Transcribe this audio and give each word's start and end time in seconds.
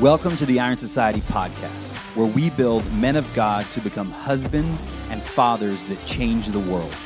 Welcome 0.00 0.34
to 0.36 0.46
the 0.46 0.60
Iron 0.60 0.78
Society 0.78 1.20
podcast, 1.20 1.94
where 2.16 2.24
we 2.24 2.48
build 2.48 2.90
men 2.94 3.16
of 3.16 3.34
God 3.34 3.66
to 3.72 3.82
become 3.82 4.10
husbands 4.10 4.88
and 5.10 5.22
fathers 5.22 5.84
that 5.88 6.02
change 6.06 6.46
the 6.46 6.58
world. 6.58 6.96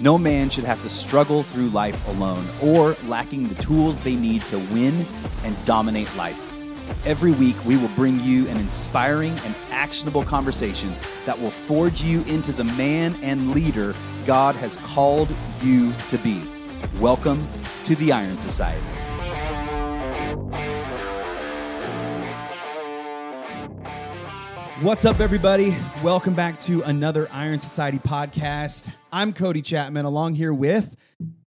No 0.00 0.18
man 0.18 0.50
should 0.50 0.64
have 0.64 0.82
to 0.82 0.90
struggle 0.90 1.44
through 1.44 1.70
life 1.70 2.06
alone 2.08 2.46
or 2.62 2.94
lacking 3.06 3.48
the 3.48 3.54
tools 3.54 4.00
they 4.00 4.16
need 4.16 4.42
to 4.42 4.58
win 4.58 5.06
and 5.44 5.64
dominate 5.64 6.14
life. 6.14 6.46
Every 7.06 7.32
week, 7.32 7.56
we 7.64 7.78
will 7.78 7.88
bring 7.96 8.20
you 8.20 8.46
an 8.48 8.58
inspiring 8.58 9.32
and 9.46 9.54
actionable 9.70 10.22
conversation 10.22 10.92
that 11.24 11.40
will 11.40 11.50
forge 11.50 12.02
you 12.02 12.22
into 12.24 12.52
the 12.52 12.64
man 12.64 13.14
and 13.22 13.52
leader 13.52 13.94
God 14.26 14.54
has 14.56 14.76
called 14.76 15.34
you 15.62 15.90
to 16.10 16.18
be. 16.18 16.42
Welcome 17.00 17.40
to 17.84 17.94
the 17.94 18.12
Iron 18.12 18.36
Society. 18.36 18.91
What's 24.82 25.04
up, 25.04 25.20
everybody? 25.20 25.76
Welcome 26.02 26.34
back 26.34 26.58
to 26.60 26.82
another 26.82 27.28
Iron 27.30 27.60
Society 27.60 28.00
podcast. 28.00 28.92
I'm 29.12 29.32
Cody 29.32 29.62
Chapman, 29.62 30.06
along 30.06 30.34
here 30.34 30.52
with 30.52 30.96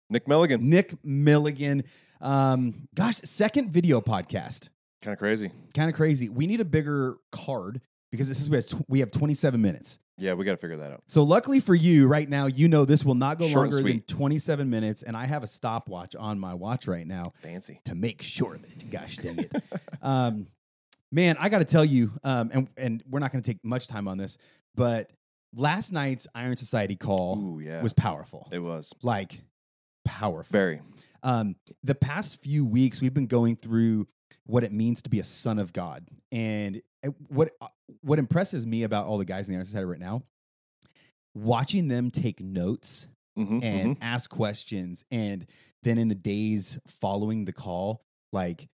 Nick 0.07 0.27
Milligan. 0.27 0.69
Nick 0.69 0.93
Milligan. 1.03 1.83
Um, 2.21 2.87
gosh, 2.93 3.15
second 3.23 3.71
video 3.71 4.01
podcast. 4.01 4.69
Kind 5.01 5.13
of 5.13 5.17
crazy. 5.17 5.49
Kind 5.73 5.89
of 5.89 5.95
crazy. 5.95 6.29
We 6.29 6.45
need 6.45 6.59
a 6.59 6.65
bigger 6.65 7.17
card 7.31 7.81
because 8.11 8.27
this 8.27 8.39
is 8.39 8.51
we 8.51 8.57
have, 8.57 8.67
tw- 8.67 8.85
we 8.87 8.99
have 8.99 9.09
27 9.09 9.59
minutes. 9.59 9.97
Yeah, 10.19 10.33
we 10.33 10.45
got 10.45 10.51
to 10.51 10.57
figure 10.57 10.77
that 10.77 10.91
out. 10.91 11.01
So 11.07 11.23
luckily 11.23 11.59
for 11.59 11.73
you, 11.73 12.07
right 12.07 12.29
now, 12.29 12.45
you 12.45 12.67
know 12.67 12.85
this 12.85 13.03
will 13.03 13.15
not 13.15 13.39
go 13.39 13.47
Short 13.47 13.71
longer 13.71 13.89
than 13.89 14.01
27 14.01 14.69
minutes, 14.69 15.01
and 15.01 15.17
I 15.17 15.25
have 15.25 15.41
a 15.41 15.47
stopwatch 15.47 16.15
on 16.15 16.39
my 16.39 16.53
watch 16.53 16.87
right 16.87 17.07
now 17.07 17.33
Fancy. 17.41 17.81
to 17.85 17.95
make 17.95 18.21
sure 18.21 18.53
of 18.53 18.63
it. 18.63 18.91
Gosh 18.91 19.17
dang 19.17 19.39
it. 19.39 19.51
um, 20.03 20.45
man, 21.13 21.37
I 21.39 21.47
got 21.49 21.59
to 21.59 21.65
tell 21.65 21.85
you, 21.85 22.11
um, 22.23 22.49
and, 22.53 22.67
and 22.75 23.03
we're 23.09 23.19
not 23.19 23.31
going 23.31 23.41
to 23.43 23.49
take 23.49 23.63
much 23.63 23.87
time 23.87 24.07
on 24.07 24.17
this, 24.17 24.37
but 24.75 25.11
last 25.55 25.93
night's 25.93 26.27
Iron 26.33 26.57
Society 26.57 26.95
call 26.95 27.37
Ooh, 27.37 27.59
yeah. 27.59 27.81
was 27.81 27.93
powerful. 27.93 28.49
it 28.51 28.59
was 28.59 28.91
like 29.03 29.41
powerful. 30.05 30.51
very. 30.51 30.81
Um, 31.21 31.55
the 31.83 31.95
past 31.95 32.41
few 32.43 32.65
weeks, 32.65 32.99
we've 33.01 33.13
been 33.13 33.27
going 33.27 33.55
through 33.55 34.07
what 34.45 34.63
it 34.63 34.73
means 34.73 35.01
to 35.03 35.09
be 35.09 35.19
a 35.19 35.23
son 35.23 35.59
of 35.59 35.71
God, 35.71 36.05
and 36.31 36.81
what 37.29 37.51
uh, 37.61 37.67
what 38.01 38.19
impresses 38.19 38.65
me 38.67 38.83
about 38.83 39.05
all 39.05 39.17
the 39.17 39.23
guys 39.25 39.47
in 39.47 39.53
the 39.53 39.57
Iron 39.57 39.65
Society 39.65 39.85
right 39.85 39.99
now, 39.99 40.23
watching 41.33 41.87
them 41.87 42.11
take 42.11 42.41
notes 42.41 43.07
Mhm, 43.37 43.63
and 43.63 43.95
mhm. 43.95 43.97
ask 44.01 44.29
questions, 44.29 45.05
and 45.09 45.45
then 45.81 45.97
in 45.97 46.07
the 46.07 46.13
days 46.15 46.77
following 46.85 47.45
the 47.45 47.53
call, 47.53 48.03
like 48.31 48.67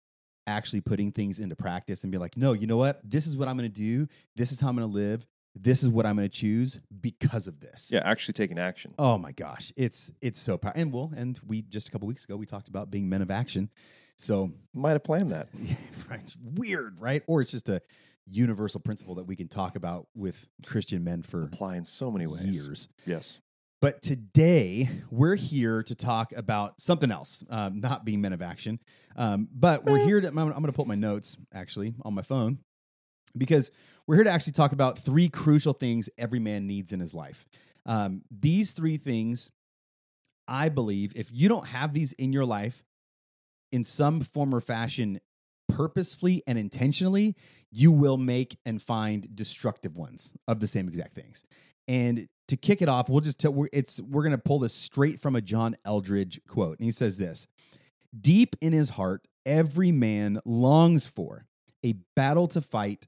actually 0.47 0.81
putting 0.81 1.11
things 1.11 1.39
into 1.39 1.55
practice 1.55 2.03
and 2.03 2.11
be 2.11 2.17
like, 2.17 2.37
no, 2.37 2.53
you 2.53 2.65
know 2.67 2.77
what? 2.77 2.99
This 3.03 3.27
is 3.27 3.37
what 3.37 3.47
I'm 3.47 3.57
going 3.57 3.71
to 3.71 3.75
do. 3.79 4.07
This 4.35 4.51
is 4.51 4.59
how 4.59 4.69
I'm 4.69 4.75
going 4.75 4.89
to 4.89 4.93
live. 4.93 5.25
This 5.59 5.81
is 5.83 5.89
what 5.89 6.05
I'm 6.05 6.15
going 6.15 6.29
to 6.29 6.35
choose 6.35 6.79
because 7.01 7.47
of 7.47 7.59
this. 7.59 7.89
Yeah, 7.91 8.01
actually 8.05 8.33
taking 8.33 8.59
action. 8.59 8.93
Oh 8.99 9.17
my 9.17 9.31
gosh, 9.31 9.73
it's 9.75 10.11
it's 10.21 10.39
so 10.39 10.57
powerful. 10.57 10.79
And 10.81 10.93
well, 10.93 11.11
and 11.15 11.39
we 11.45 11.63
just 11.63 11.87
a 11.87 11.91
couple 11.91 12.07
weeks 12.07 12.25
ago 12.25 12.35
we 12.35 12.45
talked 12.45 12.67
about 12.67 12.91
being 12.91 13.09
men 13.09 13.21
of 13.23 13.31
action. 13.31 13.69
So 14.17 14.51
Might 14.73 14.91
have 14.91 15.03
planned 15.03 15.31
that. 15.31 15.47
right, 16.09 16.35
weird, 16.43 16.99
right? 16.99 17.23
Or 17.27 17.41
it's 17.41 17.51
just 17.51 17.69
a 17.69 17.81
universal 18.27 18.79
principle 18.81 19.15
that 19.15 19.23
we 19.25 19.35
can 19.35 19.47
talk 19.47 19.75
about 19.75 20.07
with 20.15 20.47
Christian 20.65 21.03
men 21.03 21.21
for 21.23 21.43
Apply 21.43 21.75
in 21.77 21.85
so 21.85 22.11
many 22.11 22.27
ways. 22.27 22.45
years. 22.45 22.89
Yes. 23.05 23.39
But 23.79 24.01
today 24.01 24.89
we're 25.11 25.35
here 25.35 25.83
to 25.83 25.93
talk 25.93 26.33
about 26.33 26.81
something 26.81 27.11
else, 27.11 27.43
um, 27.49 27.79
not 27.79 28.05
being 28.05 28.21
men 28.21 28.33
of 28.33 28.41
action. 28.41 28.79
Um, 29.15 29.47
but 29.53 29.85
we're 29.85 30.03
here 30.03 30.19
to. 30.19 30.27
I'm, 30.27 30.35
going 30.35 30.65
to 30.65 30.71
pull 30.71 30.85
my 30.85 30.95
notes 30.95 31.37
actually 31.53 31.93
on 32.01 32.15
my 32.15 32.23
phone 32.23 32.59
because 33.37 33.69
we're 34.07 34.15
here 34.15 34.23
to 34.23 34.31
actually 34.31 34.53
talk 34.53 34.71
about 34.71 34.97
three 34.97 35.29
crucial 35.29 35.73
things 35.73 36.09
every 36.17 36.39
man 36.39 36.65
needs 36.65 36.91
in 36.91 36.99
his 36.99 37.13
life. 37.13 37.45
Um, 37.85 38.23
these 38.31 38.71
three 38.71 38.97
things, 38.97 39.51
I 40.47 40.69
believe, 40.69 41.13
if 41.15 41.29
you 41.31 41.47
don't 41.47 41.67
have 41.67 41.93
these 41.93 42.13
in 42.13 42.33
your 42.33 42.45
life 42.45 42.83
in 43.71 43.83
some 43.83 44.21
form 44.21 44.55
or 44.55 44.59
fashion, 44.59 45.19
purposefully 45.69 46.41
and 46.47 46.57
intentionally, 46.57 47.35
you 47.71 47.91
will 47.91 48.17
make 48.17 48.57
and 48.65 48.81
find 48.81 49.35
destructive 49.35 49.97
ones 49.97 50.33
of 50.47 50.61
the 50.61 50.67
same 50.67 50.87
exact 50.87 51.13
things. 51.13 51.43
And 51.87 52.27
to 52.47 52.57
kick 52.57 52.81
it 52.81 52.89
off, 52.89 53.09
we'll 53.09 53.21
just 53.21 53.39
tell 53.39 53.53
we're, 53.53 53.69
it's 53.73 54.01
we're 54.01 54.23
going 54.23 54.31
to 54.31 54.37
pull 54.37 54.59
this 54.59 54.73
straight 54.73 55.19
from 55.19 55.35
a 55.35 55.41
John 55.41 55.75
Eldredge 55.85 56.39
quote, 56.47 56.77
and 56.79 56.85
he 56.85 56.91
says 56.91 57.17
this: 57.17 57.47
"Deep 58.19 58.55
in 58.61 58.73
his 58.73 58.91
heart, 58.91 59.27
every 59.45 59.91
man 59.91 60.39
longs 60.45 61.07
for 61.07 61.45
a 61.83 61.93
battle 62.15 62.47
to 62.49 62.61
fight, 62.61 63.05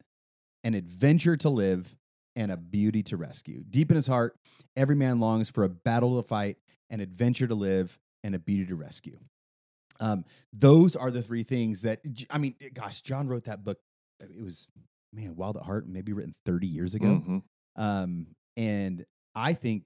an 0.63 0.73
adventure 0.73 1.35
to 1.37 1.49
live, 1.49 1.95
and 2.35 2.51
a 2.51 2.57
beauty 2.57 3.03
to 3.03 3.17
rescue. 3.17 3.63
Deep 3.69 3.91
in 3.91 3.95
his 3.95 4.07
heart, 4.07 4.35
every 4.77 4.95
man 4.95 5.19
longs 5.19 5.49
for 5.49 5.63
a 5.63 5.69
battle 5.69 6.21
to 6.21 6.27
fight, 6.27 6.57
an 6.89 6.99
adventure 6.99 7.47
to 7.47 7.55
live, 7.55 7.97
and 8.23 8.35
a 8.35 8.39
beauty 8.39 8.65
to 8.65 8.75
rescue." 8.75 9.19
Um, 10.01 10.23
those 10.53 10.95
are 10.95 11.11
the 11.11 11.21
three 11.21 11.43
things 11.43 11.81
that 11.81 11.99
I 12.29 12.37
mean. 12.37 12.55
Gosh, 12.73 13.01
John 13.01 13.27
wrote 13.27 13.43
that 13.45 13.63
book. 13.63 13.79
It 14.21 14.43
was 14.43 14.67
man, 15.13 15.35
Wild 15.35 15.57
at 15.57 15.63
Heart, 15.63 15.87
maybe 15.87 16.13
written 16.13 16.33
thirty 16.45 16.67
years 16.67 16.95
ago. 16.95 17.21
Mhm. 17.25 17.43
Um, 17.75 18.27
and 18.59 19.05
I 19.35 19.53
think 19.53 19.83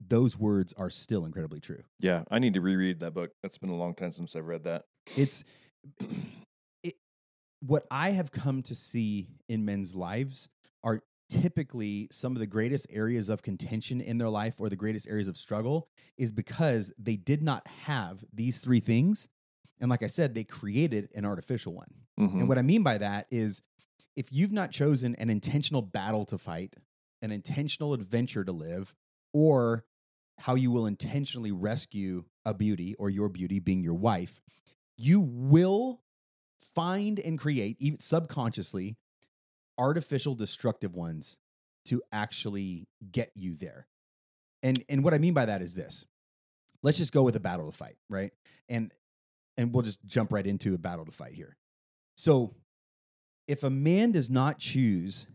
those 0.00 0.38
words 0.38 0.72
are 0.74 0.88
still 0.88 1.24
incredibly 1.24 1.58
true. 1.58 1.82
Yeah, 1.98 2.22
I 2.30 2.38
need 2.38 2.54
to 2.54 2.60
reread 2.60 3.00
that 3.00 3.12
book. 3.12 3.32
It's 3.42 3.58
been 3.58 3.70
a 3.70 3.76
long 3.76 3.94
time 3.94 4.12
since 4.12 4.36
I've 4.36 4.46
read 4.46 4.64
that. 4.64 4.84
It's 5.16 5.44
it, 6.84 6.94
what 7.60 7.84
I 7.90 8.10
have 8.10 8.30
come 8.30 8.62
to 8.62 8.74
see 8.74 9.30
in 9.48 9.64
men's 9.64 9.96
lives 9.96 10.48
are 10.84 11.00
typically 11.28 12.06
some 12.12 12.34
of 12.34 12.38
the 12.38 12.46
greatest 12.46 12.86
areas 12.90 13.28
of 13.28 13.42
contention 13.42 14.00
in 14.00 14.18
their 14.18 14.28
life 14.28 14.60
or 14.60 14.68
the 14.68 14.76
greatest 14.76 15.08
areas 15.08 15.26
of 15.26 15.36
struggle 15.36 15.88
is 16.16 16.30
because 16.30 16.92
they 16.98 17.16
did 17.16 17.42
not 17.42 17.66
have 17.66 18.24
these 18.32 18.60
three 18.60 18.78
things. 18.78 19.28
And 19.80 19.90
like 19.90 20.04
I 20.04 20.06
said, 20.06 20.34
they 20.36 20.44
created 20.44 21.08
an 21.16 21.24
artificial 21.24 21.74
one. 21.74 21.90
Mhm. 22.20 22.40
And 22.40 22.48
what 22.48 22.58
I 22.58 22.62
mean 22.62 22.84
by 22.84 22.98
that 22.98 23.26
is 23.32 23.60
if 24.14 24.32
you've 24.32 24.52
not 24.52 24.70
chosen 24.70 25.16
an 25.16 25.30
intentional 25.30 25.82
battle 25.82 26.24
to 26.26 26.38
fight, 26.38 26.76
an 27.22 27.32
intentional 27.32 27.94
adventure 27.94 28.44
to 28.44 28.52
live, 28.52 28.94
or 29.32 29.84
how 30.38 30.54
you 30.54 30.70
will 30.70 30.86
intentionally 30.86 31.52
rescue 31.52 32.24
a 32.44 32.54
beauty 32.54 32.94
or 32.98 33.10
your 33.10 33.28
beauty 33.28 33.58
being 33.58 33.82
your 33.82 33.94
wife, 33.94 34.40
you 34.96 35.20
will 35.20 36.02
find 36.74 37.18
and 37.18 37.38
create, 37.38 37.76
even 37.80 37.98
subconsciously, 37.98 38.96
artificial 39.78 40.34
destructive 40.34 40.94
ones 40.94 41.38
to 41.86 42.02
actually 42.12 42.88
get 43.10 43.30
you 43.34 43.54
there. 43.54 43.86
And 44.62 44.82
and 44.88 45.04
what 45.04 45.14
I 45.14 45.18
mean 45.18 45.34
by 45.34 45.46
that 45.46 45.62
is 45.62 45.74
this. 45.74 46.04
Let's 46.82 46.98
just 46.98 47.12
go 47.12 47.22
with 47.22 47.36
a 47.36 47.40
battle 47.40 47.70
to 47.70 47.76
fight, 47.76 47.96
right? 48.08 48.32
And 48.68 48.92
and 49.56 49.72
we'll 49.72 49.82
just 49.82 50.04
jump 50.04 50.32
right 50.32 50.46
into 50.46 50.74
a 50.74 50.78
battle 50.78 51.04
to 51.04 51.12
fight 51.12 51.34
here. 51.34 51.56
So, 52.16 52.54
if 53.46 53.62
a 53.62 53.70
man 53.70 54.12
does 54.12 54.30
not 54.30 54.58
choose 54.58 55.26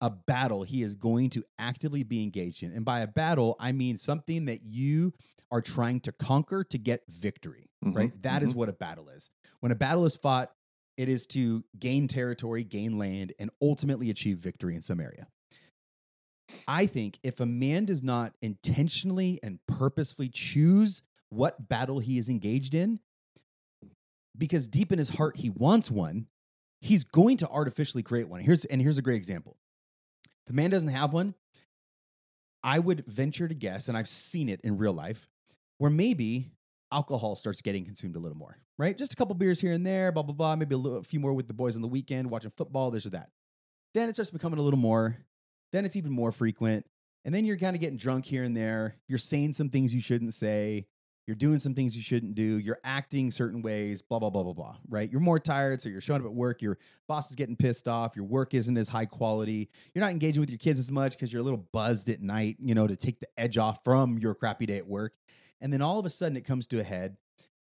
a 0.00 0.10
battle 0.10 0.62
he 0.62 0.82
is 0.82 0.94
going 0.94 1.30
to 1.30 1.44
actively 1.58 2.02
be 2.02 2.22
engaged 2.22 2.62
in, 2.62 2.72
and 2.72 2.84
by 2.84 3.00
a 3.00 3.06
battle, 3.06 3.56
I 3.58 3.72
mean 3.72 3.96
something 3.96 4.44
that 4.46 4.62
you 4.64 5.12
are 5.50 5.60
trying 5.60 6.00
to 6.00 6.12
conquer 6.12 6.62
to 6.64 6.78
get 6.78 7.02
victory, 7.08 7.68
Mhm, 7.84 7.94
right? 7.94 8.22
That 8.22 8.42
is 8.42 8.52
mhm. 8.52 8.56
what 8.56 8.68
a 8.68 8.72
battle 8.72 9.08
is. 9.08 9.30
When 9.60 9.72
a 9.72 9.76
battle 9.76 10.04
is 10.06 10.14
fought, 10.14 10.52
it 10.96 11.08
is 11.08 11.26
to 11.28 11.64
gain 11.78 12.06
territory, 12.08 12.64
gain 12.64 12.96
land, 12.96 13.32
and 13.38 13.50
ultimately 13.60 14.08
achieve 14.08 14.38
victory 14.38 14.74
in 14.76 14.82
some 14.82 15.00
area. 15.00 15.26
I 16.68 16.86
think 16.86 17.18
if 17.24 17.40
a 17.40 17.46
man 17.46 17.84
does 17.86 18.04
not 18.04 18.34
intentionally 18.40 19.40
and 19.42 19.58
purposefully 19.66 20.28
choose 20.28 21.02
what 21.28 21.68
battle 21.68 21.98
he 21.98 22.18
is 22.18 22.28
engaged 22.28 22.72
in, 22.72 23.00
because 24.38 24.68
deep 24.68 24.92
in 24.92 24.98
his 24.98 25.10
heart 25.10 25.38
he 25.38 25.50
wants 25.50 25.90
one, 25.90 26.28
he's 26.86 27.04
going 27.04 27.36
to 27.38 27.48
artificially 27.48 28.02
create 28.02 28.28
one. 28.28 28.40
Here's 28.40 28.64
and 28.64 28.80
here's 28.80 28.98
a 28.98 29.02
great 29.02 29.16
example. 29.16 29.56
The 30.46 30.52
man 30.52 30.70
doesn't 30.70 30.88
have 30.88 31.12
one, 31.12 31.34
I 32.62 32.78
would 32.78 33.04
venture 33.06 33.48
to 33.48 33.54
guess, 33.54 33.88
and 33.88 33.98
I've 33.98 34.08
seen 34.08 34.48
it 34.48 34.60
in 34.62 34.78
real 34.78 34.92
life, 34.92 35.26
where 35.78 35.90
maybe 35.90 36.52
alcohol 36.92 37.34
starts 37.34 37.62
getting 37.62 37.84
consumed 37.84 38.14
a 38.16 38.20
little 38.20 38.38
more, 38.38 38.58
right? 38.78 38.96
Just 38.96 39.12
a 39.12 39.16
couple 39.16 39.34
beers 39.34 39.60
here 39.60 39.72
and 39.72 39.84
there, 39.84 40.12
blah 40.12 40.22
blah 40.22 40.34
blah. 40.34 40.56
Maybe 40.56 40.74
a, 40.74 40.78
little, 40.78 40.98
a 40.98 41.02
few 41.02 41.20
more 41.20 41.32
with 41.32 41.48
the 41.48 41.54
boys 41.54 41.76
on 41.76 41.82
the 41.82 41.88
weekend, 41.88 42.30
watching 42.30 42.52
football, 42.56 42.90
this 42.90 43.06
or 43.06 43.10
that. 43.10 43.30
Then 43.94 44.08
it 44.08 44.14
starts 44.14 44.30
becoming 44.30 44.58
a 44.58 44.62
little 44.62 44.78
more. 44.78 45.16
Then 45.72 45.84
it's 45.84 45.96
even 45.96 46.12
more 46.12 46.30
frequent, 46.30 46.86
and 47.24 47.34
then 47.34 47.44
you're 47.44 47.56
kind 47.56 47.74
of 47.74 47.80
getting 47.80 47.98
drunk 47.98 48.24
here 48.24 48.44
and 48.44 48.56
there. 48.56 48.96
You're 49.08 49.18
saying 49.18 49.54
some 49.54 49.68
things 49.68 49.92
you 49.92 50.00
shouldn't 50.00 50.34
say. 50.34 50.86
You're 51.26 51.36
doing 51.36 51.58
some 51.58 51.74
things 51.74 51.96
you 51.96 52.02
shouldn't 52.02 52.34
do. 52.36 52.58
You're 52.58 52.78
acting 52.84 53.30
certain 53.30 53.60
ways, 53.60 54.00
blah, 54.00 54.18
blah, 54.18 54.30
blah, 54.30 54.44
blah, 54.44 54.52
blah, 54.52 54.76
right? 54.88 55.10
You're 55.10 55.20
more 55.20 55.40
tired, 55.40 55.80
so 55.80 55.88
you're 55.88 56.00
showing 56.00 56.20
up 56.20 56.26
at 56.26 56.32
work. 56.32 56.62
Your 56.62 56.78
boss 57.08 57.30
is 57.30 57.36
getting 57.36 57.56
pissed 57.56 57.88
off. 57.88 58.14
Your 58.14 58.24
work 58.24 58.54
isn't 58.54 58.76
as 58.76 58.88
high 58.88 59.06
quality. 59.06 59.68
You're 59.94 60.04
not 60.04 60.12
engaging 60.12 60.40
with 60.40 60.50
your 60.50 60.58
kids 60.58 60.78
as 60.78 60.92
much 60.92 61.12
because 61.12 61.32
you're 61.32 61.40
a 61.40 61.44
little 61.44 61.66
buzzed 61.72 62.08
at 62.08 62.22
night, 62.22 62.56
you 62.60 62.74
know, 62.74 62.86
to 62.86 62.94
take 62.94 63.18
the 63.18 63.28
edge 63.36 63.58
off 63.58 63.82
from 63.82 64.18
your 64.18 64.34
crappy 64.34 64.66
day 64.66 64.78
at 64.78 64.86
work. 64.86 65.14
And 65.60 65.72
then 65.72 65.82
all 65.82 65.98
of 65.98 66.06
a 66.06 66.10
sudden 66.10 66.36
it 66.36 66.44
comes 66.44 66.66
to 66.68 66.78
a 66.78 66.84
head 66.84 67.16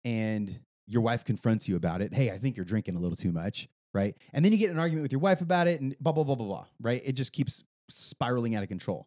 and 0.04 0.58
your 0.88 1.02
wife 1.02 1.24
confronts 1.24 1.68
you 1.68 1.76
about 1.76 2.02
it. 2.02 2.12
Hey, 2.12 2.30
I 2.30 2.38
think 2.38 2.56
you're 2.56 2.64
drinking 2.64 2.96
a 2.96 2.98
little 2.98 3.16
too 3.16 3.30
much. 3.32 3.68
right? 3.94 4.16
And 4.32 4.44
then 4.44 4.52
you 4.52 4.58
get 4.58 4.70
an 4.70 4.78
argument 4.78 5.02
with 5.02 5.12
your 5.12 5.20
wife 5.20 5.40
about 5.40 5.66
it 5.66 5.80
and 5.80 5.94
blah, 6.00 6.12
blah, 6.12 6.24
blah, 6.24 6.34
blah, 6.34 6.46
blah, 6.46 6.64
right? 6.80 7.02
It 7.04 7.12
just 7.12 7.32
keeps 7.32 7.64
spiraling 7.88 8.54
out 8.54 8.62
of 8.62 8.68
control. 8.68 9.06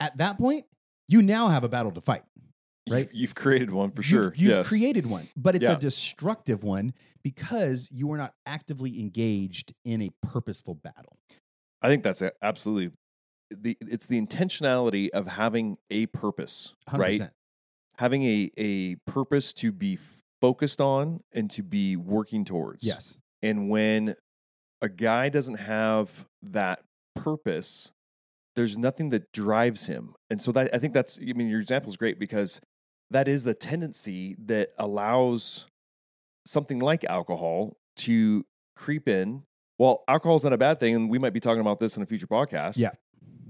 At 0.00 0.18
that 0.18 0.38
point, 0.38 0.66
you 1.08 1.22
now 1.22 1.48
have 1.48 1.64
a 1.64 1.68
battle 1.68 1.92
to 1.92 2.00
fight. 2.00 2.22
Right. 2.90 3.08
You've, 3.12 3.14
you've 3.20 3.34
created 3.34 3.70
one 3.70 3.90
for 3.90 3.98
You've- 4.02 4.08
sure. 4.08 4.32
You've, 4.36 4.56
yes. 4.58 4.68
created 4.68 5.06
one, 5.06 5.28
but 5.36 5.54
it's 5.54 5.64
Yeah. 5.64 5.76
a 5.76 5.78
destructive 5.78 6.64
one 6.64 6.94
because 7.22 7.88
you 7.92 8.10
are 8.12 8.16
not 8.16 8.34
actively 8.44 9.00
engaged 9.00 9.72
in 9.84 10.02
a 10.02 10.10
purposeful 10.22 10.74
battle. 10.74 11.16
I 11.80 11.88
think 11.88 12.02
that's 12.02 12.22
a- 12.22 12.32
absolutely 12.42 12.90
the. 13.50 13.76
It's 13.80 14.06
the 14.06 14.20
intentionality 14.20 15.10
of 15.10 15.26
having 15.28 15.76
a 15.90 16.06
purpose, 16.06 16.74
100%. 16.88 16.98
right? 16.98 17.30
Having 17.98 18.24
a 18.24 18.50
a 18.56 18.94
purpose 19.06 19.52
to 19.54 19.70
be 19.70 19.98
focused 20.40 20.80
on 20.80 21.20
and 21.32 21.48
to 21.52 21.62
be 21.62 21.94
working 21.96 22.44
towards. 22.44 22.84
Yes. 22.84 23.18
And 23.42 23.68
when 23.68 24.16
a 24.80 24.88
guy 24.88 25.28
doesn't 25.28 25.60
have 25.60 26.26
that 26.42 26.82
purpose, 27.14 27.92
there's 28.56 28.76
nothing 28.76 29.10
that 29.10 29.30
drives 29.32 29.86
him. 29.86 30.14
And 30.30 30.42
so 30.42 30.50
that 30.52 30.74
I 30.74 30.78
think 30.78 30.94
that's 30.94 31.18
I 31.20 31.32
mean 31.32 31.48
your 31.48 31.60
example 31.60 31.90
is 31.90 31.96
great 31.96 32.18
because 32.18 32.60
that 33.12 33.28
is 33.28 33.44
the 33.44 33.54
tendency 33.54 34.36
that 34.46 34.70
allows 34.78 35.66
something 36.46 36.78
like 36.78 37.04
alcohol 37.04 37.76
to 37.96 38.44
creep 38.76 39.08
in. 39.08 39.44
Well, 39.78 40.02
alcohol 40.08 40.36
is 40.36 40.44
not 40.44 40.52
a 40.52 40.58
bad 40.58 40.80
thing, 40.80 40.94
and 40.94 41.10
we 41.10 41.18
might 41.18 41.32
be 41.32 41.40
talking 41.40 41.60
about 41.60 41.78
this 41.78 41.96
in 41.96 42.02
a 42.02 42.06
future 42.06 42.26
podcast. 42.26 42.78
Yeah. 42.78 42.90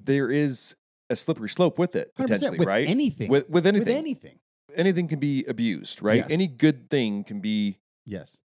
There 0.04 0.30
is 0.30 0.76
a 1.10 1.16
slippery 1.16 1.48
slope 1.48 1.78
with 1.78 1.94
it, 1.94 2.14
potentially, 2.14 2.58
with 2.58 2.66
right? 2.66 2.88
anything. 2.88 3.30
With, 3.30 3.48
with 3.48 3.66
anything. 3.66 3.86
With 3.88 3.96
anything. 3.96 4.38
anything 4.74 5.08
can 5.08 5.18
be 5.18 5.44
abused, 5.44 6.02
right? 6.02 6.16
Yes. 6.18 6.30
Any 6.30 6.46
good 6.48 6.90
thing 6.90 7.24
can 7.24 7.40
be 7.40 7.78
Yes. 8.04 8.38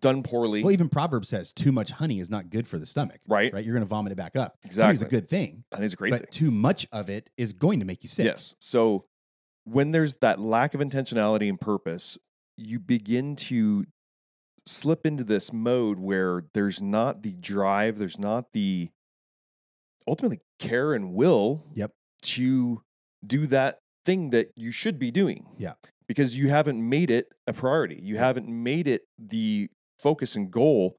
done 0.00 0.22
poorly, 0.22 0.62
Well, 0.62 0.72
even 0.72 0.88
Proverbs 0.88 1.28
says 1.28 1.52
too 1.52 1.72
much 1.72 1.90
honey 1.92 2.20
is 2.20 2.30
not 2.30 2.48
good 2.50 2.68
for 2.68 2.78
the 2.78 2.86
stomach. 2.86 3.20
right? 3.26 3.52
Right? 3.52 3.64
You're 3.64 3.74
going 3.74 3.84
to 3.84 3.88
vomit 3.88 4.12
it 4.12 4.16
back 4.16 4.36
up. 4.36 4.56
Honey's 4.62 4.76
Exactly. 4.76 5.06
a 5.06 5.10
good 5.10 5.28
thing, 5.28 5.64
think 5.74 5.92
a 5.92 5.96
great 5.96 6.10
but 6.10 6.20
thing. 6.20 6.28
too 6.30 6.50
much 6.50 6.86
of 6.92 7.08
it 7.10 7.30
is 7.36 7.52
going 7.52 7.80
to 7.80 7.86
make 7.86 8.02
you 8.04 8.08
sick. 8.08 8.26
Yes. 8.26 8.54
So 8.60 9.06
when 9.64 9.90
there's 9.92 10.16
that 10.16 10.40
lack 10.40 10.74
of 10.74 10.80
intentionality 10.80 11.48
and 11.48 11.60
purpose, 11.60 12.18
you 12.56 12.78
begin 12.78 13.34
to 13.36 13.84
slip 14.66 15.04
into 15.06 15.24
this 15.24 15.52
mode 15.52 15.98
where 15.98 16.44
there's 16.54 16.80
not 16.80 17.22
the 17.22 17.32
drive, 17.32 17.98
there's 17.98 18.18
not 18.18 18.52
the 18.52 18.90
ultimately 20.06 20.40
care 20.58 20.92
and 20.94 21.14
will 21.14 21.64
Yep. 21.74 21.92
to 22.22 22.82
do 23.26 23.46
that 23.46 23.78
thing 24.04 24.30
that 24.30 24.52
you 24.56 24.70
should 24.70 24.98
be 24.98 25.10
doing. 25.10 25.46
Yeah. 25.58 25.74
Because 26.06 26.36
you 26.38 26.48
haven't 26.48 26.86
made 26.86 27.10
it 27.10 27.32
a 27.46 27.52
priority. 27.54 27.96
You 28.02 28.14
Yes. 28.14 28.22
haven't 28.22 28.48
made 28.48 28.86
it 28.86 29.06
the 29.18 29.70
focus 29.98 30.36
and 30.36 30.50
goal. 30.50 30.96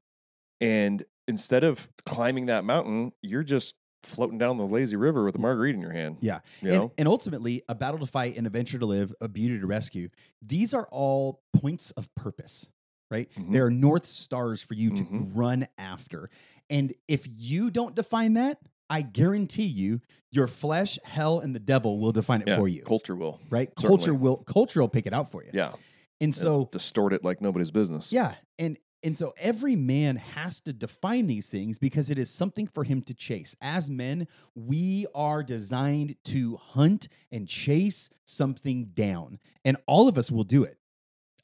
And 0.60 1.04
instead 1.28 1.62
of 1.62 1.88
climbing 2.04 2.46
that 2.46 2.64
mountain, 2.64 3.12
you're 3.22 3.44
just 3.44 3.74
floating 4.06 4.38
down 4.38 4.56
the 4.56 4.66
lazy 4.66 4.96
river 4.96 5.24
with 5.24 5.34
a 5.34 5.38
margarita 5.38 5.74
in 5.76 5.82
your 5.82 5.92
hand. 5.92 6.18
Yeah. 6.20 6.40
You 6.62 6.70
And, 6.70 6.78
know? 6.78 6.92
and 6.98 7.08
ultimately, 7.08 7.62
a 7.68 7.74
battle 7.74 7.98
to 8.00 8.06
fight 8.06 8.36
an 8.36 8.46
adventure 8.46 8.78
to 8.78 8.86
live, 8.86 9.12
a 9.20 9.28
beauty 9.28 9.58
to 9.60 9.66
rescue. 9.66 10.08
These 10.42 10.72
are 10.74 10.86
all 10.90 11.42
points 11.60 11.90
of 11.92 12.12
purpose, 12.14 12.70
right? 13.10 13.28
Mhm. 13.36 13.52
They 13.52 13.58
are 13.58 13.70
north 13.70 14.04
stars 14.06 14.62
for 14.62 14.74
you 14.74 14.90
to 14.90 15.02
Mhm. 15.04 15.30
run 15.34 15.66
after. 15.78 16.30
And 16.70 16.92
if 17.08 17.26
you 17.28 17.70
don't 17.70 17.94
define 17.94 18.34
that, 18.34 18.58
I 18.88 19.02
guarantee 19.02 19.66
you, 19.66 20.00
your 20.30 20.46
flesh, 20.46 20.98
hell, 21.02 21.40
and 21.40 21.54
the 21.54 21.58
devil 21.60 21.98
will 21.98 22.12
define 22.12 22.40
it 22.42 22.48
Yeah, 22.48 22.56
for 22.56 22.68
you. 22.68 22.82
Culture 22.82 23.16
will. 23.16 23.40
right? 23.50 23.68
certainly. 23.78 23.96
Culture 23.98 24.14
will 24.14 24.36
culture 24.44 24.80
will 24.80 24.88
pick 24.88 25.06
it 25.06 25.12
out 25.12 25.30
for 25.30 25.42
you. 25.42 25.50
Yeah. 25.52 25.72
And 26.20 26.34
so 26.34 26.68
distort 26.72 27.12
it 27.12 27.22
like 27.24 27.40
nobody's 27.42 27.70
business. 27.70 28.10
yeah, 28.12 28.36
and 28.58 28.78
and 29.06 29.16
so 29.16 29.32
every 29.38 29.76
man 29.76 30.16
has 30.16 30.60
to 30.62 30.72
define 30.72 31.28
these 31.28 31.48
things 31.48 31.78
because 31.78 32.10
it 32.10 32.18
is 32.18 32.28
something 32.28 32.66
for 32.66 32.82
him 32.82 33.02
to 33.02 33.14
chase. 33.14 33.54
As 33.62 33.88
men, 33.88 34.26
we 34.56 35.06
are 35.14 35.44
designed 35.44 36.16
to 36.24 36.56
hunt 36.56 37.06
and 37.30 37.46
chase 37.46 38.10
something 38.24 38.86
down, 38.86 39.38
and 39.64 39.76
all 39.86 40.08
of 40.08 40.18
us 40.18 40.32
will 40.32 40.42
do 40.42 40.64
it. 40.64 40.78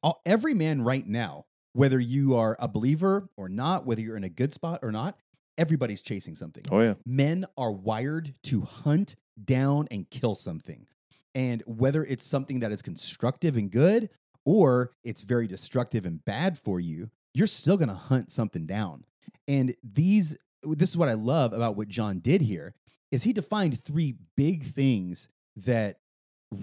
All, 0.02 0.20
every 0.26 0.54
man 0.54 0.82
right 0.82 1.06
now, 1.06 1.46
whether 1.72 2.00
you 2.00 2.34
are 2.34 2.56
a 2.58 2.66
believer 2.66 3.28
or 3.36 3.48
not, 3.48 3.86
whether 3.86 4.00
you're 4.00 4.16
in 4.16 4.24
a 4.24 4.28
good 4.28 4.52
spot 4.52 4.80
or 4.82 4.90
not, 4.90 5.16
everybody's 5.56 6.02
chasing 6.02 6.34
something 6.34 6.64
Oh 6.72 6.80
yeah. 6.80 6.94
men 7.06 7.44
are 7.56 7.70
wired 7.70 8.34
to 8.44 8.62
hunt 8.62 9.14
down 9.42 9.86
and 9.92 10.10
kill 10.10 10.34
something. 10.34 10.88
And 11.32 11.62
whether 11.66 12.02
it's 12.04 12.26
something 12.26 12.58
that 12.60 12.72
is 12.72 12.82
constructive 12.82 13.56
and 13.56 13.70
good 13.70 14.10
or 14.44 14.90
it's 15.04 15.22
very 15.22 15.46
destructive 15.46 16.04
and 16.04 16.24
bad 16.24 16.58
for 16.58 16.80
you, 16.80 17.10
you're 17.34 17.46
still 17.46 17.76
going 17.76 17.88
to 17.88 17.94
hunt 17.94 18.32
something 18.32 18.66
down. 18.66 19.04
And 19.48 19.74
these 19.82 20.36
this 20.62 20.90
is 20.90 20.96
what 20.96 21.08
I 21.08 21.14
love 21.14 21.52
about 21.52 21.76
what 21.76 21.88
John 21.88 22.20
did 22.20 22.40
here 22.40 22.74
is 23.10 23.24
he 23.24 23.32
defined 23.32 23.82
three 23.82 24.14
big 24.36 24.62
things 24.62 25.28
that 25.56 25.98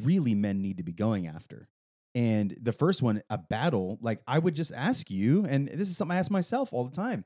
really 0.04 0.34
men 0.34 0.62
need 0.62 0.78
to 0.78 0.84
be 0.84 0.94
going 0.94 1.28
after. 1.28 1.68
And 2.16 2.56
the 2.62 2.72
first 2.72 3.02
one, 3.04 3.22
a 3.30 3.38
battle, 3.38 4.00
like 4.02 4.20
I 4.28 4.40
would 4.40 4.56
just 4.56 4.72
ask 4.74 5.12
you, 5.12 5.46
and 5.46 5.68
this 5.68 5.90
is 5.90 5.98
something 5.98 6.16
I 6.16 6.20
ask 6.20 6.32
myself 6.32 6.74
all 6.74 6.84
the 6.86 6.96
time. 6.96 7.26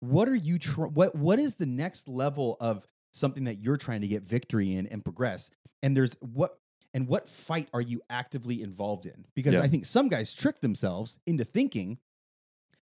What 0.00 0.28
are 0.28 0.34
you 0.36 0.58
tr- 0.58 0.86
what 0.86 1.14
what 1.14 1.38
is 1.38 1.56
the 1.56 1.66
next 1.66 2.08
level 2.08 2.56
of 2.60 2.86
something 3.12 3.44
that 3.44 3.56
you're 3.56 3.76
trying 3.76 4.02
to 4.02 4.06
get 4.08 4.22
victory 4.22 4.74
in 4.74 4.86
and 4.86 5.04
progress? 5.04 5.50
And 5.82 5.96
there's 5.96 6.14
what 6.20 6.52
and 6.94 7.08
what 7.08 7.28
fight 7.28 7.68
are 7.72 7.80
you 7.80 8.00
actively 8.08 8.62
involved 8.62 9.06
in? 9.06 9.24
Because 9.34 9.54
Yeah. 9.54 9.62
I 9.62 9.68
think 9.68 9.84
some 9.84 10.08
guys 10.08 10.32
trick 10.32 10.60
themselves 10.60 11.18
into 11.26 11.44
thinking, 11.44 11.98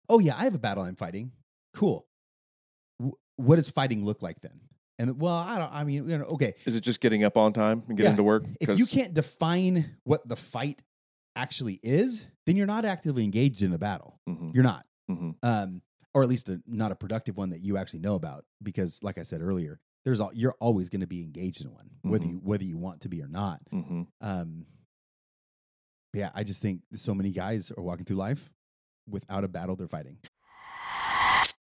"Oh 0.09 0.19
yeah, 0.19 0.35
I 0.37 0.43
have 0.43 0.55
a 0.55 0.59
battle 0.59 0.83
I'm 0.83 0.95
fighting. 0.95 1.31
Cool. 1.73 2.05
W- 2.99 3.15
what 3.37 3.55
does 3.57 3.69
fighting 3.69 4.05
look 4.05 4.21
like 4.21 4.41
then?" 4.41 4.61
And 4.97 5.19
well, 5.19 5.33
I 5.35 5.57
don't 5.59 5.71
I 5.73 5.83
mean, 5.83 6.09
you 6.09 6.17
know, 6.17 6.23
okay, 6.25 6.53
Is 6.65 6.75
it 6.75 6.81
just 6.81 7.01
getting 7.01 7.23
up 7.23 7.35
on 7.37 7.51
time 7.53 7.83
and 7.87 7.97
getting 7.97 8.13
Yeah. 8.13 8.17
to 8.17 8.23
work? 8.23 8.43
if 8.61 8.77
you 8.79 8.85
can't 8.85 9.13
define 9.13 9.97
what 10.05 10.25
the 10.27 10.35
fight 10.37 10.83
actually 11.35 11.79
is, 11.83 12.27
then 12.45 12.55
you're 12.55 12.65
not 12.65 12.85
actively 12.85 13.23
engaged 13.25 13.61
in 13.61 13.73
a 13.73 13.77
battle. 13.77 14.19
Mhm, 14.29 14.53
You're 14.55 14.63
not. 14.63 14.85
mhm. 15.11 15.35
Um, 15.43 15.81
or 16.13 16.23
at 16.23 16.29
least 16.29 16.47
a, 16.47 16.61
not 16.65 16.93
a 16.93 16.95
productive 16.95 17.35
one 17.37 17.49
that 17.49 17.59
you 17.59 17.75
actually 17.75 17.99
know 17.99 18.15
about 18.15 18.45
because 18.63 19.03
like 19.03 19.17
I 19.17 19.23
said 19.23 19.41
earlier, 19.41 19.81
there's 20.05 20.21
all, 20.21 20.31
you're 20.33 20.55
always 20.61 20.87
going 20.87 21.01
to 21.01 21.07
be 21.07 21.21
engaged 21.21 21.59
in 21.61 21.73
one 21.73 21.89
whether 22.03 22.23
Mhm. 22.25 22.29
you 22.31 22.37
whether 22.41 22.63
you 22.63 22.77
want 22.77 23.01
to 23.01 23.09
be 23.09 23.21
or 23.21 23.27
not. 23.27 23.59
Mhm. 23.73 24.07
Um, 24.21 24.65
yeah, 26.13 26.29
I 26.33 26.43
just 26.45 26.61
think 26.61 26.81
so 26.93 27.13
many 27.13 27.31
guys 27.31 27.71
are 27.71 27.83
walking 27.83 28.05
through 28.05 28.15
life 28.17 28.49
without 29.07 29.43
a 29.43 29.47
battle 29.47 29.75
they're 29.75 29.87
fighting. 29.87 30.17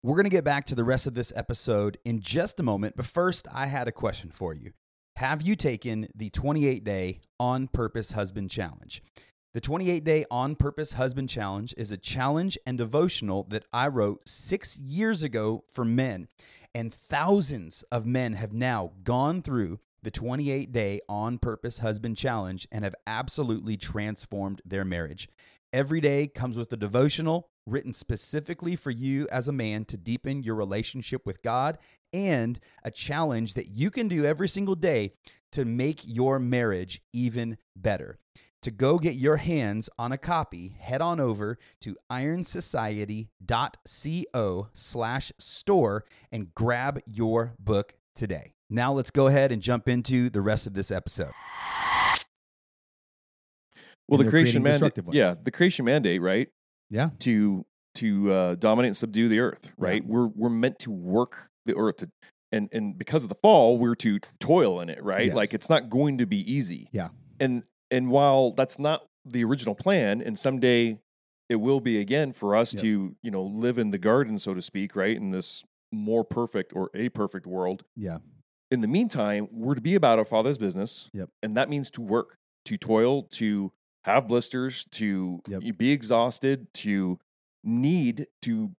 We're 0.01 0.15
going 0.15 0.25
to 0.25 0.29
get 0.29 0.43
back 0.43 0.65
to 0.65 0.75
the 0.75 0.83
rest 0.83 1.07
of 1.07 1.13
this 1.13 1.31
episode 1.35 1.97
in 2.03 2.19
just 2.19 2.59
a 2.59 2.63
moment, 2.63 2.97
but 2.97 3.05
first, 3.05 3.47
I 3.53 3.67
had 3.67 3.87
a 3.87 3.91
question 3.91 4.31
for 4.31 4.53
you. 4.53 4.73
Have 5.15 5.41
you 5.41 5.55
taken 5.55 6.07
the 6.13 6.29
28 6.29 6.83
day 6.83 7.21
on 7.39 7.67
purpose 7.67 8.11
husband 8.11 8.49
challenge? 8.49 9.01
The 9.53 9.61
28 9.61 10.03
day 10.03 10.25
on 10.31 10.55
purpose 10.55 10.93
husband 10.93 11.29
challenge 11.29 11.75
is 11.77 11.91
a 11.91 11.97
challenge 11.97 12.57
and 12.65 12.77
devotional 12.77 13.43
that 13.49 13.65
I 13.71 13.87
wrote 13.87 14.27
six 14.27 14.77
years 14.79 15.21
ago 15.21 15.63
for 15.71 15.85
men. 15.85 16.27
And 16.73 16.91
thousands 16.91 17.83
of 17.91 18.05
men 18.05 18.33
have 18.33 18.51
now 18.51 18.93
gone 19.03 19.43
through 19.43 19.79
the 20.01 20.09
28 20.09 20.71
day 20.71 20.99
on 21.07 21.37
purpose 21.37 21.79
husband 21.79 22.17
challenge 22.17 22.67
and 22.71 22.83
have 22.83 22.95
absolutely 23.05 23.77
transformed 23.77 24.61
their 24.65 24.83
marriage. 24.83 25.29
Every 25.73 25.99
day 26.01 26.27
comes 26.27 26.55
with 26.55 26.71
a 26.71 26.77
devotional 26.77 27.49
written 27.65 27.93
specifically 27.93 28.75
for 28.75 28.91
you 28.91 29.27
as 29.31 29.47
a 29.47 29.51
man 29.51 29.85
to 29.85 29.97
deepen 29.97 30.43
your 30.43 30.53
relationship 30.53 31.25
with 31.25 31.41
God 31.41 31.79
and 32.13 32.59
a 32.83 32.91
challenge 32.91 33.55
that 33.55 33.69
you 33.69 33.89
can 33.89 34.07
do 34.07 34.23
every 34.23 34.47
single 34.47 34.75
day 34.75 35.13
to 35.51 35.65
make 35.65 36.01
your 36.05 36.37
marriage 36.37 37.01
even 37.11 37.57
better. 37.75 38.19
To 38.61 38.69
go 38.69 38.99
get 38.99 39.15
your 39.15 39.37
hands 39.37 39.89
on 39.97 40.11
a 40.11 40.17
copy, 40.19 40.75
head 40.79 41.01
on 41.01 41.19
over 41.19 41.57
to 41.81 41.97
ironsociety.co 42.11 44.67
slash 44.73 45.31
store 45.39 46.05
and 46.31 46.53
grab 46.53 46.99
your 47.07 47.55
book 47.57 47.95
today. 48.13 48.53
Now 48.69 48.93
let's 48.93 49.09
go 49.09 49.25
ahead 49.25 49.51
and 49.51 49.59
jump 49.59 49.89
into 49.89 50.29
the 50.29 50.41
rest 50.41 50.67
of 50.67 50.75
this 50.75 50.91
episode. 50.91 51.31
Well, 54.13 54.23
the 54.23 54.29
creation 54.29 54.63
mandate, 54.63 54.93
yeah, 55.11 55.35
the 55.41 55.51
creation 55.51 55.85
mandate, 55.85 56.21
right? 56.21 56.49
Yeah. 56.89 57.09
To 57.19 57.65
to 57.95 58.31
uh, 58.31 58.55
dominate 58.55 58.89
and 58.89 58.97
subdue 58.97 59.27
the 59.29 59.39
earth, 59.39 59.71
right? 59.77 60.03
We're 60.05 60.27
we're 60.27 60.49
meant 60.49 60.79
to 60.79 60.91
work 60.91 61.49
the 61.65 61.75
earth, 61.75 61.97
to, 61.97 62.09
and 62.51 62.69
and 62.71 62.97
because 62.97 63.23
of 63.23 63.29
the 63.29 63.35
fall, 63.35 63.77
we're 63.77 63.95
to 63.95 64.19
toil 64.39 64.79
in 64.81 64.89
it, 64.89 65.03
right? 65.03 65.27
Yes. 65.27 65.35
Like 65.35 65.53
it's 65.53 65.69
not 65.69 65.89
going 65.89 66.17
to 66.17 66.25
be 66.25 66.39
easy. 66.51 66.89
Yeah. 66.91 67.09
And 67.39 67.63
and 67.91 68.09
while 68.09 68.51
that's 68.51 68.79
not 68.79 69.05
the 69.25 69.43
original 69.43 69.75
plan, 69.75 70.21
and 70.21 70.37
someday 70.37 70.99
it 71.49 71.57
will 71.57 71.79
be 71.81 71.99
again 71.99 72.31
for 72.33 72.55
us 72.55 72.73
Yep. 72.73 72.81
to 72.81 73.15
you 73.21 73.31
know 73.31 73.43
live 73.43 73.77
in 73.77 73.91
the 73.91 73.97
garden, 73.97 74.37
so 74.37 74.53
to 74.53 74.61
speak, 74.61 74.95
right? 74.95 75.15
In 75.15 75.31
this 75.31 75.63
more 75.91 76.23
perfect 76.23 76.73
or 76.75 76.89
a 76.95 77.09
perfect 77.09 77.45
world. 77.45 77.83
Yeah. 77.95 78.17
In 78.71 78.81
the 78.81 78.87
meantime, 78.87 79.47
we're 79.51 79.75
to 79.75 79.81
be 79.81 79.93
about 79.93 80.17
our 80.17 80.25
Father's 80.25 80.57
business. 80.57 81.09
Yep. 81.13 81.29
And 81.43 81.55
that 81.55 81.69
means 81.69 81.91
to 81.91 82.01
work, 82.01 82.37
to 82.65 82.75
toil, 82.75 83.23
to 83.33 83.71
have 84.05 84.27
blisters, 84.27 84.85
to 84.91 85.41
Yep. 85.47 85.77
be 85.77 85.91
exhausted, 85.91 86.67
to 86.75 87.19
need 87.63 88.27
to 88.41 88.71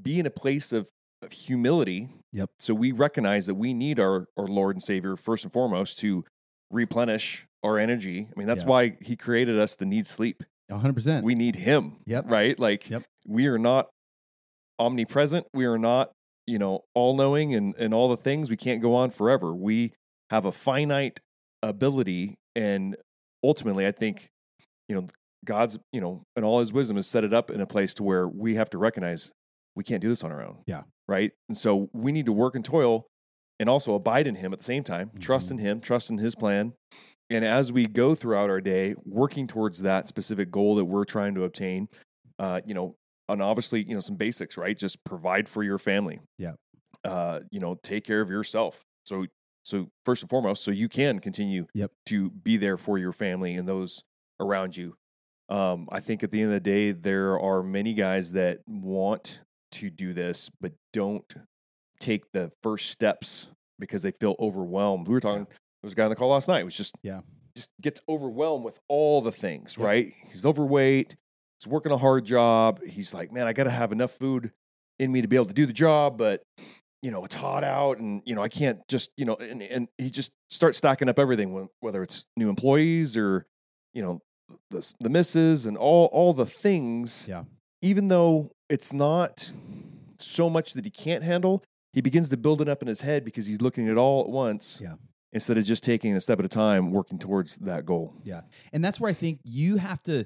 be 0.00 0.18
in 0.18 0.26
a 0.26 0.30
place 0.30 0.72
of, 0.72 0.88
of 1.22 1.32
humility. 1.32 2.08
Yep. 2.32 2.50
So 2.58 2.74
we 2.74 2.92
recognize 2.92 3.46
that 3.46 3.56
we 3.56 3.74
need 3.74 4.00
our, 4.00 4.26
our 4.36 4.46
Lord 4.46 4.76
and 4.76 4.82
Savior 4.82 5.16
first 5.16 5.44
and 5.44 5.52
foremost 5.52 5.98
to 5.98 6.24
replenish 6.70 7.46
our 7.62 7.78
energy. 7.78 8.28
I 8.34 8.38
mean, 8.38 8.46
that's 8.46 8.62
Yeah. 8.64 8.70
why 8.70 8.96
He 9.02 9.16
created 9.16 9.58
us 9.58 9.76
to 9.76 9.84
need 9.84 10.06
sleep. 10.06 10.42
100%. 10.70 11.24
We 11.24 11.34
need 11.34 11.56
Him. 11.56 11.96
Yep. 12.06 12.24
Right. 12.28 12.58
Like 12.58 12.88
Yep. 12.88 13.02
we 13.26 13.46
are 13.48 13.58
not 13.58 13.90
omnipresent. 14.78 15.46
We 15.52 15.66
are 15.66 15.78
not, 15.78 16.12
you 16.46 16.58
know, 16.58 16.84
all 16.94 17.14
knowing 17.16 17.54
and, 17.54 17.74
and 17.76 17.92
all 17.92 18.08
the 18.08 18.16
things. 18.16 18.48
We 18.48 18.56
can't 18.56 18.80
go 18.80 18.94
on 18.94 19.10
forever. 19.10 19.54
We 19.54 19.92
have 20.30 20.44
a 20.44 20.52
finite 20.52 21.20
ability. 21.62 22.36
And 22.54 22.96
ultimately, 23.44 23.86
I 23.86 23.92
think, 23.92 24.30
you 24.90 24.96
know, 24.96 25.06
God's, 25.44 25.78
you 25.92 26.00
know, 26.00 26.24
and 26.36 26.44
all 26.44 26.58
his 26.58 26.72
wisdom 26.72 26.96
has 26.96 27.06
set 27.06 27.24
it 27.24 27.32
up 27.32 27.50
in 27.50 27.60
a 27.60 27.66
place 27.66 27.94
to 27.94 28.02
where 28.02 28.28
we 28.28 28.56
have 28.56 28.68
to 28.70 28.78
recognize 28.78 29.30
we 29.76 29.84
can't 29.84 30.02
do 30.02 30.08
this 30.08 30.22
on 30.24 30.32
our 30.32 30.42
own. 30.44 30.58
Yeah. 30.66 30.82
Right. 31.08 31.30
And 31.48 31.56
so 31.56 31.88
we 31.94 32.12
need 32.12 32.26
to 32.26 32.32
work 32.32 32.54
and 32.56 32.64
toil 32.64 33.06
and 33.58 33.68
also 33.68 33.94
abide 33.94 34.26
in 34.26 34.34
him 34.34 34.52
at 34.52 34.58
the 34.58 34.64
same 34.64 34.82
time, 34.82 35.12
trust 35.20 35.48
Mhm. 35.48 35.52
in 35.52 35.58
him, 35.58 35.80
trust 35.80 36.10
in 36.10 36.18
his 36.18 36.34
plan. 36.34 36.74
And 37.30 37.44
as 37.44 37.72
we 37.72 37.86
go 37.86 38.14
throughout 38.16 38.50
our 38.50 38.60
day, 38.60 38.96
working 39.04 39.46
towards 39.46 39.80
that 39.82 40.08
specific 40.08 40.50
goal 40.50 40.74
that 40.74 40.86
we're 40.86 41.04
trying 41.04 41.34
to 41.36 41.44
obtain, 41.44 41.88
uh, 42.38 42.60
you 42.66 42.74
know, 42.74 42.96
and 43.28 43.40
obviously, 43.40 43.82
you 43.84 43.94
know, 43.94 44.00
some 44.00 44.16
basics, 44.16 44.56
right? 44.56 44.76
Just 44.76 45.04
provide 45.04 45.48
for 45.48 45.62
your 45.62 45.78
family. 45.78 46.20
Yeah. 46.38 46.54
Uh, 47.04 47.40
you 47.52 47.60
know, 47.60 47.76
take 47.76 48.04
care 48.04 48.20
of 48.20 48.28
yourself. 48.28 48.82
So, 49.04 49.26
so 49.62 49.88
first 50.04 50.22
and 50.22 50.28
foremost, 50.30 50.64
so 50.64 50.70
you 50.72 50.88
can 50.88 51.20
continue 51.20 51.66
Yep. 51.74 51.92
to 52.06 52.30
be 52.30 52.56
there 52.56 52.76
for 52.76 52.98
your 52.98 53.12
family 53.12 53.54
and 53.54 53.68
those 53.68 54.02
around 54.40 54.76
you. 54.76 54.96
Um, 55.48 55.88
I 55.90 56.00
think 56.00 56.22
at 56.22 56.30
the 56.30 56.40
end 56.42 56.52
of 56.52 56.54
the 56.54 56.60
day, 56.70 56.92
there 56.92 57.38
are 57.38 57.62
many 57.62 57.92
guys 57.94 58.32
that 58.32 58.60
want 58.66 59.40
to 59.72 59.90
do 59.90 60.12
this, 60.12 60.50
but 60.60 60.72
don't 60.92 61.32
take 61.98 62.32
the 62.32 62.50
first 62.62 62.90
steps 62.90 63.48
because 63.78 64.02
they 64.02 64.10
feel 64.12 64.36
overwhelmed. 64.38 65.08
We 65.08 65.14
were 65.14 65.20
talking, 65.20 65.44
there 65.44 65.56
was 65.84 65.92
a 65.92 65.96
guy 65.96 66.04
on 66.04 66.10
the 66.10 66.16
call 66.16 66.28
last 66.30 66.48
night, 66.48 66.60
who 66.60 66.64
was 66.66 66.76
just, 66.76 66.94
Yeah. 67.02 67.20
just 67.56 67.70
gets 67.80 68.00
overwhelmed 68.08 68.64
with 68.64 68.78
all 68.88 69.20
the 69.20 69.32
things, 69.32 69.76
Yep. 69.76 69.84
right? 69.86 70.06
He's 70.28 70.46
overweight, 70.46 71.16
he's 71.58 71.66
working 71.66 71.92
a 71.92 71.98
hard 71.98 72.24
job. 72.24 72.80
He's 72.84 73.12
like, 73.12 73.32
man, 73.32 73.46
I 73.46 73.52
got 73.52 73.64
to 73.64 73.70
have 73.70 73.90
enough 73.92 74.12
food 74.12 74.52
in 74.98 75.10
me 75.12 75.20
to 75.22 75.28
be 75.28 75.36
able 75.36 75.46
to 75.46 75.54
do 75.54 75.66
the 75.66 75.72
job, 75.72 76.16
but 76.18 76.42
you 77.02 77.10
know, 77.10 77.24
it's 77.24 77.34
hot 77.34 77.64
out 77.64 77.96
and, 77.98 78.20
you 78.26 78.34
know, 78.34 78.42
I 78.42 78.50
can't 78.50 78.86
just, 78.86 79.10
you 79.16 79.24
know, 79.24 79.34
and, 79.36 79.62
and 79.62 79.88
he 79.96 80.10
just 80.10 80.32
starts 80.50 80.76
stacking 80.76 81.08
up 81.08 81.18
everything, 81.18 81.66
whether 81.80 82.02
it's 82.02 82.26
new 82.36 82.50
employees 82.50 83.16
or, 83.16 83.46
you 83.94 84.02
know, 84.02 84.20
the, 84.70 84.92
the 85.00 85.08
misses 85.08 85.66
and 85.66 85.76
all, 85.76 86.06
all 86.06 86.32
the 86.32 86.46
things. 86.46 87.26
Yeah. 87.28 87.44
Even 87.82 88.08
though 88.08 88.52
it's 88.68 88.92
not 88.92 89.52
so 90.18 90.50
much 90.50 90.74
that 90.74 90.84
he 90.84 90.90
can't 90.90 91.24
handle, 91.24 91.64
he 91.92 92.00
begins 92.00 92.28
to 92.28 92.36
build 92.36 92.60
it 92.60 92.68
up 92.68 92.82
in 92.82 92.88
his 92.88 93.00
head 93.00 93.24
because 93.24 93.46
he's 93.46 93.60
looking 93.60 93.86
at 93.86 93.92
it 93.92 93.98
all 93.98 94.22
at 94.22 94.28
once. 94.28 94.80
Yeah. 94.82 94.94
Instead 95.32 95.58
of 95.58 95.64
just 95.64 95.84
taking 95.84 96.14
a 96.14 96.20
step 96.20 96.38
at 96.38 96.44
a 96.44 96.48
time, 96.48 96.90
working 96.90 97.18
towards 97.18 97.56
that 97.58 97.86
goal. 97.86 98.14
Yeah. 98.24 98.42
And 98.72 98.84
that's 98.84 99.00
where 99.00 99.10
I 99.10 99.14
think 99.14 99.40
you 99.44 99.76
have 99.76 100.02
to, 100.04 100.24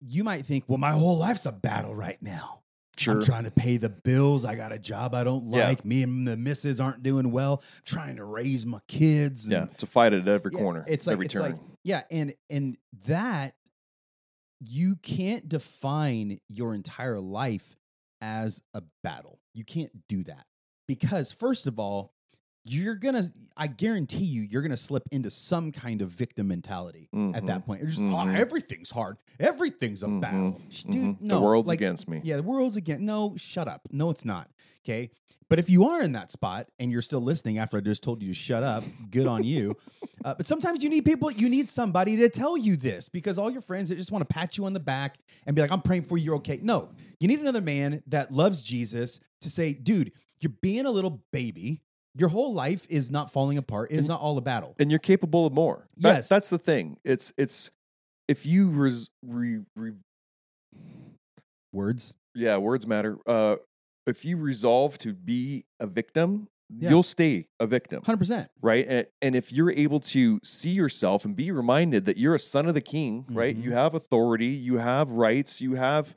you 0.00 0.24
might 0.24 0.44
think, 0.46 0.64
well, 0.68 0.78
my 0.78 0.92
whole 0.92 1.18
life's 1.18 1.46
a 1.46 1.52
battle 1.52 1.94
right 1.94 2.18
now. 2.20 2.60
I'm 3.08 3.22
trying 3.22 3.44
to 3.44 3.50
pay 3.50 3.76
the 3.76 3.88
bills. 3.88 4.44
I 4.44 4.54
got 4.56 4.72
a 4.72 4.78
job 4.78 5.14
I 5.14 5.22
don't 5.24 5.52
Yeah. 5.52 5.68
like. 5.68 5.84
Me 5.84 6.02
and 6.02 6.26
the 6.26 6.36
missus 6.36 6.80
aren't 6.80 7.02
doing 7.02 7.30
well. 7.30 7.62
trying 7.84 8.16
to 8.16 8.24
raise 8.24 8.64
my 8.66 8.80
kids. 8.88 9.44
and- 9.44 9.52
Yeah. 9.52 9.64
It's 9.72 9.82
a 9.82 9.86
fight 9.86 10.12
at 10.12 10.26
every 10.26 10.50
Yeah, 10.54 10.58
corner. 10.58 10.84
It's 10.88 11.06
like 11.06 11.14
every 11.14 11.26
it's 11.26 11.34
turn. 11.34 11.42
like 11.42 11.56
yeah, 11.84 12.02
and 12.10 12.34
and 12.50 12.76
that 13.04 13.54
you 14.60 14.96
can't 14.96 15.48
define 15.48 16.40
your 16.48 16.74
entire 16.74 17.20
life 17.20 17.76
as 18.20 18.62
a 18.74 18.82
battle. 19.02 19.40
You 19.54 19.64
can't 19.64 20.06
do 20.08 20.24
that 20.24 20.46
because 20.88 21.32
first 21.32 21.66
of 21.66 21.78
all, 21.78 22.12
you're 22.66 22.94
gonna. 22.96 23.24
I 23.56 23.66
guarantee 23.68 24.24
you, 24.24 24.42
you're 24.42 24.62
gonna 24.62 24.76
slip 24.76 25.04
into 25.12 25.30
some 25.30 25.72
kind 25.72 26.02
of 26.02 26.10
victim 26.10 26.48
mentality 26.48 27.08
at 27.12 27.18
Mhm. 27.18 27.46
that 27.46 27.64
point. 27.66 27.80
You're 27.80 27.88
just, 27.90 28.00
Mhm. 28.02 28.12
oh, 28.12 28.30
everything's 28.38 28.90
hard. 28.90 29.16
Everything's 29.40 30.02
a 30.02 30.06
Mhm. 30.06 30.20
battle, 30.20 30.60
dude. 30.90 30.94
Mhm. 31.18 31.20
No, 31.20 31.34
the 31.36 31.40
world's 31.40 31.68
like, 31.68 31.78
against 31.80 32.08
me. 32.08 32.20
yeah, 32.24 32.36
the 32.36 32.42
world's 32.42 32.76
against 32.76 33.02
No, 33.02 33.34
shut 33.36 33.68
up. 33.68 33.88
No, 33.92 34.10
it's 34.10 34.24
not. 34.24 34.50
Okay. 34.84 35.10
But 35.48 35.60
if 35.60 35.70
you 35.70 35.84
are 35.88 36.02
in 36.02 36.10
that 36.12 36.32
spot 36.32 36.66
and 36.80 36.90
you're 36.90 37.02
still 37.02 37.20
listening 37.20 37.58
after 37.58 37.76
I 37.76 37.80
just 37.80 38.02
told 38.02 38.20
you 38.20 38.28
to 38.30 38.34
shut 38.34 38.64
up, 38.64 38.82
good 39.10 39.26
on 39.26 39.44
you. 39.44 39.76
Uh, 40.24 40.34
but 40.34 40.44
sometimes 40.44 40.82
you 40.82 40.90
need 40.90 41.04
people, 41.04 41.30
you 41.30 41.48
need 41.48 41.70
somebody 41.70 42.16
to 42.16 42.28
tell 42.28 42.56
you 42.56 42.74
this 42.74 43.08
because 43.08 43.38
all 43.38 43.48
your 43.48 43.60
friends 43.62 43.90
that 43.90 43.96
just 43.96 44.10
want 44.10 44.28
to 44.28 44.34
pat 44.34 44.58
you 44.58 44.64
on 44.64 44.72
the 44.72 44.80
back 44.80 45.18
and 45.46 45.54
be 45.54 45.62
like, 45.62 45.70
I'm 45.70 45.80
praying 45.82 46.02
for 46.02 46.18
you, 46.18 46.24
you're 46.24 46.34
okay. 46.36 46.58
No, 46.60 46.88
you 47.20 47.28
need 47.28 47.38
another 47.38 47.60
man 47.60 48.02
that 48.08 48.32
loves 48.32 48.60
Jesus 48.64 49.20
to 49.42 49.48
say, 49.48 49.72
dude, 49.72 50.10
you're 50.40 50.52
being 50.62 50.84
a 50.84 50.90
little 50.90 51.22
baby. 51.32 51.80
Your 52.18 52.30
whole 52.30 52.54
life 52.54 52.86
is 52.88 53.10
not 53.10 53.30
falling 53.32 53.58
apart. 53.58 53.90
It 53.92 53.96
is 53.98 54.08
not 54.08 54.20
all 54.20 54.38
a 54.38 54.40
battle. 54.40 54.74
and 54.78 54.90
you're 54.90 54.98
capable 54.98 55.46
of 55.46 55.52
more. 55.52 55.86
That- 55.98 56.14
Yes. 56.16 56.28
that's 56.28 56.48
the 56.50 56.58
thing. 56.58 56.98
It's 57.04 57.32
it's 57.36 57.70
if 58.28 58.46
you 58.46 58.70
res, 58.70 59.10
re, 59.22 59.60
re, 59.76 59.92
Words. 61.72 62.14
yeah, 62.34 62.56
words 62.56 62.86
matter. 62.86 63.18
Uh, 63.26 63.56
if 64.06 64.24
you 64.24 64.36
resolve 64.36 64.98
to 64.98 65.12
be 65.12 65.64
a 65.78 65.86
victim, 65.86 66.48
Yeah. 66.70 66.90
you'll 66.90 67.02
stay 67.02 67.46
a 67.60 67.66
victim, 67.66 68.02
100%. 68.02 68.48
right? 68.62 68.86
And, 68.88 69.06
and 69.20 69.36
if 69.36 69.52
you're 69.52 69.70
able 69.70 70.00
to 70.00 70.40
see 70.42 70.70
yourself 70.70 71.24
and 71.24 71.36
be 71.36 71.50
reminded 71.50 72.04
that 72.06 72.16
you're 72.16 72.34
a 72.34 72.38
son 72.40 72.66
of 72.66 72.74
the 72.74 72.80
King, 72.80 73.26
right? 73.28 73.56
Mhm. 73.56 73.62
You 73.64 73.72
have 73.72 73.94
authority, 73.94 74.46
you 74.46 74.78
have 74.78 75.10
rights, 75.12 75.60
you 75.60 75.74
have 75.74 76.14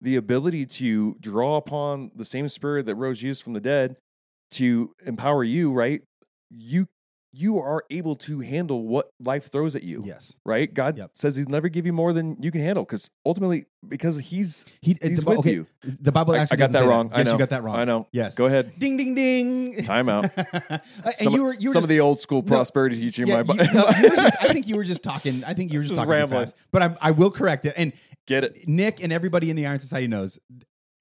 the 0.00 0.16
ability 0.16 0.66
to 0.66 1.14
draw 1.20 1.56
upon 1.56 2.10
the 2.16 2.24
same 2.24 2.48
spirit 2.48 2.86
that 2.86 2.96
rose 2.96 3.20
Jesus 3.20 3.40
from 3.40 3.52
the 3.52 3.60
dead 3.60 3.96
to 4.52 4.94
empower 5.06 5.44
you, 5.44 5.72
right? 5.72 6.00
You 6.50 6.88
you 7.34 7.56
are 7.58 7.82
able 7.88 8.14
to 8.14 8.40
handle 8.40 8.86
what 8.86 9.08
life 9.18 9.50
throws 9.50 9.74
at 9.74 9.82
you 9.82 10.02
Yes. 10.04 10.36
right? 10.44 10.72
God 10.74 10.98
Yep. 10.98 11.12
says 11.14 11.34
He's 11.34 11.48
never 11.48 11.70
give 11.70 11.86
you 11.86 11.92
more 11.94 12.12
than 12.12 12.36
you 12.42 12.50
can 12.50 12.60
handle 12.60 12.84
because 12.84 13.08
ultimately, 13.24 13.64
because 13.88 14.18
He's 14.18 14.66
He, 14.82 14.98
He's 15.00 15.20
the, 15.22 15.30
with 15.30 15.38
okay, 15.38 15.52
you. 15.54 15.66
The 15.82 16.12
Bible 16.12 16.34
I- 16.34 16.46
I 16.50 16.56
got 16.56 16.72
that 16.72 16.84
wrong. 16.86 17.10
I 17.10 17.18
Yes, 17.20 17.26
know. 17.28 17.32
you 17.32 17.38
got 17.38 17.48
that 17.48 17.62
wrong. 17.62 17.76
I 17.76 17.84
know. 17.86 18.06
Yes. 18.12 18.34
Go 18.36 18.44
ahead. 18.44 18.72
Ding, 18.78 18.98
ding, 18.98 19.14
ding. 19.14 19.82
Time 19.82 20.10
out. 20.10 20.26
Uh, 20.36 20.78
and 21.04 21.14
Some, 21.14 21.32
you 21.32 21.42
were, 21.44 21.54
you 21.54 21.70
were 21.70 21.72
some 21.72 21.80
just, 21.80 21.84
of 21.84 21.88
the 21.88 22.00
old 22.00 22.20
school 22.20 22.42
No. 22.42 22.48
prosperity 22.48 22.96
teaching. 22.96 23.26
yeah, 23.26 23.36
my 23.36 23.42
Bi- 23.44 23.54
you, 23.64 23.72
no, 23.72 23.88
you 24.02 24.10
were 24.10 24.16
just, 24.16 24.36
I 24.42 24.48
think 24.52 24.68
you 24.68 24.76
were 24.76 24.84
just 24.84 25.02
talking. 25.02 25.42
I 25.44 25.54
think 25.54 25.72
you 25.72 25.78
were 25.78 25.84
just, 25.84 25.92
Just 25.94 25.98
talking 26.00 26.10
rambling. 26.12 26.40
fast. 26.42 26.56
But 26.70 26.82
I'm, 26.82 26.98
I 27.00 27.12
will 27.12 27.30
correct 27.30 27.64
it. 27.64 27.72
And 27.78 27.94
get 28.26 28.44
it. 28.44 28.68
Nick 28.68 29.02
and 29.02 29.10
everybody 29.10 29.48
in 29.48 29.56
the 29.56 29.66
Iron 29.66 29.78
Society 29.80 30.06
knows 30.06 30.38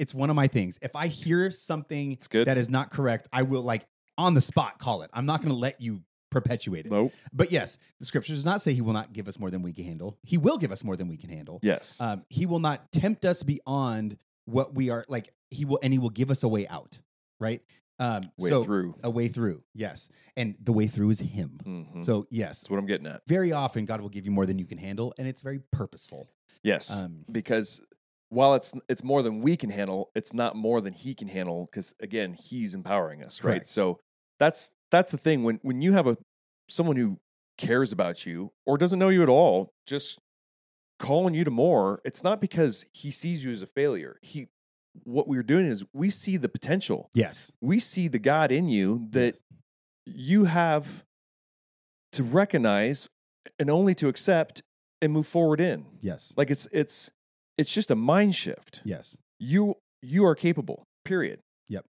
it's 0.02 0.14
one 0.14 0.30
of 0.32 0.36
my 0.36 0.48
things. 0.48 0.80
If 0.82 0.96
I 0.96 1.08
hear 1.08 1.52
something 1.52 2.12
It's 2.14 2.28
good. 2.28 2.48
that 2.48 2.58
is 2.58 2.70
not 2.70 2.90
correct, 2.90 3.28
I 3.32 3.44
will 3.44 3.62
like 3.62 3.86
on 4.18 4.34
the 4.34 4.42
spot 4.42 4.80
call 4.80 5.04
it. 5.04 5.10
I'm 5.14 5.26
not 5.28 5.42
going 5.42 5.52
to 5.54 5.58
let 5.58 5.80
you 5.80 6.02
perpetuate 6.32 6.86
it. 6.88 6.92
Nope. 6.92 7.14
But 7.32 7.52
yes, 7.52 7.78
the 8.00 8.06
scripture 8.06 8.34
does 8.34 8.46
not 8.46 8.62
say 8.62 8.74
he 8.74 8.82
will 8.82 8.94
not 8.94 9.14
give 9.14 9.28
us 9.28 9.38
more 9.38 9.52
than 9.52 9.62
we 9.62 9.74
can 9.74 9.84
handle. 9.86 10.18
He 10.24 10.38
will 10.38 10.58
give 10.58 10.72
us 10.72 10.84
more 10.84 10.96
than 10.96 11.08
we 11.08 11.18
can 11.18 11.30
handle. 11.30 11.60
Yes. 11.62 12.02
Um, 12.02 12.24
he 12.30 12.46
will 12.46 12.60
not 12.60 12.92
tempt 12.92 13.26
us 13.26 13.44
beyond 13.44 14.18
what 14.46 14.74
we 14.74 14.90
are 14.90 15.06
like. 15.08 15.30
He 15.52 15.66
will, 15.66 15.80
and 15.84 15.94
he 15.94 16.00
will 16.00 16.10
give 16.10 16.32
us 16.32 16.42
a 16.44 16.48
way 16.48 16.68
out. 16.68 17.00
Right. 17.40 17.62
Um, 18.00 18.32
Way 18.40 18.50
so 18.50 18.64
through. 18.64 18.96
a 19.04 19.12
way 19.12 19.28
through. 19.28 19.62
Yes, 19.76 20.10
and 20.36 20.56
the 20.60 20.72
way 20.74 20.88
through 20.88 21.12
is 21.12 21.20
him. 21.20 21.60
Mhm. 21.64 22.04
So 22.04 22.26
yes, 22.32 22.62
That's 22.62 22.72
what 22.72 22.80
I'm 22.80 22.88
getting 22.88 23.06
at. 23.06 23.22
very 23.28 23.52
often 23.52 23.86
God 23.86 24.02
will 24.02 24.10
give 24.10 24.26
you 24.26 24.32
more 24.32 24.48
than 24.48 24.58
you 24.58 24.66
can 24.66 24.80
handle, 24.80 25.14
and 25.20 25.28
it's 25.28 25.44
very 25.44 25.60
purposeful. 25.72 26.28
Yes. 26.64 26.92
Um, 27.00 27.26
because 27.32 27.80
while 28.32 28.56
it's 28.56 28.74
it's 28.90 29.04
more 29.04 29.22
than 29.22 29.42
we 29.42 29.56
can 29.58 29.70
handle, 29.70 30.10
it's 30.16 30.34
not 30.34 30.56
more 30.56 30.80
than 30.82 30.94
He 30.94 31.14
can 31.14 31.28
handle. 31.28 31.66
Because 31.70 31.94
again, 32.00 32.34
He's 32.34 32.74
empowering 32.74 33.22
us, 33.24 33.44
right? 33.44 33.52
Correct. 33.56 33.68
So 33.68 34.00
that's 34.40 34.72
that's 34.90 35.12
the 35.12 35.18
thing. 35.18 35.44
When 35.44 35.60
when 35.62 35.82
you 35.82 35.92
have 35.94 36.08
a 36.08 36.18
someone 36.68 36.96
who 36.96 37.20
cares 37.58 37.92
about 37.92 38.26
you 38.26 38.52
or 38.66 38.78
doesn't 38.78 38.98
know 38.98 39.10
you 39.10 39.22
at 39.22 39.30
all, 39.30 39.74
just 39.86 40.18
calling 40.98 41.34
you 41.34 41.44
to 41.44 41.52
more, 41.52 42.00
it's 42.06 42.24
not 42.24 42.40
because 42.40 42.86
he 42.94 43.12
sees 43.12 43.44
you 43.44 43.52
as 43.52 43.62
a 43.62 43.68
failure. 43.68 44.18
He 44.22 44.48
what 45.04 45.28
we're 45.28 45.44
doing 45.44 45.66
is 45.66 45.84
we 45.94 46.10
see 46.10 46.38
the 46.38 46.50
potential. 46.50 47.10
yes, 47.14 47.52
We 47.62 47.80
see 47.80 48.08
the 48.08 48.20
God 48.20 48.52
in 48.52 48.68
you 48.68 49.08
that 49.12 49.36
you 50.06 50.46
have 50.46 51.04
to 52.14 52.24
recognize 52.24 53.08
and 53.60 53.70
only 53.70 53.96
to 53.96 54.08
accept 54.10 54.62
and 55.02 55.12
move 55.14 55.28
forward 55.28 55.60
in. 55.62 55.86
yes, 56.02 56.34
Like 56.38 56.52
it's 56.52 56.68
it's 56.74 57.10
it's 57.62 57.74
just 57.74 57.92
a 57.92 57.96
mind 57.96 58.36
shift. 58.36 58.82
yes. 58.84 59.18
You 59.40 59.76
you 60.02 60.26
are 60.26 60.36
capable. 60.36 60.84
Period. 61.06 61.40
Yep. 61.70 61.86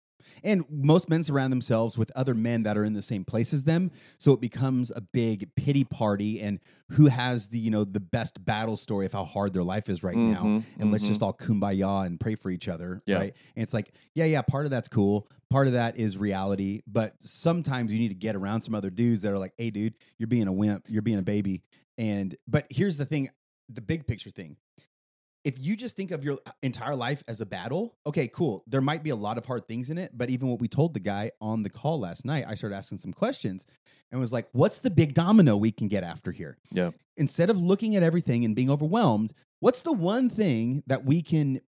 And 0.44 0.64
most 0.70 1.08
men 1.08 1.22
surround 1.22 1.52
themselves 1.52 1.96
with 1.96 2.10
other 2.16 2.34
men 2.34 2.62
that 2.64 2.76
are 2.76 2.84
in 2.84 2.92
the 2.94 3.02
same 3.02 3.24
place 3.24 3.52
as 3.54 3.64
them, 3.64 3.90
so 4.18 4.32
it 4.32 4.40
becomes 4.40 4.90
a 4.90 5.00
big 5.12 5.48
pity 5.56 5.84
party. 5.84 6.40
And 6.40 6.58
who 6.90 7.06
has 7.06 7.48
the 7.48 7.58
you 7.58 7.70
know 7.70 7.84
the 7.84 8.00
best 8.00 8.44
battle 8.44 8.76
story 8.76 9.06
of 9.06 9.12
how 9.12 9.24
hard 9.24 9.52
their 9.52 9.62
life 9.62 9.88
is 9.88 10.02
right 10.02 10.16
now? 10.16 10.42
Mhm, 10.42 10.64
And 10.78 10.90
let's 10.92 11.04
mhm. 11.04 11.08
just 11.08 11.22
all 11.22 11.32
kumbaya 11.32 12.04
and 12.06 12.18
pray 12.20 12.34
for 12.34 12.50
each 12.50 12.68
other, 12.68 13.00
Yeah. 13.06 13.16
right? 13.16 13.34
And 13.56 13.62
it's 13.62 13.72
like, 13.74 13.90
yeah, 14.14 14.24
yeah, 14.26 14.42
part 14.42 14.64
of 14.66 14.70
that's 14.70 14.88
cool. 14.88 15.26
Part 15.50 15.66
of 15.68 15.72
that 15.74 15.96
is 15.96 16.18
reality, 16.18 16.80
but 16.86 17.14
sometimes 17.22 17.92
you 17.92 17.98
need 17.98 18.08
to 18.08 18.14
get 18.26 18.36
around 18.36 18.60
some 18.62 18.74
other 18.74 18.90
dudes 18.90 19.22
that 19.22 19.32
are 19.32 19.38
like, 19.38 19.54
"Hey, 19.56 19.70
dude, 19.70 19.94
you're 20.18 20.26
being 20.26 20.48
a 20.48 20.52
wimp, 20.52 20.86
you're 20.88 21.00
being 21.02 21.18
a 21.18 21.22
baby." 21.22 21.62
And 21.96 22.36
but 22.46 22.66
here's 22.70 22.96
the 22.98 23.06
thing, 23.06 23.30
the 23.70 23.80
big 23.80 24.06
picture 24.06 24.30
thing. 24.30 24.56
If 25.48 25.54
you 25.58 25.76
just 25.76 25.96
think 25.96 26.10
of 26.10 26.22
your 26.22 26.38
entire 26.62 26.94
life 26.94 27.22
as 27.26 27.40
a 27.40 27.46
battle, 27.46 27.96
okay, 28.06 28.28
cool. 28.28 28.62
There 28.66 28.82
might 28.82 29.02
be 29.02 29.08
a 29.08 29.16
lot 29.16 29.38
of 29.38 29.46
hard 29.46 29.66
things 29.66 29.88
in 29.88 29.96
it, 29.96 30.10
but 30.12 30.28
even 30.28 30.48
what 30.48 30.60
we 30.60 30.68
told 30.68 30.92
the 30.92 31.00
guy 31.00 31.30
on 31.40 31.62
the 31.62 31.70
call 31.70 31.98
last 31.98 32.26
night, 32.26 32.44
I 32.46 32.54
started 32.54 32.76
asking 32.76 32.98
some 32.98 33.14
questions 33.14 33.66
and 34.12 34.20
was 34.20 34.30
like, 34.30 34.46
what's 34.52 34.80
the 34.80 34.90
big 34.90 35.14
domino 35.14 35.56
we 35.56 35.72
can 35.72 35.88
get 35.88 36.04
after 36.04 36.32
here? 36.32 36.58
Yeah. 36.70 36.90
Instead 37.16 37.48
of 37.48 37.56
looking 37.56 37.96
at 37.96 38.02
everything 38.02 38.44
and 38.44 38.54
being 38.54 38.68
overwhelmed, 38.68 39.32
what's 39.60 39.80
the 39.80 39.92
one 39.92 40.28
thing 40.28 40.82
that 40.86 41.06
we 41.06 41.22
can 41.22 41.62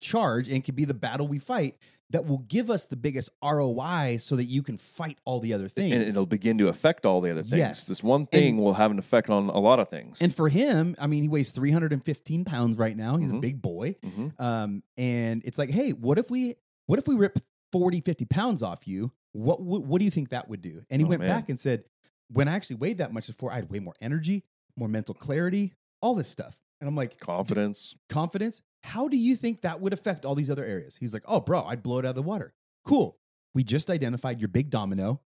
charge 0.00 0.48
and 0.48 0.62
can 0.62 0.76
be 0.76 0.84
the 0.84 0.94
battle 0.94 1.26
we 1.26 1.40
fight 1.40 1.76
that 2.10 2.24
will 2.26 2.38
give 2.38 2.70
us 2.70 2.86
the 2.86 2.96
biggest 2.96 3.30
ROI 3.44 4.16
so 4.18 4.36
that 4.36 4.44
you 4.44 4.62
can 4.62 4.78
fight 4.78 5.18
all 5.24 5.40
the 5.40 5.52
other 5.52 5.68
things? 5.68 5.94
And 5.94 6.02
it'll 6.02 6.26
begin 6.26 6.58
to 6.58 6.68
affect 6.68 7.04
all 7.04 7.20
the 7.20 7.30
other 7.30 7.42
things. 7.42 7.56
Yes. 7.58 7.86
This 7.86 8.02
one 8.02 8.26
thing 8.26 8.56
will 8.58 8.74
have 8.74 8.90
an 8.90 8.98
effect 8.98 9.28
on 9.30 9.48
a 9.48 9.58
lot 9.58 9.78
of 9.78 9.88
things. 9.88 10.18
And 10.20 10.34
for 10.34 10.48
him, 10.48 10.94
I 10.98 11.06
mean, 11.06 11.22
he 11.22 11.28
weighs 11.28 11.50
315 11.50 12.44
pounds 12.44 12.78
right 12.78 12.96
now. 12.96 13.16
He's 13.16 13.30
a 13.30 13.34
Mhm. 13.34 13.40
big 13.40 13.60
boy. 13.62 13.96
Mhm. 14.02 14.40
Um, 14.40 14.82
and 14.96 15.42
it's 15.44 15.58
like, 15.58 15.70
hey, 15.70 15.90
what 15.92 16.18
if 16.18 16.30
we 16.30 16.54
what 16.86 16.98
if 16.98 17.06
we 17.06 17.14
rip 17.16 17.38
40, 17.72 18.00
50 18.00 18.24
pounds 18.24 18.62
off 18.62 18.88
you? 18.88 19.12
What 19.32 19.60
what, 19.60 19.84
what 19.84 19.98
do 19.98 20.06
you 20.06 20.10
think 20.10 20.30
that 20.30 20.48
would 20.48 20.62
do? 20.62 20.82
And 20.88 21.02
he 21.02 21.06
Oh, 21.06 21.10
went 21.10 21.20
man. 21.20 21.28
back 21.28 21.50
and 21.50 21.60
said, 21.60 21.84
when 22.32 22.48
I 22.48 22.54
actually 22.54 22.76
weighed 22.76 22.98
that 22.98 23.12
much 23.12 23.26
before, 23.26 23.52
I 23.52 23.56
had 23.56 23.70
way 23.70 23.78
more 23.80 23.94
energy, 24.00 24.44
more 24.76 24.88
mental 24.88 25.14
clarity, 25.14 25.74
all 26.00 26.14
this 26.14 26.28
stuff. 26.30 26.62
And 26.80 26.88
I'm 26.88 26.94
like, 26.96 27.18
Confidence. 27.20 27.94
confidence. 28.08 28.62
How 28.88 29.06
do 29.06 29.16
you 29.16 29.36
think 29.36 29.60
that 29.62 29.80
would 29.80 29.92
affect 29.92 30.24
all 30.24 30.34
these 30.34 30.50
other 30.50 30.64
areas? 30.64 30.96
He's 30.96 31.12
like, 31.12 31.24
oh, 31.26 31.40
bro, 31.40 31.62
I'd 31.62 31.82
blow 31.82 31.98
it 31.98 32.06
out 32.06 32.10
of 32.10 32.14
the 32.16 32.22
water. 32.22 32.54
Cool. 32.84 33.18
We 33.54 33.62
just 33.62 33.90
identified 33.90 34.40
your 34.40 34.48
big 34.48 34.70
domino. 34.70 35.20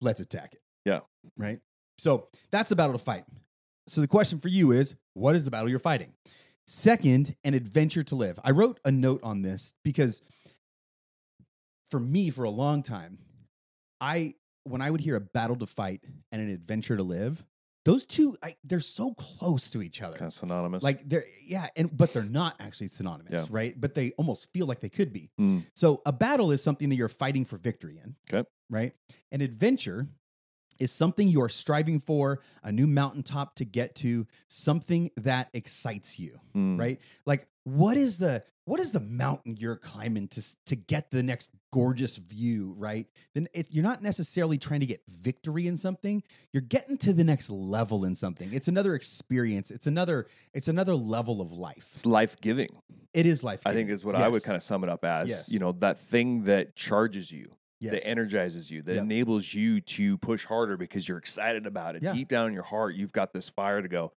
Let's 0.00 0.20
attack 0.20 0.54
it. 0.54 0.62
Yeah. 0.84 1.00
Right. 1.36 1.58
So 1.98 2.28
that's 2.52 2.68
the 2.68 2.76
battle 2.76 2.92
to 2.92 3.02
fight. 3.02 3.24
So 3.88 4.00
the 4.00 4.08
question 4.08 4.38
for 4.38 4.48
you 4.48 4.70
is 4.70 4.94
what 5.14 5.34
is 5.34 5.44
the 5.44 5.50
battle 5.50 5.68
you're 5.68 5.80
fighting? 5.80 6.12
Second, 6.68 7.34
an 7.42 7.54
adventure 7.54 8.04
to 8.04 8.14
live. 8.14 8.38
I 8.44 8.52
wrote 8.52 8.78
a 8.84 8.92
note 8.92 9.20
on 9.24 9.42
this 9.42 9.74
because 9.82 10.22
for 11.90 11.98
me, 11.98 12.30
for 12.30 12.44
a 12.44 12.50
long 12.50 12.82
time, 12.84 13.18
I 14.00 14.34
when 14.62 14.80
I 14.80 14.90
would 14.90 15.00
hear 15.00 15.16
a 15.16 15.20
battle 15.20 15.56
to 15.56 15.66
fight 15.66 16.04
and 16.30 16.40
an 16.40 16.48
adventure 16.48 16.96
to 16.96 17.02
live, 17.02 17.44
those 17.84 18.04
two, 18.06 18.36
I, 18.42 18.54
they're 18.64 18.80
so 18.80 19.14
close 19.14 19.70
to 19.70 19.82
each 19.82 20.02
other. 20.02 20.16
Kind 20.18 20.28
of 20.28 20.32
synonymous. 20.32 20.82
Like 20.82 21.08
they're 21.08 21.24
yeah, 21.42 21.68
and 21.76 21.94
but 21.96 22.12
they're 22.12 22.22
not 22.22 22.56
actually 22.60 22.88
synonymous, 22.88 23.42
Yeah. 23.42 23.46
right? 23.50 23.74
But 23.80 23.94
they 23.94 24.12
almost 24.12 24.52
feel 24.52 24.66
like 24.66 24.80
they 24.80 24.88
could 24.90 25.12
be. 25.12 25.30
Mm. 25.40 25.64
So 25.74 26.02
a 26.04 26.12
battle 26.12 26.50
is 26.52 26.62
something 26.62 26.88
that 26.90 26.96
you're 26.96 27.08
fighting 27.08 27.44
for 27.44 27.56
victory 27.56 27.98
in. 28.02 28.16
Okay. 28.32 28.46
Right? 28.68 28.94
An 29.32 29.40
adventure 29.40 30.08
is 30.80 30.90
something 30.90 31.28
you 31.28 31.42
are 31.42 31.48
striving 31.48 32.00
for, 32.00 32.40
a 32.64 32.72
new 32.72 32.86
mountaintop 32.86 33.54
to 33.56 33.64
get 33.64 33.94
to, 33.96 34.26
something 34.48 35.10
that 35.16 35.48
excites 35.54 36.18
you, 36.18 36.40
Mm. 36.54 36.78
right? 36.78 37.00
Like 37.26 37.46
what 37.64 37.96
is 37.96 38.18
the 38.18 38.42
what 38.64 38.80
is 38.80 38.90
the 38.92 39.00
mountain 39.00 39.56
you're 39.58 39.76
climbing 39.76 40.28
to 40.28 40.42
to 40.66 40.74
get 40.76 41.10
the 41.10 41.22
next 41.22 41.50
gorgeous 41.72 42.16
view, 42.16 42.74
right? 42.78 43.06
Then 43.34 43.48
you're 43.68 43.84
not 43.84 44.02
necessarily 44.02 44.58
trying 44.58 44.80
to 44.80 44.86
get 44.86 45.02
victory 45.08 45.66
in 45.66 45.76
something. 45.76 46.22
You're 46.52 46.62
getting 46.62 46.96
to 46.98 47.12
the 47.12 47.22
next 47.24 47.50
level 47.50 48.04
in 48.04 48.14
something. 48.16 48.52
It's 48.52 48.66
another 48.68 48.94
experience. 48.94 49.70
It's 49.70 49.86
another 49.86 50.26
it's 50.54 50.68
another 50.68 50.94
level 50.94 51.40
of 51.40 51.52
life. 51.52 51.90
It's 51.92 52.06
life 52.06 52.40
giving. 52.40 52.68
It 53.12 53.26
is 53.26 53.44
life. 53.44 53.62
I 53.66 53.72
think 53.74 53.90
is 53.90 54.04
what 54.04 54.14
I 54.14 54.28
would 54.28 54.42
kind 54.44 54.56
of 54.56 54.62
sum 54.62 54.82
it 54.84 54.88
up 54.90 55.04
as. 55.04 55.28
Yes. 55.28 55.52
You 55.52 55.58
know, 55.58 55.72
that 55.72 55.98
thing 55.98 56.44
that 56.44 56.76
charges 56.76 57.30
you, 57.30 57.52
yes. 57.80 57.92
that 57.92 58.06
energizes 58.06 58.70
you, 58.70 58.82
that 58.82 58.94
Yep. 58.94 59.02
enables 59.04 59.54
you 59.54 59.80
to 59.80 60.18
push 60.18 60.46
harder 60.46 60.76
because 60.76 61.08
you're 61.08 61.18
excited 61.18 61.66
about 61.66 61.96
it. 61.96 62.02
Yeah. 62.02 62.12
Deep 62.12 62.28
down 62.28 62.48
in 62.48 62.54
your 62.54 62.62
heart, 62.64 62.94
you've 62.94 63.12
got 63.12 63.32
this 63.32 63.48
fire 63.48 63.82
to 63.82 63.88
go, 63.88 64.12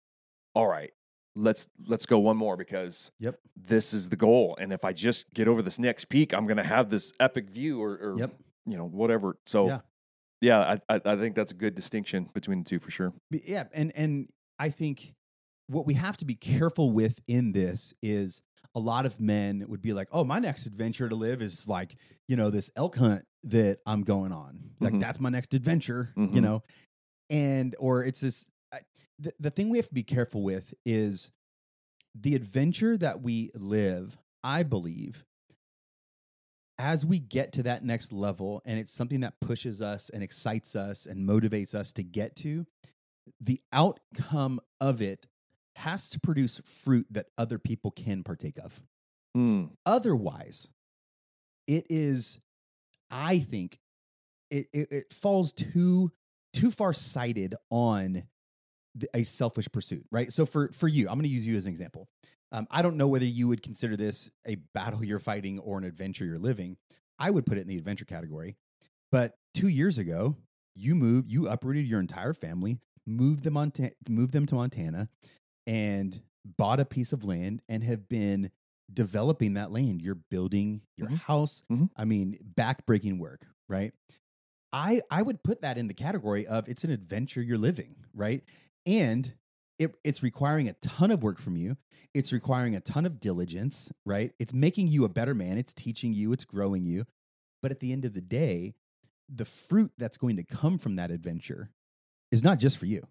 all 0.54 0.66
right, 0.66 0.92
let's 1.36 1.68
let's 1.86 2.06
go 2.06 2.18
one 2.18 2.36
more 2.36 2.56
because 2.56 3.12
Yep. 3.20 3.38
this 3.56 3.92
is 3.94 4.08
the 4.08 4.16
goal. 4.16 4.56
And 4.60 4.72
if 4.72 4.84
I 4.84 4.92
just 4.92 5.32
get 5.32 5.46
over 5.48 5.62
this 5.62 5.78
next 5.78 6.06
peak, 6.06 6.32
I'm 6.34 6.46
gonna 6.46 6.64
have 6.64 6.90
this 6.90 7.12
epic 7.20 7.50
view 7.50 7.80
or, 7.82 7.92
or 7.96 8.18
Yep. 8.18 8.34
you 8.66 8.76
know, 8.76 8.86
whatever. 8.86 9.36
So 9.46 9.66
Yeah. 9.66 9.80
yeah, 10.40 10.78
I, 10.88 10.96
I 10.96 11.00
I 11.04 11.16
think 11.16 11.34
that's 11.36 11.52
a 11.52 11.54
good 11.56 11.74
distinction 11.74 12.28
between 12.34 12.58
the 12.64 12.64
two 12.64 12.78
for 12.80 12.90
sure. 12.90 13.12
Yeah, 13.30 13.64
and 13.72 13.92
and 13.96 14.28
I 14.58 14.70
think 14.70 15.14
what 15.68 15.86
we 15.86 15.94
have 15.94 16.16
to 16.16 16.24
be 16.24 16.34
careful 16.34 16.90
with 16.92 17.20
in 17.28 17.52
this 17.52 17.94
is 18.02 18.42
a 18.74 18.80
lot 18.80 19.06
of 19.06 19.20
men 19.20 19.64
would 19.68 19.82
be 19.82 19.92
like, 19.92 20.08
"Oh, 20.12 20.24
my 20.24 20.38
next 20.38 20.66
adventure 20.66 21.08
to 21.08 21.14
live 21.14 21.42
is 21.42 21.68
like, 21.68 21.96
you 22.28 22.36
know, 22.36 22.50
this 22.50 22.70
elk 22.76 22.96
hunt 22.96 23.24
that 23.44 23.78
I'm 23.86 24.02
going 24.02 24.32
on. 24.32 24.70
Like 24.80 24.94
Mhm. 24.94 25.00
that's 25.00 25.20
my 25.20 25.30
next 25.30 25.54
adventure, 25.54 26.14
you 26.16 26.40
Mhm. 26.40 26.42
know." 26.42 26.62
And 27.30 27.76
or 27.78 28.04
it's 28.04 28.20
this 28.20 28.50
I, 28.72 28.80
the, 29.18 29.32
the 29.40 29.50
thing 29.50 29.70
we 29.70 29.78
have 29.78 29.88
to 29.88 29.94
be 29.94 30.02
careful 30.04 30.42
with 30.42 30.74
is 30.84 31.30
the 32.14 32.34
adventure 32.34 32.96
that 32.98 33.20
we 33.22 33.50
live, 33.54 34.18
I 34.42 34.62
believe, 34.62 35.24
as 36.78 37.04
we 37.04 37.18
get 37.18 37.52
to 37.52 37.62
that 37.64 37.84
next 37.84 38.12
level 38.12 38.62
and 38.64 38.78
it's 38.78 38.90
something 38.92 39.20
that 39.20 39.38
pushes 39.40 39.82
us 39.82 40.08
and 40.08 40.22
excites 40.22 40.74
us 40.74 41.06
and 41.06 41.28
motivates 41.28 41.74
us 41.74 41.92
to 41.92 42.02
get 42.02 42.34
to, 42.36 42.66
the 43.40 43.60
outcome 43.72 44.60
of 44.80 45.02
it 45.02 45.26
has 45.76 46.10
to 46.10 46.20
produce 46.20 46.60
fruit 46.64 47.06
that 47.10 47.26
other 47.38 47.58
people 47.58 47.90
can 47.90 48.22
partake 48.22 48.58
of. 48.58 48.82
Hmm. 49.34 49.66
Otherwise, 49.86 50.72
it 51.66 51.86
is, 51.88 52.40
I 53.10 53.38
think, 53.38 53.78
it, 54.50 54.66
it, 54.72 54.88
it 54.90 55.12
falls 55.12 55.52
too 55.52 56.10
too 56.52 56.72
far 56.72 56.92
sighted 56.92 57.54
on 57.70 58.24
the, 58.96 59.08
a 59.14 59.22
selfish 59.22 59.68
pursuit, 59.70 60.04
right? 60.10 60.32
So 60.32 60.44
for 60.46 60.70
for 60.72 60.88
you, 60.88 61.08
I'm 61.08 61.14
going 61.14 61.24
to 61.24 61.28
use 61.28 61.46
you 61.46 61.56
as 61.56 61.66
an 61.66 61.72
example. 61.72 62.08
Um, 62.52 62.66
I 62.70 62.82
don't 62.82 62.96
know 62.96 63.06
whether 63.06 63.24
you 63.24 63.46
would 63.48 63.62
consider 63.62 63.96
this 63.96 64.30
a 64.46 64.56
battle 64.74 65.04
you're 65.04 65.20
fighting 65.20 65.60
or 65.60 65.78
an 65.78 65.84
adventure 65.84 66.24
you're 66.24 66.38
living. 66.38 66.76
I 67.18 67.30
would 67.30 67.46
put 67.46 67.58
it 67.58 67.62
in 67.62 67.68
the 67.68 67.76
adventure 67.76 68.04
category. 68.04 68.56
But 69.12 69.36
two 69.54 69.68
years 69.68 69.98
ago, 69.98 70.36
you 70.74 70.94
moved, 70.94 71.28
you 71.28 71.48
uprooted 71.48 71.86
your 71.86 72.00
entire 72.00 72.32
family, 72.32 72.78
moved 73.06 73.44
them 73.44 73.56
on, 73.56 73.72
moved 74.08 74.32
them 74.32 74.46
to 74.46 74.54
Montana, 74.54 75.08
and 75.70 76.20
bought 76.44 76.80
a 76.80 76.84
piece 76.84 77.12
of 77.12 77.22
land 77.24 77.62
and 77.68 77.84
have 77.84 78.08
been 78.08 78.50
developing 78.92 79.54
that 79.54 79.70
land. 79.70 80.02
You're 80.02 80.16
building 80.16 80.82
your 80.96 81.08
Mhm. 81.08 81.18
house. 81.18 81.62
Mhm. 81.70 81.90
I 81.96 82.04
mean, 82.04 82.38
backbreaking 82.56 83.18
work, 83.18 83.46
right? 83.68 83.94
I 84.72 85.00
I 85.10 85.22
would 85.22 85.42
put 85.44 85.62
that 85.62 85.78
in 85.78 85.86
the 85.86 85.94
category 85.94 86.46
of 86.46 86.68
it's 86.68 86.82
an 86.84 86.90
adventure 86.90 87.40
you're 87.42 87.58
living, 87.58 87.94
right? 88.12 88.42
And 88.84 89.32
it, 89.78 89.94
it's 90.04 90.22
requiring 90.22 90.68
a 90.68 90.72
ton 90.74 91.10
of 91.10 91.22
work 91.22 91.38
from 91.38 91.56
you. 91.56 91.76
It's 92.14 92.32
requiring 92.32 92.74
a 92.74 92.80
ton 92.80 93.06
of 93.06 93.20
diligence, 93.20 93.92
right? 94.04 94.34
It's 94.38 94.52
making 94.52 94.88
you 94.88 95.04
a 95.04 95.08
better 95.08 95.34
man. 95.34 95.56
It's 95.56 95.72
teaching 95.72 96.12
you, 96.12 96.32
it's 96.32 96.44
growing 96.44 96.84
you. 96.84 97.06
But 97.62 97.70
at 97.70 97.78
the 97.78 97.92
end 97.92 98.04
of 98.04 98.12
the 98.14 98.20
day, 98.20 98.74
the 99.28 99.44
fruit 99.44 99.92
that's 99.96 100.18
going 100.18 100.36
to 100.36 100.42
come 100.44 100.78
from 100.78 100.96
that 100.96 101.10
adventure 101.12 101.70
is 102.32 102.42
not 102.42 102.58
just 102.58 102.76
for 102.78 102.86
you. 102.86 103.06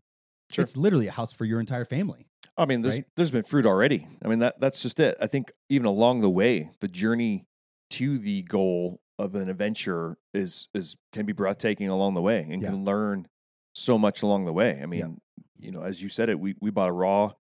Sure. 0.51 0.63
It's 0.63 0.75
literally 0.77 1.07
a 1.07 1.12
house 1.12 1.31
for 1.33 1.45
your 1.45 1.59
entire 1.59 1.85
family. 1.85 2.27
I 2.57 2.65
mean, 2.65 2.81
there's 2.81 2.95
Right? 2.95 3.05
there's 3.15 3.31
been 3.31 3.43
fruit 3.43 3.65
already. 3.65 4.07
I 4.23 4.27
mean, 4.27 4.39
that 4.39 4.59
that's 4.59 4.81
just 4.81 4.99
it. 4.99 5.15
I 5.21 5.27
think 5.27 5.51
even 5.69 5.85
along 5.85 6.21
the 6.21 6.29
way, 6.29 6.71
the 6.79 6.88
journey 6.88 7.45
to 7.91 8.17
the 8.17 8.41
goal 8.43 9.01
of 9.17 9.35
an 9.35 9.49
adventure 9.49 10.17
is 10.33 10.67
is 10.73 10.97
can 11.13 11.25
be 11.25 11.33
breathtaking 11.33 11.88
along 11.88 12.15
the 12.15 12.21
way, 12.21 12.47
and 12.49 12.62
Yeah. 12.62 12.69
can 12.71 12.83
learn 12.85 13.27
so 13.73 13.97
much 13.97 14.21
along 14.23 14.45
the 14.45 14.53
way. 14.53 14.79
I 14.81 14.85
mean, 14.88 15.21
you 15.59 15.71
know, 15.71 15.81
as 15.83 16.01
you 16.01 16.09
said 16.09 16.29
it, 16.29 16.39
we 16.39 16.55
we 16.59 16.69
bought 16.71 16.89
a 16.89 16.93
raw 16.93 17.33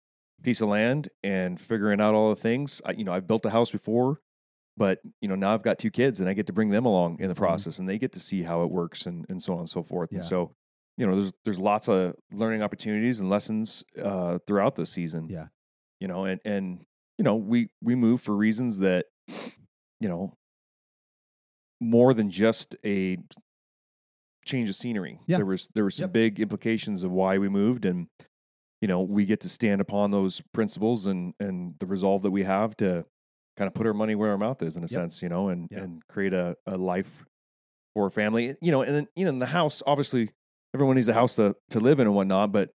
piece 0.42 0.60
of 0.60 0.68
land 0.68 1.08
and 1.24 1.60
figuring 1.60 2.00
out 2.00 2.14
all 2.14 2.28
the 2.30 2.36
things. 2.40 2.80
I, 2.84 2.92
you 2.92 3.02
know, 3.04 3.12
I've 3.12 3.26
built 3.26 3.44
a 3.44 3.50
house 3.50 3.72
before, 3.72 4.20
but 4.76 5.00
you 5.20 5.28
know 5.28 5.34
now 5.34 5.52
I've 5.54 5.62
got 5.64 5.78
two 5.78 5.90
kids, 5.90 6.20
and 6.20 6.28
I 6.28 6.34
get 6.34 6.46
to 6.46 6.52
bring 6.52 6.70
them 6.70 6.84
along 6.86 7.18
in 7.20 7.28
the 7.28 7.34
Mhm. 7.34 7.38
process, 7.38 7.78
and 7.80 7.88
they 7.88 7.98
get 7.98 8.12
to 8.12 8.20
see 8.20 8.42
how 8.42 8.62
it 8.62 8.70
works, 8.70 9.04
and 9.06 9.26
and 9.28 9.42
so 9.42 9.54
on 9.54 9.60
and 9.60 9.70
so 9.70 9.82
forth. 9.82 10.10
Yeah. 10.12 10.18
And 10.18 10.24
so 10.24 10.54
you 10.98 11.06
know, 11.06 11.14
there's 11.14 11.32
there's 11.44 11.58
lots 11.60 11.88
of 11.88 12.14
learning 12.32 12.60
opportunities 12.62 13.20
and 13.20 13.30
lessons 13.30 13.84
uh, 14.02 14.38
throughout 14.46 14.74
the 14.76 14.84
season. 14.84 15.28
Yeah. 15.30 15.46
You 16.00 16.08
know, 16.08 16.24
and 16.26 16.40
and 16.44 16.84
you 17.16 17.24
know, 17.24 17.36
we 17.36 17.68
we 17.80 17.94
move 17.94 18.20
for 18.20 18.36
reasons 18.36 18.80
that, 18.80 19.06
you 20.00 20.08
know, 20.08 20.34
more 21.80 22.12
than 22.14 22.30
just 22.30 22.74
a 22.84 23.18
change 24.44 24.68
of 24.68 24.74
scenery. 24.76 25.20
Yeah. 25.26 25.36
There 25.38 25.46
was 25.46 25.68
there 25.74 25.84
were 25.84 25.90
some 25.90 26.04
Yep. 26.04 26.12
big 26.12 26.40
implications 26.40 27.02
of 27.02 27.10
why 27.10 27.38
we 27.38 27.48
moved 27.48 27.84
and 27.84 28.08
you 28.80 28.86
know, 28.86 29.00
we 29.02 29.24
get 29.24 29.40
to 29.40 29.48
stand 29.48 29.80
upon 29.80 30.10
those 30.10 30.40
principles 30.52 31.06
and 31.06 31.34
and 31.40 31.74
the 31.78 31.86
resolve 31.86 32.22
that 32.22 32.30
we 32.30 32.44
have 32.44 32.76
to 32.78 33.04
kind 33.56 33.66
of 33.66 33.74
put 33.74 33.86
our 33.86 33.94
money 33.94 34.14
where 34.14 34.30
our 34.30 34.38
mouth 34.38 34.62
is 34.62 34.76
in 34.76 34.82
a 34.82 34.84
Yep. 34.84 34.90
sense, 34.90 35.22
you 35.22 35.28
know, 35.28 35.48
and 35.48 35.68
Yeah. 35.70 35.80
and 35.80 36.06
create 36.08 36.32
a, 36.32 36.56
a 36.66 36.76
life 36.76 37.24
for 37.94 38.06
a 38.06 38.10
family. 38.10 38.56
You 38.62 38.70
know, 38.70 38.82
and 38.82 38.94
then 38.94 39.08
you 39.16 39.24
know, 39.24 39.30
in 39.30 39.38
the 39.38 39.46
house, 39.46 39.82
obviously 39.86 40.30
everyone 40.74 40.96
needs 40.96 41.08
a 41.08 41.14
house 41.14 41.34
to 41.36 41.56
to 41.70 41.80
live 41.80 42.00
in 42.00 42.06
and 42.06 42.14
whatnot, 42.16 42.52
but 42.52 42.70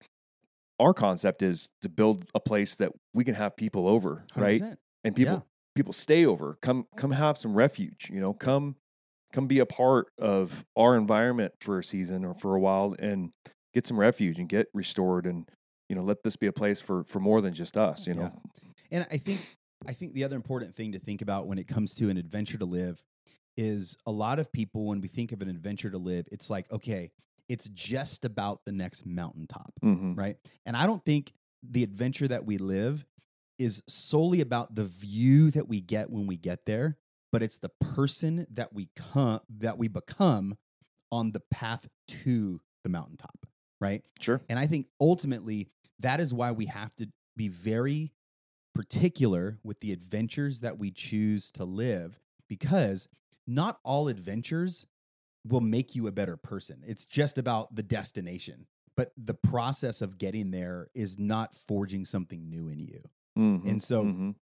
our 0.80 0.92
concept 0.92 1.42
is 1.42 1.70
to 1.82 1.88
build 1.88 2.26
a 2.34 2.40
place 2.40 2.76
that 2.76 2.92
we 3.12 3.24
can 3.24 3.34
have 3.34 3.56
people 3.56 3.88
over, 3.88 4.24
right? 4.36 4.60
100%. 4.60 4.76
And 5.04 5.14
people 5.14 5.34
Yeah. 5.34 5.40
people 5.74 5.92
stay 5.92 6.24
over. 6.26 6.58
Come 6.60 6.86
come 6.96 7.12
have 7.12 7.36
some 7.36 7.54
refuge, 7.54 8.10
you 8.10 8.20
know, 8.20 8.32
come 8.32 8.76
come 9.32 9.46
be 9.46 9.58
a 9.58 9.66
part 9.66 10.08
of 10.18 10.64
our 10.76 10.96
environment 10.96 11.54
for 11.60 11.78
a 11.78 11.84
season 11.84 12.24
or 12.24 12.34
for 12.34 12.54
a 12.54 12.60
while 12.60 12.94
and 12.98 13.32
get 13.72 13.86
some 13.86 13.98
refuge 13.98 14.38
and 14.38 14.48
get 14.48 14.68
restored 14.72 15.26
and 15.26 15.48
you 15.88 15.94
know, 15.94 16.02
let 16.02 16.22
this 16.22 16.36
be 16.36 16.46
a 16.46 16.52
place 16.52 16.80
for 16.80 17.04
for 17.04 17.20
more 17.20 17.40
than 17.40 17.52
just 17.52 17.76
us, 17.76 18.06
you 18.06 18.14
know. 18.14 18.32
Yeah. 18.32 18.70
And 18.90 19.06
I 19.10 19.18
think 19.18 19.40
I 19.86 19.92
think 19.92 20.14
the 20.14 20.24
other 20.24 20.36
important 20.36 20.74
thing 20.74 20.92
to 20.92 20.98
think 20.98 21.20
about 21.20 21.46
when 21.46 21.58
it 21.58 21.66
comes 21.66 21.92
to 21.94 22.08
an 22.08 22.16
adventure 22.16 22.56
to 22.56 22.64
live 22.64 23.04
is 23.56 23.96
a 24.06 24.10
lot 24.10 24.38
of 24.38 24.50
people, 24.50 24.86
when 24.86 25.00
we 25.00 25.08
think 25.08 25.30
of 25.30 25.42
an 25.42 25.48
adventure 25.48 25.90
to 25.90 25.98
live, 25.98 26.26
it's 26.32 26.48
like, 26.48 26.70
okay, 26.72 27.10
it's 27.48 27.68
just 27.68 28.24
about 28.24 28.64
the 28.64 28.72
next 28.72 29.04
mountaintop, 29.06 29.72
Mm-hmm. 29.84 30.14
right? 30.14 30.36
And 30.66 30.76
I 30.76 30.86
don't 30.86 31.04
think 31.04 31.32
the 31.62 31.82
adventure 31.82 32.28
that 32.28 32.44
we 32.44 32.58
live 32.58 33.04
is 33.58 33.82
solely 33.86 34.40
about 34.40 34.74
the 34.74 34.84
view 34.84 35.50
that 35.52 35.68
we 35.68 35.80
get 35.80 36.10
when 36.10 36.26
we 36.26 36.36
get 36.36 36.64
there, 36.64 36.96
but 37.32 37.42
it's 37.42 37.58
the 37.58 37.68
person 37.80 38.46
that 38.50 38.72
we 38.72 38.88
come 38.96 39.40
that 39.58 39.78
we 39.78 39.88
become 39.88 40.56
on 41.12 41.32
the 41.32 41.40
path 41.50 41.86
to 42.08 42.60
the 42.82 42.88
mountaintop, 42.88 43.46
right? 43.80 44.06
Sure. 44.20 44.40
And 44.48 44.58
I 44.58 44.66
think 44.66 44.86
ultimately 45.00 45.68
that 46.00 46.18
is 46.20 46.34
why 46.34 46.50
we 46.52 46.66
have 46.66 46.94
to 46.96 47.08
be 47.36 47.48
very 47.48 48.12
particular 48.74 49.58
with 49.62 49.80
the 49.80 49.92
adventures 49.92 50.60
that 50.60 50.78
we 50.78 50.90
choose 50.90 51.50
to 51.52 51.64
live 51.64 52.18
because 52.48 53.08
not 53.46 53.78
all 53.84 54.08
adventures 54.08 54.86
will 55.46 55.60
make 55.60 55.94
you 55.94 56.06
a 56.06 56.12
better 56.12 56.36
person. 56.36 56.82
It's 56.86 57.06
just 57.06 57.38
about 57.38 57.74
the 57.74 57.82
destination. 57.82 58.66
But 58.96 59.12
the 59.16 59.34
process 59.34 60.02
of 60.02 60.18
getting 60.18 60.50
there 60.52 60.88
is 60.94 61.18
not 61.18 61.54
forging 61.54 62.04
something 62.04 62.48
new 62.48 62.68
in 62.68 62.78
you. 62.78 63.02
Mhm. 63.36 63.68
And 63.68 63.82
so 63.82 64.04
Mhm. 64.04 64.36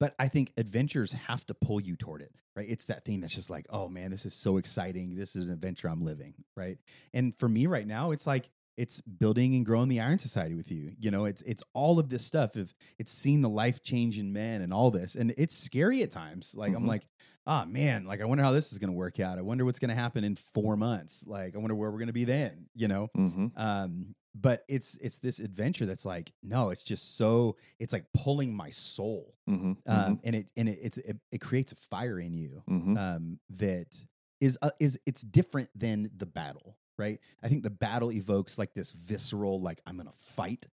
but 0.00 0.14
I 0.18 0.26
think 0.28 0.52
adventures 0.56 1.12
have 1.12 1.46
to 1.46 1.54
pull 1.54 1.80
you 1.80 1.94
toward 1.96 2.20
it, 2.20 2.34
right? 2.56 2.68
It's 2.68 2.86
that 2.86 3.04
thing 3.04 3.20
that's 3.20 3.34
just 3.34 3.48
like, 3.48 3.66
oh 3.70 3.88
man, 3.88 4.10
this 4.10 4.26
is 4.26 4.34
so 4.34 4.56
exciting. 4.56 5.14
This 5.14 5.36
is 5.36 5.44
an 5.44 5.50
adventure 5.52 5.88
I'm 5.88 6.02
living, 6.04 6.34
right? 6.56 6.78
And 7.14 7.34
for 7.38 7.48
me 7.48 7.66
right 7.66 7.86
now, 7.86 8.10
it's 8.10 8.26
like 8.26 8.50
it's 8.76 9.00
building 9.00 9.54
and 9.54 9.64
growing 9.64 9.88
the 9.88 10.00
Iron 10.00 10.18
Society 10.18 10.56
with 10.56 10.72
you. 10.72 10.96
You 10.98 11.12
know, 11.12 11.26
it's 11.26 11.42
it's 11.42 11.62
all 11.74 12.00
of 12.00 12.08
this 12.08 12.24
stuff. 12.26 12.56
If 12.56 12.74
it's 12.98 13.12
seeing 13.12 13.40
the 13.40 13.48
life 13.48 13.80
change 13.82 14.18
in 14.18 14.32
men 14.32 14.60
and 14.62 14.74
all 14.74 14.90
this, 14.90 15.14
and 15.14 15.32
it's 15.38 15.56
scary 15.56 16.02
at 16.02 16.10
times. 16.10 16.56
Like 16.56 16.74
I'm 16.74 16.82
Mhm. 16.82 16.88
like, 16.88 17.06
ah 17.46 17.64
man, 17.66 18.04
like 18.06 18.20
I 18.20 18.24
wonder 18.24 18.44
how 18.44 18.52
this 18.52 18.72
is 18.72 18.78
going 18.78 18.90
to 18.90 18.96
work 18.96 19.20
out. 19.20 19.38
I 19.38 19.42
wonder 19.42 19.64
what's 19.64 19.78
going 19.78 19.90
to 19.90 19.94
happen 19.94 20.24
in 20.24 20.34
four 20.36 20.76
months. 20.76 21.24
Like 21.26 21.54
I 21.54 21.58
wonder 21.58 21.74
where 21.74 21.90
we're 21.90 21.98
going 21.98 22.06
to 22.08 22.12
be 22.12 22.24
then. 22.24 22.66
You 22.74 22.88
know, 22.88 23.10
Mhm. 23.16 23.52
um 23.58 24.14
but 24.36 24.64
it's 24.68 24.96
it's 24.96 25.20
this 25.20 25.38
adventure 25.38 25.86
that's 25.86 26.04
like 26.04 26.32
no 26.42 26.70
it's 26.70 26.82
just 26.82 27.16
so 27.16 27.56
it's 27.78 27.92
like 27.92 28.04
pulling 28.12 28.52
my 28.52 28.68
soul 28.70 29.36
Mhm. 29.48 29.76
um 29.86 30.20
and 30.24 30.34
it 30.34 30.50
and 30.56 30.68
it 30.68 30.78
it's 30.82 30.98
it, 30.98 31.18
it 31.30 31.40
creates 31.40 31.70
a 31.70 31.76
fire 31.76 32.18
in 32.18 32.34
you 32.34 32.60
Mhm. 32.68 32.98
um 32.98 33.38
that 33.50 33.94
is 34.40 34.58
uh, 34.60 34.70
is 34.80 34.98
it's 35.06 35.22
different 35.22 35.68
than 35.76 36.10
the 36.16 36.26
battle 36.26 36.76
right 36.98 37.20
i 37.44 37.48
think 37.48 37.62
the 37.62 37.70
battle 37.70 38.10
evokes 38.10 38.58
like 38.58 38.74
this 38.74 38.90
visceral 38.90 39.60
like 39.60 39.80
i'm 39.86 39.96
gonna 39.96 40.10
fight 40.16 40.66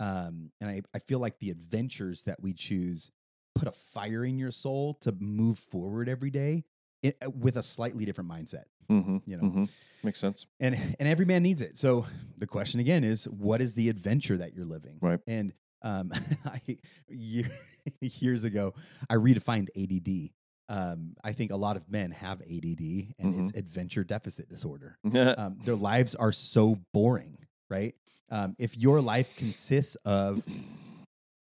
um 0.00 0.50
and 0.60 0.68
i 0.68 0.82
i 0.94 0.98
feel 0.98 1.18
like 1.18 1.38
the 1.38 1.50
adventures 1.50 2.24
that 2.24 2.42
we 2.42 2.52
choose 2.52 3.10
put 3.58 3.68
a 3.68 3.72
fire 3.72 4.24
in 4.24 4.38
your 4.38 4.50
soul 4.52 4.94
to 5.00 5.12
move 5.20 5.58
forward 5.58 6.08
every 6.08 6.30
day 6.30 6.64
it, 7.02 7.16
with 7.34 7.56
a 7.56 7.62
slightly 7.62 8.04
different 8.04 8.30
mindset 8.30 8.64
Mhm. 8.90 9.22
you 9.26 9.36
know 9.36 9.42
Mhm. 9.44 9.70
Makes 10.02 10.18
sense. 10.20 10.46
and 10.60 10.74
and 10.98 11.08
every 11.08 11.26
man 11.26 11.42
needs 11.42 11.60
it. 11.60 11.76
So 11.76 12.06
the 12.36 12.46
question 12.46 12.80
again 12.80 13.04
is, 13.04 13.24
what 13.28 13.60
is 13.60 13.74
the 13.74 13.88
adventure 13.88 14.36
that 14.38 14.54
you're 14.54 14.64
living? 14.64 14.98
Right. 15.00 15.20
And 15.26 15.52
um, 15.82 16.10
I, 16.44 16.60
year, 17.08 17.48
years 18.00 18.44
ago, 18.44 18.74
I 19.10 19.14
redefined 19.14 19.68
ADD. 19.76 20.30
Um, 20.70 21.14
I 21.24 21.32
think 21.32 21.50
a 21.50 21.56
lot 21.56 21.76
of 21.76 21.88
men 21.90 22.10
have 22.10 22.40
ADD, 22.42 23.14
and 23.18 23.34
it's 23.40 23.52
adventure 23.54 24.04
deficit 24.04 24.48
disorder. 24.48 24.98
Um, 25.04 25.58
their 25.64 25.76
lives 25.76 26.14
are 26.14 26.32
so 26.32 26.78
boring, 26.92 27.38
right? 27.70 27.94
Um, 28.30 28.54
if 28.58 28.76
your 28.76 29.00
life 29.00 29.36
consists 29.36 29.94
of 30.04 30.44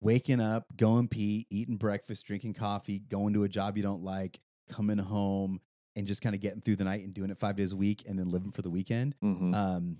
waking 0.01 0.39
up, 0.41 0.65
going 0.77 1.08
pee, 1.08 1.47
eating 1.49 1.77
breakfast, 1.77 2.25
drinking 2.25 2.53
coffee, 2.53 2.99
going 2.99 3.34
to 3.34 3.43
a 3.43 3.49
job 3.49 3.77
you 3.77 3.84
don't 3.84 4.03
like, 4.03 4.39
coming 4.71 4.97
home, 4.97 5.60
and 5.95 6.05
just 6.08 6.21
kind 6.21 6.36
of 6.36 6.41
getting 6.41 6.62
through 6.62 6.75
the 6.75 6.84
night 6.84 7.03
and 7.03 7.13
doing 7.13 7.29
it 7.29 7.38
five 7.38 7.55
days 7.55 7.71
a 7.71 7.75
week, 7.75 8.03
and 8.08 8.17
then 8.19 8.29
living 8.29 8.51
for 8.51 8.62
the 8.62 8.69
weekend, 8.69 9.15
Mhm. 9.23 9.55
um, 9.55 9.97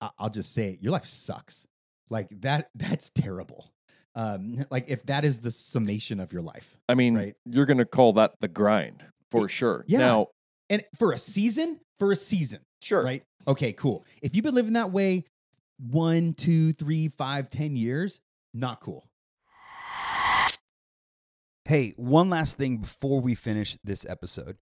I- 0.00 0.10
I'll 0.18 0.30
just 0.30 0.52
say 0.52 0.72
it, 0.74 0.80
your 0.82 0.92
life 0.92 1.04
sucks. 1.04 1.66
Like 2.10 2.28
that, 2.40 2.70
that's 2.74 3.10
terrible. 3.10 3.72
Um, 4.14 4.56
like 4.70 4.86
if 4.88 5.04
that 5.06 5.24
is 5.24 5.40
the 5.40 5.50
summation 5.50 6.20
of 6.20 6.32
your 6.32 6.42
life, 6.42 6.78
I 6.88 6.94
mean, 6.94 7.14
right. 7.14 7.34
you're 7.44 7.66
going 7.66 7.78
to 7.78 7.84
call 7.84 8.12
that 8.14 8.40
the 8.40 8.48
grind 8.48 9.04
for 9.30 9.48
sure. 9.48 9.84
yeah. 9.86 9.98
Now, 9.98 10.28
and 10.70 10.82
for 10.98 11.12
a 11.12 11.18
season, 11.18 11.80
for 11.98 12.12
a 12.12 12.16
season, 12.16 12.60
sure. 12.80 13.02
right? 13.02 13.22
Okay, 13.46 13.72
cool. 13.72 14.04
If 14.22 14.34
you've 14.34 14.44
been 14.44 14.54
living 14.54 14.72
that 14.74 14.90
way 14.92 15.24
one, 15.78 16.32
two, 16.32 16.72
three, 16.72 17.08
five, 17.08 17.48
ten 17.50 17.76
years, 17.76 18.20
not 18.54 18.80
cool. 18.80 19.07
Hey, 21.68 21.92
one 21.98 22.30
last 22.30 22.56
thing 22.56 22.78
before 22.78 23.20
we 23.20 23.34
finish 23.34 23.76
this 23.84 24.06
episode. 24.08 24.56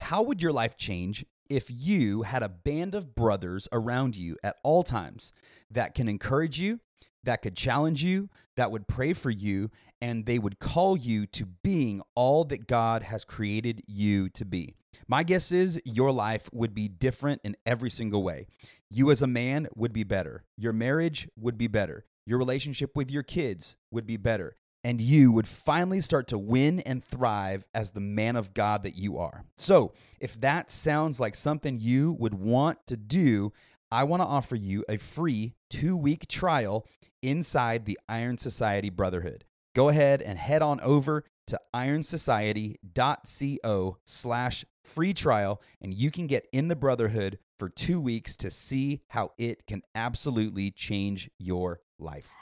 How 0.00 0.22
would 0.22 0.42
your 0.42 0.50
life 0.50 0.76
change 0.76 1.24
if 1.48 1.68
you 1.70 2.22
had 2.22 2.42
a 2.42 2.48
band 2.48 2.96
of 2.96 3.14
brothers 3.14 3.68
around 3.70 4.16
you 4.16 4.36
at 4.42 4.56
all 4.64 4.82
times 4.82 5.32
that 5.70 5.94
can 5.94 6.08
encourage 6.08 6.58
you, 6.58 6.80
that 7.22 7.42
could 7.42 7.56
challenge 7.56 8.02
you, 8.02 8.28
that 8.56 8.72
would 8.72 8.88
pray 8.88 9.12
for 9.12 9.30
you, 9.30 9.70
and 10.02 10.26
they 10.26 10.40
would 10.40 10.58
call 10.58 10.96
you 10.96 11.26
to 11.26 11.46
being 11.62 12.02
all 12.16 12.42
that 12.42 12.66
God 12.66 13.04
has 13.04 13.24
created 13.24 13.82
you 13.86 14.28
to 14.30 14.44
be? 14.44 14.74
My 15.06 15.22
guess 15.22 15.52
is 15.52 15.80
your 15.84 16.10
life 16.10 16.50
would 16.52 16.74
be 16.74 16.88
different 16.88 17.40
in 17.44 17.54
every 17.66 17.88
single 17.88 18.24
way. 18.24 18.48
You 18.90 19.12
as 19.12 19.22
a 19.22 19.28
man 19.28 19.68
would 19.76 19.92
be 19.92 20.02
better. 20.02 20.42
Your 20.56 20.72
marriage 20.72 21.28
would 21.38 21.56
be 21.56 21.68
better. 21.68 22.04
Your 22.26 22.36
relationship 22.36 22.96
with 22.96 23.12
your 23.12 23.22
kids 23.22 23.76
would 23.92 24.08
be 24.08 24.16
better. 24.16 24.56
And 24.88 25.00
you 25.02 25.32
would 25.32 25.46
finally 25.46 26.00
start 26.00 26.28
to 26.28 26.38
win 26.38 26.80
and 26.80 27.04
thrive 27.04 27.68
as 27.74 27.90
the 27.90 28.00
man 28.00 28.36
of 28.36 28.54
God 28.54 28.84
that 28.84 28.96
you 28.96 29.18
are. 29.18 29.44
So, 29.54 29.92
if 30.18 30.40
that 30.40 30.70
sounds 30.70 31.20
like 31.20 31.34
something 31.34 31.78
you 31.78 32.14
would 32.14 32.32
want 32.32 32.86
to 32.86 32.96
do, 32.96 33.52
I 33.92 34.04
want 34.04 34.22
to 34.22 34.26
offer 34.26 34.56
you 34.56 34.86
a 34.88 34.96
free 34.96 35.52
two 35.68 35.94
week 35.94 36.26
trial 36.26 36.86
inside 37.22 37.84
the 37.84 37.98
Iron 38.08 38.38
Society 38.38 38.88
Brotherhood. 38.88 39.44
Go 39.74 39.90
ahead 39.90 40.22
and 40.22 40.38
head 40.38 40.62
on 40.62 40.80
over 40.80 41.22
to 41.48 41.60
ironsociety.co 41.74 43.98
slash 44.06 44.64
free 44.82 45.12
trial 45.12 45.60
and 45.82 45.92
you 45.92 46.10
can 46.10 46.26
get 46.26 46.48
in 46.50 46.68
the 46.68 46.76
brotherhood 46.76 47.38
for 47.58 47.68
two 47.68 48.00
weeks 48.00 48.38
to 48.38 48.50
see 48.50 49.02
how 49.08 49.32
it 49.36 49.66
can 49.66 49.82
absolutely 49.94 50.70
change 50.70 51.28
your 51.38 51.80
life 51.98 52.34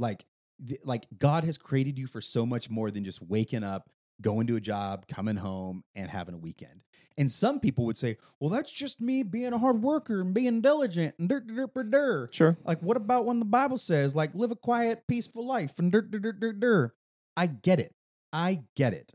like 0.00 0.24
th- 0.66 0.80
like 0.84 1.06
god 1.18 1.44
has 1.44 1.58
created 1.58 1.98
you 1.98 2.06
for 2.06 2.20
so 2.20 2.44
much 2.46 2.70
more 2.70 2.90
than 2.90 3.04
just 3.04 3.22
waking 3.22 3.62
up 3.62 3.90
going 4.20 4.46
to 4.46 4.56
a 4.56 4.60
job 4.60 5.06
coming 5.06 5.36
home 5.36 5.82
and 5.94 6.10
having 6.10 6.34
a 6.34 6.38
weekend 6.38 6.82
and 7.16 7.30
some 7.30 7.60
people 7.60 7.84
would 7.84 7.96
say 7.96 8.16
well 8.38 8.50
that's 8.50 8.72
just 8.72 9.00
me 9.00 9.22
being 9.22 9.52
a 9.52 9.58
hard 9.58 9.82
worker 9.82 10.20
and 10.20 10.34
being 10.34 10.60
diligent 10.60 11.14
and 11.18 11.28
dur, 11.28 11.40
dur, 11.40 11.84
dur. 11.84 12.28
Sure. 12.30 12.56
like 12.64 12.80
what 12.80 12.96
about 12.96 13.24
when 13.24 13.38
the 13.38 13.44
bible 13.44 13.78
says 13.78 14.14
like 14.14 14.34
live 14.34 14.50
a 14.50 14.56
quiet 14.56 15.04
peaceful 15.08 15.46
life 15.46 15.78
and 15.78 15.92
dur, 15.92 16.02
dur, 16.02 16.32
dur, 16.32 16.52
dur. 16.52 16.94
i 17.36 17.46
get 17.46 17.80
it 17.80 17.94
i 18.32 18.62
get 18.76 18.92
it 18.92 19.12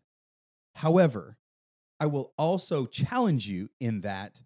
however 0.75 1.37
i 1.99 2.05
will 2.05 2.33
also 2.37 2.85
challenge 2.85 3.47
you 3.47 3.69
in 3.79 4.01
that 4.01 4.41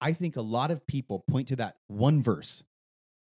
i 0.00 0.12
think 0.12 0.36
a 0.36 0.42
lot 0.42 0.70
of 0.70 0.86
people 0.86 1.20
point 1.20 1.48
to 1.48 1.56
that 1.56 1.76
one 1.88 2.22
verse 2.22 2.64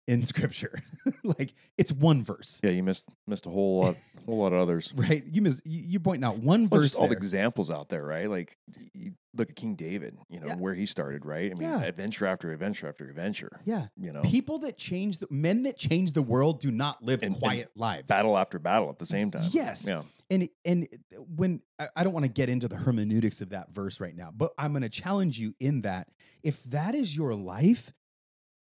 in 0.06 0.24
scripture 0.24 0.78
like 1.24 1.52
it's 1.76 1.92
one 1.92 2.22
verse 2.22 2.60
Yeah, 2.62 2.70
you 2.70 2.82
missed 2.82 3.08
missed 3.26 3.46
a 3.46 3.50
whole 3.50 3.80
lot, 3.82 3.96
whole 4.26 4.38
lot 4.38 4.52
of 4.52 4.60
others. 4.60 4.92
right 4.94 5.22
you 5.26 5.42
miss 5.42 5.60
you, 5.64 5.82
you 5.84 6.00
point 6.00 6.24
out 6.24 6.38
one 6.38 6.68
Well, 6.68 6.80
verse 6.80 6.94
all 6.94 7.08
the 7.08 7.16
examples 7.16 7.70
out 7.70 7.88
there, 7.88 8.04
right? 8.04 8.30
Like, 8.30 8.56
you 8.94 9.12
look 9.34 9.50
at 9.50 9.56
King 9.56 9.74
David, 9.74 10.16
you 10.30 10.40
know, 10.40 10.46
Yeah. 10.46 10.56
where 10.56 10.72
he 10.74 10.86
started, 10.86 11.26
right? 11.26 11.50
I 11.50 11.54
mean, 11.54 11.68
Yeah. 11.68 11.82
adventure 11.82 12.26
after 12.26 12.52
adventure 12.52 12.88
after 12.88 13.08
adventure. 13.08 13.60
yeah 13.64 13.88
You 13.96 14.12
know, 14.12 14.22
people 14.22 14.58
that 14.60 14.78
change 14.78 15.18
the 15.18 15.26
men 15.30 15.64
that 15.64 15.76
change 15.76 16.12
the 16.12 16.22
world 16.22 16.60
do 16.60 16.70
not 16.70 17.02
live 17.02 17.22
And- 17.22 17.32
and 17.32 17.40
quiet 17.40 17.70
lives 17.76 18.06
battle 18.06 18.38
after 18.38 18.58
battle 18.58 18.88
at 18.90 18.98
the 18.98 19.06
same 19.06 19.30
time. 19.32 19.48
Yes. 19.52 19.86
Yeah. 19.88 20.02
and 20.30 20.48
and 20.64 20.88
when 21.34 21.60
I 21.94 22.04
don't 22.04 22.12
want 22.14 22.24
to 22.24 22.32
get 22.32 22.48
into 22.48 22.68
the 22.68 22.76
hermeneutics 22.76 23.40
of 23.40 23.50
that 23.50 23.74
verse 23.74 24.00
right 24.00 24.14
now 24.16 24.32
but 24.34 24.52
i'm 24.56 24.72
going 24.72 24.82
to 24.82 24.88
challenge 24.88 25.38
you 25.38 25.54
in 25.60 25.82
that 25.82 26.08
if 26.42 26.62
that 26.64 26.94
is 26.94 27.14
your 27.16 27.34
life 27.34 27.92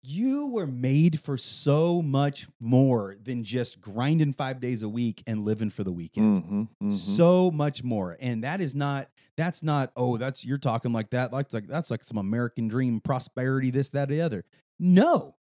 you 0.04 0.48
were 0.48 0.66
made 0.66 1.20
for 1.20 1.36
so 1.36 2.02
much 2.02 2.48
more 2.60 3.16
than 3.22 3.44
just 3.44 3.80
grinding 3.80 4.32
five 4.32 4.58
days 4.60 4.82
a 4.82 4.88
week 4.88 5.22
and 5.26 5.44
living 5.44 5.70
for 5.70 5.84
the 5.84 5.92
weekend 5.92 6.42
Mhm, 6.42 6.68
mhm. 6.82 6.92
so 6.92 7.50
much 7.50 7.84
more 7.84 8.16
and 8.20 8.42
that 8.42 8.60
is 8.60 8.74
not 8.74 9.08
that's 9.36 9.62
not 9.62 9.92
oh 9.96 10.16
that's 10.16 10.44
you're 10.44 10.58
talking 10.58 10.92
like 10.92 11.10
that 11.10 11.32
like, 11.32 11.52
like 11.52 11.68
that's 11.68 11.90
like 11.90 12.02
some 12.02 12.18
american 12.18 12.66
dream 12.68 13.00
prosperity 13.00 13.70
this 13.70 13.90
that 13.90 14.08
the 14.08 14.20
other 14.20 14.44
no 14.80 15.36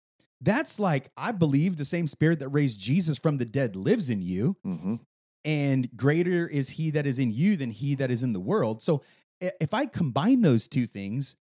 that's 0.41 0.79
like 0.79 1.09
i 1.17 1.31
believe 1.31 1.77
the 1.77 1.85
same 1.85 2.07
spirit 2.07 2.39
that 2.39 2.49
raised 2.49 2.79
jesus 2.79 3.17
from 3.19 3.37
the 3.37 3.45
dead 3.45 3.75
lives 3.75 4.09
in 4.09 4.21
you 4.21 4.55
Mhm. 4.65 4.99
and 5.45 5.89
greater 5.95 6.47
is 6.47 6.69
he 6.69 6.89
that 6.91 7.05
is 7.05 7.19
in 7.19 7.31
you 7.31 7.57
than 7.57 7.69
he 7.71 7.93
that 7.95 8.09
is 8.11 8.23
in 8.23 8.33
the 8.33 8.39
world. 8.39 8.81
So 8.81 9.03
if 9.39 9.71
I 9.73 9.85
combine 9.85 10.41
those 10.41 10.67
two 10.67 10.87
things, 10.87 11.35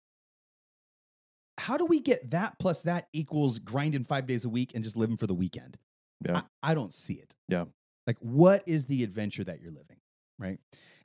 how 1.59 1.77
do 1.77 1.87
we 1.87 2.01
get 2.01 2.31
that 2.31 2.59
plus 2.59 2.83
that 2.83 3.09
equals 3.13 3.59
grinding 3.59 4.05
five 4.05 4.27
days 4.27 4.45
a 4.45 4.49
week 4.49 4.73
and 4.75 4.85
just 4.85 4.97
living 4.97 5.17
for 5.17 5.27
the 5.27 5.35
weekend? 5.35 5.79
Yeah. 6.25 6.43
I, 6.63 6.71
I 6.73 6.75
don't 6.75 6.93
see 6.93 7.15
it. 7.15 7.35
Yeah. 7.49 7.65
Like, 8.07 8.19
what 8.21 8.63
is 8.67 8.87
the 8.87 9.03
adventure 9.03 9.45
that 9.45 9.61
you're 9.61 9.73
living? 9.73 9.97
Right. 10.39 10.59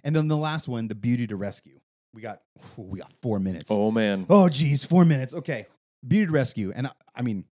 And 0.04 0.16
then 0.16 0.28
the 0.28 0.38
last 0.38 0.68
one, 0.68 0.88
the 0.88 0.96
beauty 0.96 1.28
to 1.28 1.36
rescue. 1.36 1.80
We 2.14 2.22
got 2.22 2.42
we 2.76 3.00
got 3.00 3.12
four 3.22 3.40
minutes. 3.40 3.72
Oh 3.72 3.90
man. 3.90 4.26
Oh, 4.30 4.50
geez, 4.50 4.84
four 4.84 5.06
minutes. 5.06 5.34
Okay. 5.34 5.68
Beauty 6.06 6.26
to 6.26 6.32
rescue. 6.32 6.74
And 6.76 6.88
I, 6.88 6.92
I 7.16 7.22
mean, 7.22 7.46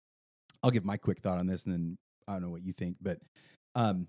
I'll 0.62 0.70
give 0.70 0.84
my 0.84 0.96
quick 0.96 1.18
thought 1.18 1.38
on 1.38 1.46
this 1.46 1.64
and 1.66 1.74
then 1.74 1.98
I 2.26 2.32
don't 2.32 2.42
know 2.42 2.50
what 2.50 2.62
you 2.62 2.72
think, 2.72 2.96
but 3.00 3.18
um, 3.74 4.08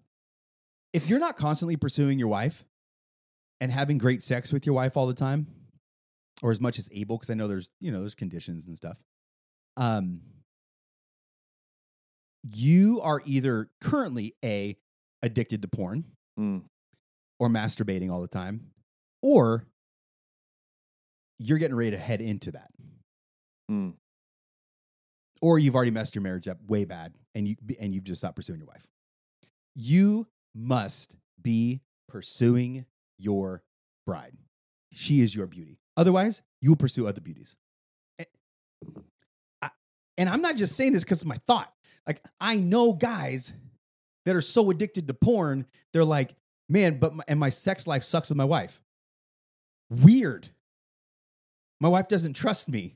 if 0.94 1.10
you're 1.10 1.20
not 1.20 1.38
constantly 1.38 1.76
pursuing 1.76 2.18
your 2.18 2.30
wife 2.30 2.64
and 3.60 3.72
having 3.72 3.98
great 3.98 4.24
sex 4.24 4.54
with 4.54 4.66
your 4.66 4.74
wife 4.74 4.96
all 4.96 5.06
the 5.06 5.14
time, 5.14 5.48
or 6.44 6.52
as 6.52 6.62
much 6.62 6.78
as 6.80 6.90
able, 6.92 7.18
because 7.18 7.30
I 7.30 7.34
know 7.34 7.48
there's, 7.48 7.72
you 7.80 7.92
know, 7.92 8.00
there's 8.00 8.16
conditions 8.16 8.68
and 8.68 8.78
stuff. 8.78 9.04
Um, 9.76 10.22
you 12.56 13.02
are 13.02 13.22
either 13.26 13.70
currently 13.82 14.36
a 14.44 14.78
addicted 15.24 15.62
to 15.64 15.68
porn 15.68 16.06
Mm. 16.40 16.64
or 17.40 17.50
masturbating 17.50 18.12
all 18.12 18.22
the 18.22 18.28
time, 18.28 18.72
or 19.24 19.68
you're 21.40 21.58
getting 21.58 21.76
ready 21.76 21.92
to 21.92 21.98
head 21.98 22.22
into 22.22 22.52
that. 22.52 22.70
Mm. 23.70 23.96
or 25.42 25.60
you've 25.60 25.76
already 25.76 25.92
messed 25.92 26.16
your 26.16 26.22
marriage 26.22 26.48
up 26.48 26.58
way 26.68 26.86
bad 26.86 27.14
and 27.36 27.48
you 27.48 27.56
and 27.82 27.94
you've 27.94 28.06
just 28.06 28.22
stopped 28.22 28.36
pursuing 28.38 28.60
your 28.60 28.68
wife. 28.68 28.88
You 29.76 30.28
must 30.56 31.16
be 31.42 31.82
pursuing 32.08 32.86
your 33.20 33.62
bride. 34.06 34.38
She 34.94 35.20
is 35.22 35.36
your 35.36 35.46
beauty. 35.46 35.80
Otherwise, 35.98 36.42
you 36.62 36.70
will 36.70 36.78
pursue 36.78 37.08
other 37.08 37.22
beauties. 37.22 37.56
And, 38.18 38.28
I, 39.62 39.70
and 40.18 40.30
I'm 40.30 40.42
not 40.42 40.56
just 40.56 40.78
saying 40.78 40.94
this 40.94 41.04
because 41.04 41.22
it's 41.22 41.28
my 41.28 41.40
thought. 41.48 41.74
Like 42.06 42.24
I 42.40 42.58
know 42.58 42.94
guys 42.94 43.52
that 44.26 44.36
are 44.36 44.42
so 44.42 44.70
addicted 44.70 45.08
to 45.08 45.14
porn, 45.14 45.66
they're 45.92 46.06
like, 46.06 46.36
man, 46.70 47.00
but 47.00 47.16
my, 47.16 47.24
and 47.28 47.40
my 47.40 47.50
sex 47.50 47.88
life 47.88 48.04
sucks 48.04 48.30
with 48.30 48.38
my 48.38 48.46
wife. 48.46 48.82
Weird. 49.90 50.48
My 51.82 51.90
wife 51.90 52.08
doesn't 52.08 52.34
trust 52.34 52.70
me 52.70 52.96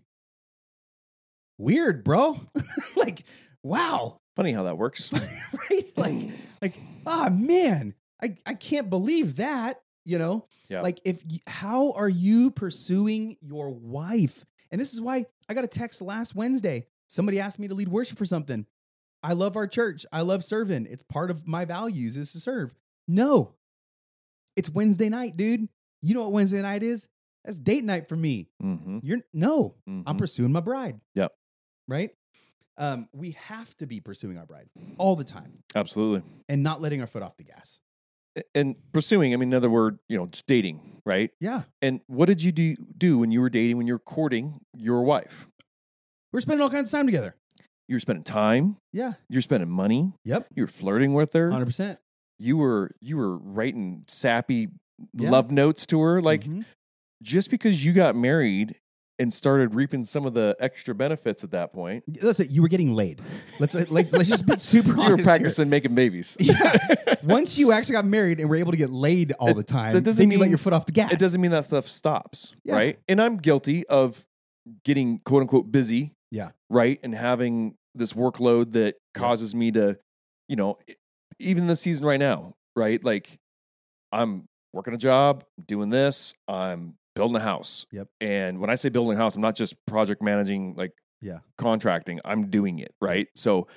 weird, 1.61 2.03
bro. 2.03 2.39
like, 2.95 3.23
wow. 3.63 4.19
Funny 4.35 4.51
how 4.51 4.63
that 4.63 4.77
works. 4.77 5.11
right? 5.69 5.83
Like, 5.95 6.15
like, 6.61 6.79
ah, 7.05 7.29
man, 7.31 7.93
I, 8.21 8.35
I 8.45 8.53
can't 8.53 8.89
believe 8.89 9.37
that. 9.37 9.81
You 10.03 10.17
know, 10.17 10.47
Yeah. 10.67 10.81
like, 10.81 10.99
if 11.05 11.23
how 11.47 11.91
are 11.93 12.09
you 12.09 12.49
pursuing 12.51 13.37
your 13.41 13.69
wife? 13.69 14.43
And 14.71 14.79
this 14.81 14.93
is 14.93 15.01
why 15.01 15.25
I 15.49 15.53
got 15.53 15.63
a 15.63 15.67
text 15.67 16.01
last 16.01 16.33
Wednesday. 16.35 16.87
Somebody 17.07 17.39
asked 17.39 17.59
me 17.59 17.67
to 17.67 17.73
lead 17.75 17.89
worship 17.89 18.17
for 18.17 18.25
something. 18.25 18.65
I 19.21 19.33
love 19.33 19.55
our 19.55 19.67
church. 19.67 20.05
I 20.11 20.21
love 20.21 20.43
serving. 20.43 20.87
It's 20.89 21.03
part 21.03 21.29
of 21.29 21.47
my 21.47 21.65
values 21.65 22.17
is 22.17 22.31
to 22.31 22.39
serve. 22.39 22.73
No, 23.07 23.55
it's 24.55 24.69
Wednesday 24.69 25.09
night, 25.09 25.37
dude. 25.37 25.67
You 26.01 26.13
know 26.15 26.21
what 26.21 26.31
Wednesday 26.31 26.61
night 26.61 26.81
is? 26.83 27.07
That's 27.45 27.59
date 27.59 27.83
night 27.83 28.07
for 28.09 28.15
me. 28.15 28.49
hmm 28.59 28.99
You're 29.03 29.19
no, 29.33 29.75
I'm 29.87 30.03
Mhm. 30.05 30.17
pursuing 30.17 30.51
my 30.51 30.61
bride. 30.61 30.99
Yep. 31.15 31.31
Right? 31.87 32.11
Um, 32.77 33.09
we 33.13 33.31
have 33.31 33.75
to 33.77 33.85
be 33.87 33.99
pursuing 33.99 34.37
our 34.39 34.45
bride 34.45 34.69
all 34.97 35.15
the 35.15 35.23
time 35.23 35.61
Absolutely. 35.75 36.23
and 36.49 36.63
not 36.63 36.81
letting 36.81 37.01
our 37.01 37.07
foot 37.07 37.21
off 37.21 37.37
the 37.37 37.43
gas. 37.43 37.79
And 38.55 38.75
pursuing, 38.93 39.33
I 39.33 39.37
mean, 39.37 39.49
another 39.49 39.69
word, 39.69 39.99
you 40.07 40.17
know, 40.17 40.25
just 40.27 40.45
dating, 40.47 41.01
right? 41.05 41.31
Yeah. 41.39 41.63
And 41.81 41.99
what 42.07 42.27
did 42.27 42.41
you 42.43 42.51
do, 42.51 42.75
do 42.97 43.17
when 43.19 43.31
you 43.31 43.41
were 43.41 43.49
dating, 43.49 43.77
when 43.77 43.87
you 43.87 43.93
were 43.93 43.99
courting 43.99 44.61
your 44.73 45.03
wife? 45.03 45.47
We're 46.31 46.39
spending 46.39 46.61
all 46.63 46.69
kinds 46.69 46.93
of 46.93 46.97
time 46.97 47.05
together. 47.07 47.35
You 47.89 47.95
were 47.95 47.99
spending 47.99 48.23
time, 48.23 48.77
Yeah. 48.93 49.13
you're 49.29 49.41
spending 49.41 49.69
money, 49.69 50.13
Yep. 50.23 50.47
you 50.55 50.63
were 50.63 50.67
flirting 50.67 51.13
with 51.13 51.33
her, 51.33 51.49
100%. 51.49 51.99
you 52.39 52.55
were 52.57 52.91
you 53.01 53.17
were 53.17 53.37
writing 53.37 54.05
sappy 54.07 54.69
Yeah. 55.13 55.29
love 55.29 55.51
notes 55.51 55.85
to 55.87 55.99
her. 55.99 56.21
Like 56.21 56.43
Mhm. 56.45 56.63
just 57.21 57.49
because 57.49 57.83
you 57.85 57.91
got 57.91 58.15
married 58.15 58.75
and 59.21 59.33
started 59.33 59.75
reaping 59.75 60.03
some 60.03 60.25
of 60.25 60.33
the 60.33 60.55
extra 60.59 60.93
benefits 60.95 61.43
at 61.43 61.51
that 61.51 61.71
point, 61.71 62.03
that's 62.07 62.39
it. 62.39 62.49
You 62.49 62.61
were 62.61 62.67
getting 62.67 62.93
laid. 62.95 63.21
Let's 63.59 63.75
uh, 63.75 63.85
like 63.89 64.11
let's 64.11 64.27
just 64.27 64.45
be 64.47 64.57
super 64.57 64.89
you 64.91 64.97
were 64.97 65.03
honest. 65.03 65.19
here. 65.19 65.25
practicing 65.25 65.69
making 65.69 65.95
babies. 65.95 66.35
Yeah. 66.41 66.75
Once 67.23 67.57
you 67.57 67.71
actually 67.71 67.93
got 67.93 68.05
married 68.05 68.39
and 68.39 68.49
were 68.49 68.55
able 68.55 68.71
to 68.71 68.77
get 68.77 68.89
laid 68.89 69.31
all 69.33 69.53
the 69.53 69.63
time, 69.63 69.93
that 69.93 70.03
doesn't 70.03 70.21
then 70.21 70.31
you 70.31 70.39
let 70.39 70.49
your 70.49 70.57
foot 70.57 70.73
off 70.73 70.85
the 70.87 70.91
gas. 70.91 71.13
It 71.13 71.19
doesn't 71.19 71.39
mean 71.39 71.51
that 71.51 71.65
stuff 71.65 71.87
stops, 71.87 72.55
Yeah. 72.65 72.75
right? 72.75 72.99
And 73.07 73.21
I'm 73.21 73.37
guilty 73.37 73.85
of 73.87 74.25
getting 74.83 75.19
quote 75.19 75.41
unquote 75.41 75.71
busy, 75.71 76.13
Yeah. 76.31 76.49
right, 76.69 76.99
and 77.03 77.13
having 77.15 77.75
this 77.93 78.13
workload 78.13 78.71
that 78.73 78.95
causes 79.13 79.53
me 79.53 79.71
to, 79.73 79.97
you 80.47 80.55
know, 80.55 80.77
even 81.39 81.67
this 81.67 81.81
season 81.81 82.05
right 82.05 82.19
now, 82.19 82.53
right? 82.75 83.03
Like 83.03 83.37
I'm 84.11 84.45
working 84.73 84.93
a 84.93 84.97
job, 84.97 85.43
doing 85.63 85.89
this, 85.89 86.33
I'm 86.47 86.95
building 87.15 87.35
a 87.37 87.41
house. 87.41 87.85
Yep. 87.91 88.07
And 88.19 88.59
when 88.59 88.69
I 88.69 88.75
say 88.75 88.89
building 88.89 89.17
a 89.17 89.21
house, 89.21 89.35
I'm 89.35 89.41
not 89.41 89.55
just 89.55 89.75
project 89.85 90.21
managing 90.21 90.75
like 90.75 90.93
Yeah. 91.21 91.39
contracting. 91.57 92.19
I'm 92.25 92.49
doing 92.49 92.79
it, 92.79 92.93
right? 93.01 93.27
So 93.35 93.67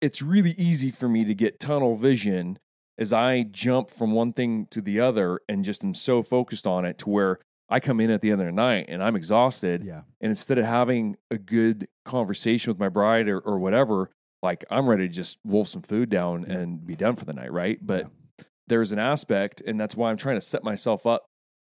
it's 0.00 0.22
really 0.22 0.52
easy 0.52 0.90
for 0.90 1.08
me 1.08 1.24
to 1.24 1.34
get 1.34 1.58
tunnel 1.60 1.96
vision 1.96 2.58
as 2.98 3.12
I 3.12 3.42
jump 3.42 3.90
from 3.90 4.12
one 4.12 4.32
thing 4.32 4.66
to 4.70 4.80
the 4.80 5.00
other 5.00 5.40
and 5.48 5.64
just 5.64 5.84
am 5.84 5.94
so 5.94 6.22
focused 6.22 6.66
on 6.66 6.84
it 6.84 6.98
to 6.98 7.10
where 7.10 7.38
I 7.68 7.80
come 7.80 8.00
in 8.00 8.10
at 8.10 8.22
the 8.22 8.30
end 8.30 8.40
of 8.40 8.46
the 8.46 8.52
night 8.52 8.86
and 8.88 9.02
I'm 9.02 9.16
exhausted. 9.16 9.82
Yeah. 9.84 10.02
And 10.20 10.30
instead 10.30 10.58
of 10.58 10.64
having 10.64 11.16
a 11.30 11.36
good 11.38 11.88
conversation 12.04 12.70
with 12.72 12.78
my 12.80 12.88
bride 12.88 13.28
or, 13.28 13.38
or 13.40 13.58
whatever, 13.58 14.10
like 14.42 14.64
I'm 14.70 14.88
ready 14.88 15.06
to 15.08 15.12
just 15.12 15.38
wolf 15.44 15.68
some 15.68 15.82
food 15.82 16.08
down 16.08 16.44
Yeah. 16.48 16.54
and 16.58 16.86
be 16.86 16.96
done 16.96 17.16
for 17.16 17.24
the 17.24 17.34
night, 17.34 17.52
right? 17.52 17.78
But 17.84 18.04
Yeah. 18.38 18.44
there's 18.68 18.92
an 18.92 18.98
aspect, 18.98 19.60
and 19.66 19.78
that's 19.78 19.96
why 19.96 20.10
I'm 20.10 20.16
trying 20.16 20.36
to 20.36 20.40
set 20.40 20.64
myself 20.64 21.06
up 21.06 21.27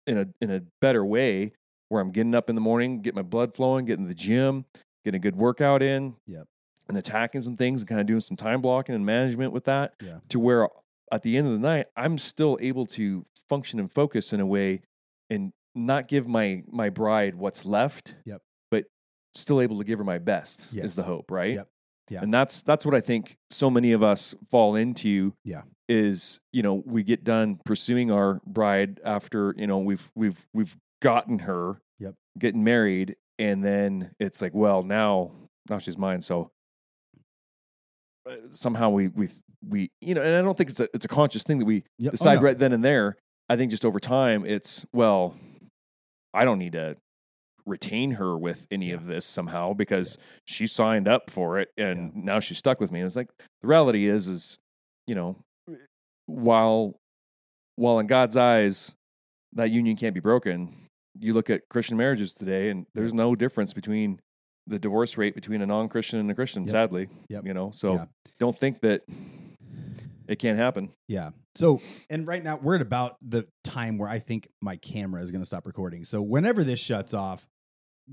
in 0.08 0.18
a 0.18 0.26
in 0.40 0.50
a 0.50 0.62
better 0.80 1.04
way 1.04 1.52
where 1.88 2.00
I'm 2.02 2.10
getting 2.10 2.34
up 2.34 2.48
in 2.50 2.54
the 2.54 2.60
morning, 2.60 3.00
get 3.00 3.14
my 3.14 3.22
blood 3.22 3.54
flowing, 3.54 3.84
getting 3.86 4.04
to 4.04 4.08
the 4.08 4.14
gym, 4.14 4.64
getting 5.04 5.18
a 5.18 5.22
good 5.22 5.36
workout 5.36 5.82
in, 5.82 6.16
Yep. 6.26 6.46
and 6.88 6.98
attacking 6.98 7.42
some 7.42 7.56
things 7.56 7.80
and 7.82 7.88
kind 7.88 8.00
of 8.00 8.06
doing 8.06 8.20
some 8.20 8.36
time 8.36 8.60
blocking 8.60 8.94
and 8.94 9.06
management 9.06 9.52
with 9.52 9.64
that 9.64 9.94
Yeah. 10.02 10.18
to 10.28 10.38
where 10.40 10.68
at 11.10 11.22
the 11.22 11.36
end 11.36 11.46
of 11.46 11.52
the 11.54 11.58
night 11.58 11.86
I'm 11.96 12.18
still 12.18 12.58
able 12.60 12.84
to 12.86 13.24
function 13.48 13.78
and 13.80 13.90
focus 13.90 14.32
in 14.34 14.40
a 14.40 14.46
way 14.46 14.80
and 15.30 15.52
not 15.74 16.08
give 16.08 16.26
my 16.28 16.62
my 16.66 16.90
bride 16.90 17.36
what's 17.36 17.64
left. 17.64 18.16
Yep. 18.26 18.42
But 18.70 18.86
still 19.34 19.60
able 19.60 19.78
to 19.78 19.84
give 19.84 19.98
her 19.98 20.04
my 20.04 20.18
best 20.18 20.72
Yes. 20.72 20.86
is 20.86 20.94
the 20.96 21.04
hope, 21.04 21.30
right? 21.30 21.54
Yep. 21.54 21.68
Yeah. 22.10 22.22
And 22.22 22.32
that's 22.34 22.60
that's 22.62 22.84
what 22.84 22.94
I 22.94 23.00
think 23.00 23.36
so 23.50 23.70
many 23.70 23.92
of 23.92 24.02
us 24.02 24.34
fall 24.50 24.74
into. 24.74 25.32
Yeah. 25.44 25.62
Is, 25.88 26.38
you 26.52 26.62
know, 26.62 26.82
we 26.84 27.02
get 27.02 27.24
done 27.24 27.60
pursuing 27.64 28.10
our 28.10 28.40
bride 28.46 29.00
after, 29.04 29.54
you 29.56 29.66
know, 29.66 29.78
we've 29.78 30.10
we've 30.14 30.46
we've 30.52 30.76
gotten 31.00 31.40
her, 31.40 31.80
Yep. 31.98 32.14
getting 32.38 32.62
married, 32.62 33.16
and 33.38 33.64
then 33.64 34.10
it's 34.20 34.42
like, 34.42 34.52
well, 34.54 34.82
now 34.82 35.30
now 35.70 35.78
she's 35.78 35.96
mine. 35.96 36.20
So 36.20 36.50
uh, 38.28 38.34
somehow 38.50 38.90
we 38.90 39.08
we 39.08 39.28
we 39.66 39.90
you 40.00 40.14
know, 40.14 40.20
and 40.22 40.34
I 40.36 40.42
don't 40.42 40.56
think 40.58 40.70
it's 40.70 40.80
a 40.80 40.88
it's 40.94 41.04
a 41.06 41.08
conscious 41.08 41.42
thing 41.42 41.58
that 41.58 41.64
we 41.64 41.84
Yep. 41.98 42.08
Oh, 42.08 42.10
decide 42.12 42.34
no. 42.36 42.42
right 42.42 42.58
then 42.58 42.72
and 42.72 42.84
there. 42.84 43.16
I 43.48 43.56
think 43.56 43.70
just 43.70 43.84
over 43.84 43.98
time, 43.98 44.44
it's 44.44 44.84
well, 44.92 45.36
I 46.34 46.44
don't 46.44 46.58
need 46.58 46.72
to 46.72 46.96
retain 47.64 48.12
her 48.12 48.36
with 48.36 48.66
any 48.70 48.88
Yeah. 48.90 48.96
of 48.96 49.06
this 49.06 49.24
somehow 49.24 49.72
because 49.72 50.18
she 50.46 50.66
signed 50.66 51.08
up 51.08 51.30
for 51.30 51.58
it 51.58 51.68
and 51.78 52.14
now 52.14 52.40
she's 52.40 52.58
stuck 52.58 52.78
with 52.80 52.92
me. 52.92 53.00
And 53.00 53.06
it's 53.06 53.16
like 53.16 53.28
the 53.62 53.68
reality 53.68 54.06
is, 54.06 54.28
is 54.28 54.58
you 55.06 55.14
know, 55.14 55.36
while 56.28 57.00
while 57.76 57.98
in 57.98 58.06
God's 58.06 58.36
eyes 58.36 58.92
that 59.52 59.70
union 59.70 59.96
can't 59.96 60.14
be 60.14 60.20
broken, 60.20 60.74
you 61.18 61.32
look 61.32 61.48
at 61.48 61.68
Christian 61.68 61.96
marriages 61.96 62.34
today, 62.34 62.70
and 62.70 62.86
there's 62.94 63.14
no 63.14 63.34
difference 63.34 63.72
between 63.72 64.20
the 64.66 64.78
divorce 64.78 65.16
rate 65.16 65.34
between 65.34 65.62
a 65.62 65.66
non-Christian 65.66 66.18
and 66.18 66.30
a 66.30 66.34
Christian. 66.34 66.64
Yep. 66.64 66.70
Sadly, 66.70 67.08
Yep. 67.30 67.46
you 67.46 67.54
know, 67.54 67.70
so 67.70 67.94
Yeah. 67.94 68.04
don't 68.38 68.56
think 68.56 68.80
that 68.80 69.02
it 70.28 70.38
can't 70.38 70.58
happen. 70.58 70.90
Yeah. 71.06 71.30
So, 71.54 71.80
and 72.10 72.26
right 72.26 72.42
now 72.44 72.58
we're 72.58 72.74
at 72.76 72.82
about 72.82 73.16
the 73.22 73.48
time 73.64 73.96
where 73.96 74.08
I 74.08 74.18
think 74.18 74.48
my 74.60 74.76
camera 74.76 75.22
is 75.22 75.30
going 75.30 75.40
to 75.42 75.46
stop 75.46 75.66
recording. 75.66 76.04
So, 76.04 76.20
whenever 76.20 76.62
this 76.62 76.78
shuts 76.80 77.14
off, 77.14 77.46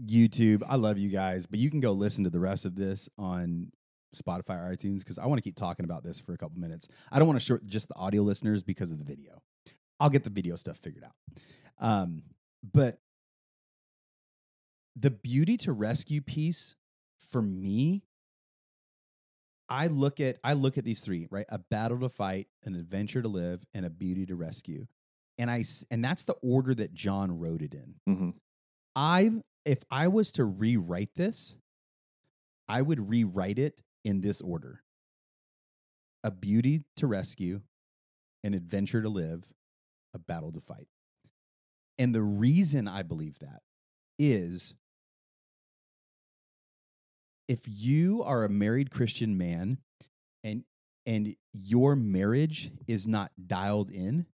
YouTube, 0.07 0.63
I 0.67 0.75
love 0.77 0.97
you 0.97 1.09
guys, 1.09 1.45
but 1.45 1.59
you 1.59 1.69
can 1.69 1.79
go 1.81 1.91
listen 1.91 2.23
to 2.23 2.29
the 2.29 2.39
rest 2.39 2.65
of 2.65 2.75
this 2.75 3.09
on 3.17 3.71
Spotify 4.15 4.57
or 4.57 4.75
iTunes 4.75 4.99
because 4.99 5.17
I 5.17 5.25
want 5.25 5.37
to 5.37 5.41
keep 5.43 5.55
talking 5.55 5.85
about 5.85 6.03
this 6.03 6.19
for 6.19 6.33
a 6.33 6.37
couple 6.37 6.59
minutes. 6.59 6.87
I 7.11 7.19
don't 7.19 7.27
want 7.27 7.39
to 7.39 7.45
short 7.45 7.65
just 7.65 7.87
the 7.87 7.95
audio 7.95 8.21
listeners 8.21 8.63
because 8.63 8.91
of 8.91 8.99
the 8.99 9.05
video. 9.05 9.41
I'll 9.99 10.09
get 10.09 10.23
the 10.23 10.29
video 10.29 10.55
stuff 10.55 10.77
figured 10.77 11.03
out. 11.03 11.15
Um, 11.79 12.23
but 12.63 12.99
the 14.95 15.11
beauty 15.11 15.57
to 15.57 15.73
rescue 15.73 16.21
piece 16.21 16.75
for 17.17 17.41
me 17.41 18.03
I 19.67 19.87
look 19.87 20.19
at 20.19 20.37
I 20.43 20.53
look 20.53 20.77
at 20.77 20.85
these 20.85 21.01
three, 21.01 21.27
right? 21.29 21.45
A 21.49 21.57
battle 21.57 21.99
to 22.01 22.09
fight, 22.09 22.47
an 22.65 22.75
adventure 22.75 23.21
to 23.21 23.27
live, 23.27 23.65
and 23.73 23.85
a 23.85 23.89
beauty 23.89 24.25
to 24.27 24.35
rescue. 24.35 24.85
And 25.37 25.49
I 25.49 25.63
and 25.89 26.03
that's 26.03 26.23
the 26.23 26.35
order 26.41 26.73
that 26.75 26.93
John 26.93 27.39
wrote 27.39 27.61
it 27.61 27.73
in. 27.73 27.95
hmm 28.05 28.29
I 28.95 29.31
if 29.65 29.83
I 29.89 30.07
was 30.07 30.31
to 30.33 30.45
rewrite 30.45 31.15
this, 31.15 31.57
I 32.69 32.81
would 32.81 33.09
rewrite 33.09 33.59
it 33.59 33.81
in 34.05 34.21
this 34.21 34.39
order. 34.39 34.83
A 36.23 36.31
beauty 36.31 36.85
to 36.95 37.07
rescue, 37.07 37.61
an 38.43 38.53
adventure 38.53 39.01
to 39.01 39.09
live, 39.09 39.51
a 40.13 40.19
battle 40.19 40.53
to 40.53 40.61
fight. 40.61 40.87
And 41.97 42.15
the 42.15 42.21
reason 42.21 42.87
I 42.87 43.03
believe 43.03 43.39
that 43.39 43.61
is 44.17 44.75
if 47.47 47.61
you 47.67 48.23
are 48.23 48.45
a 48.45 48.49
married 48.49 48.91
Christian 48.91 49.37
man 49.37 49.79
and 50.43 50.63
and 51.05 51.35
your 51.53 51.95
marriage 51.95 52.71
is 52.87 53.07
not 53.07 53.31
dialed 53.45 53.91
in, 53.91 54.25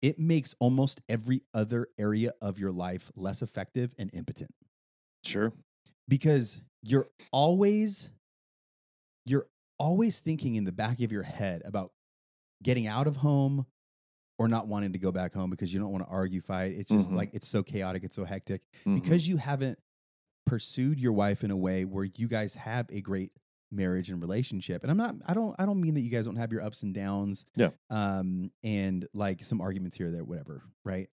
it 0.00 0.18
makes 0.18 0.54
almost 0.60 1.00
every 1.08 1.42
other 1.52 1.88
area 1.98 2.32
of 2.40 2.58
your 2.58 2.70
life 2.70 3.10
less 3.16 3.42
effective 3.42 3.94
and 3.98 4.10
impotent 4.12 4.54
Sure. 5.24 5.52
Because 6.08 6.60
you're 6.82 7.08
always 7.32 8.10
you're 9.26 9.46
always 9.78 10.20
thinking 10.20 10.54
in 10.54 10.64
the 10.64 10.72
back 10.72 11.00
of 11.00 11.10
your 11.10 11.22
head 11.22 11.62
about 11.64 11.92
getting 12.62 12.86
out 12.86 13.06
of 13.06 13.16
home 13.16 13.66
or 14.38 14.48
not 14.48 14.66
wanting 14.66 14.92
to 14.92 14.98
go 14.98 15.10
back 15.12 15.32
home 15.32 15.50
because 15.50 15.72
you 15.72 15.80
don't 15.80 15.90
want 15.92 16.04
to 16.04 16.10
argue 16.10 16.40
fight 16.40 16.72
it's 16.72 16.90
just 16.90 17.10
Mhm. 17.10 17.16
like 17.16 17.30
it's 17.34 17.48
so 17.48 17.62
chaotic 17.62 18.04
it's 18.04 18.16
so 18.16 18.24
hectic 18.24 18.62
Mhm. 18.84 18.94
because 19.00 19.26
you 19.28 19.36
haven't 19.36 19.78
pursued 20.46 21.00
your 21.00 21.12
wife 21.12 21.42
in 21.42 21.50
a 21.50 21.56
way 21.56 21.84
where 21.84 22.04
you 22.04 22.28
guys 22.28 22.54
have 22.54 22.86
a 22.90 23.00
great 23.00 23.32
marriage 23.70 24.10
and 24.10 24.20
relationship 24.20 24.82
and 24.82 24.90
i'm 24.90 24.96
not 24.96 25.16
i 25.26 25.32
don't 25.34 25.54
i 25.58 25.64
don't 25.66 25.80
mean 25.80 25.94
that 25.94 26.02
you 26.02 26.10
guys 26.10 26.26
don't 26.26 26.36
have 26.36 26.52
your 26.52 26.62
ups 26.62 26.82
and 26.82 26.94
downs 26.94 27.44
Yeah. 27.56 27.70
um 27.90 28.50
and 28.62 29.08
like 29.14 29.42
some 29.42 29.60
arguments 29.60 29.96
here 29.96 30.08
or 30.08 30.10
there 30.10 30.22
whatever 30.24 30.62
right 30.84 31.08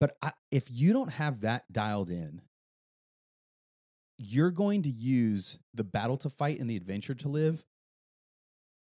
but 0.00 0.16
I, 0.22 0.32
if 0.52 0.70
you 0.70 0.92
don't 0.92 1.10
have 1.10 1.40
that 1.40 1.70
dialed 1.72 2.08
in 2.08 2.40
you're 4.18 4.50
going 4.50 4.82
to 4.82 4.90
use 4.90 5.58
the 5.72 5.84
battle 5.84 6.16
to 6.18 6.28
fight 6.28 6.58
and 6.58 6.68
the 6.68 6.76
adventure 6.76 7.14
to 7.14 7.28
live 7.28 7.64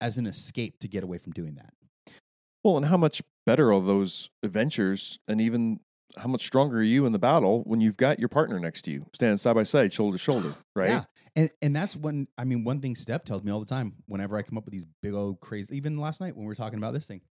as 0.00 0.16
an 0.16 0.26
escape 0.26 0.78
to 0.78 0.88
get 0.88 1.02
away 1.02 1.18
from 1.18 1.33
doing 1.33 1.57
that 1.57 1.72
Well, 2.62 2.76
and 2.76 2.87
how 2.87 2.96
much 2.96 3.22
better 3.48 3.72
are 3.72 3.81
those 3.81 4.28
adventures, 4.42 5.18
and 5.26 5.40
even 5.40 5.81
how 6.18 6.28
much 6.28 6.44
stronger 6.44 6.78
are 6.78 6.83
you 6.83 7.07
in 7.07 7.12
the 7.12 7.18
battle 7.18 7.62
when 7.64 7.81
you've 7.81 7.96
got 7.96 8.18
your 8.18 8.28
partner 8.28 8.59
next 8.61 8.83
to 8.83 8.90
you, 8.90 9.07
standing 9.14 9.37
side 9.37 9.54
by 9.54 9.62
side, 9.62 9.92
shoulder 9.92 10.18
to 10.18 10.22
shoulder, 10.22 10.54
right? 10.76 10.90
Yeah. 10.90 11.04
And 11.35 11.50
and 11.62 11.76
that's 11.76 11.96
when 11.96 12.28
I 12.37 12.44
mean 12.44 12.64
one 12.64 12.81
thing 12.81 12.94
Steph 12.94 13.24
tells 13.24 13.44
me 13.44 13.52
all 13.52 13.61
the 13.61 13.66
time 13.66 13.94
whenever 14.07 14.37
I 14.37 14.42
come 14.42 14.59
up 14.59 14.64
with 14.64 14.72
these 14.72 14.87
big 15.02 15.14
old 15.14 15.40
crazy 15.40 15.76
even 15.76 15.98
last 15.98 16.20
night 16.20 16.37
when 16.37 16.44
we 16.44 16.48
were 16.48 16.54
talking 16.54 16.78
about 16.78 16.92
this 16.92 17.07
thing. 17.07 17.22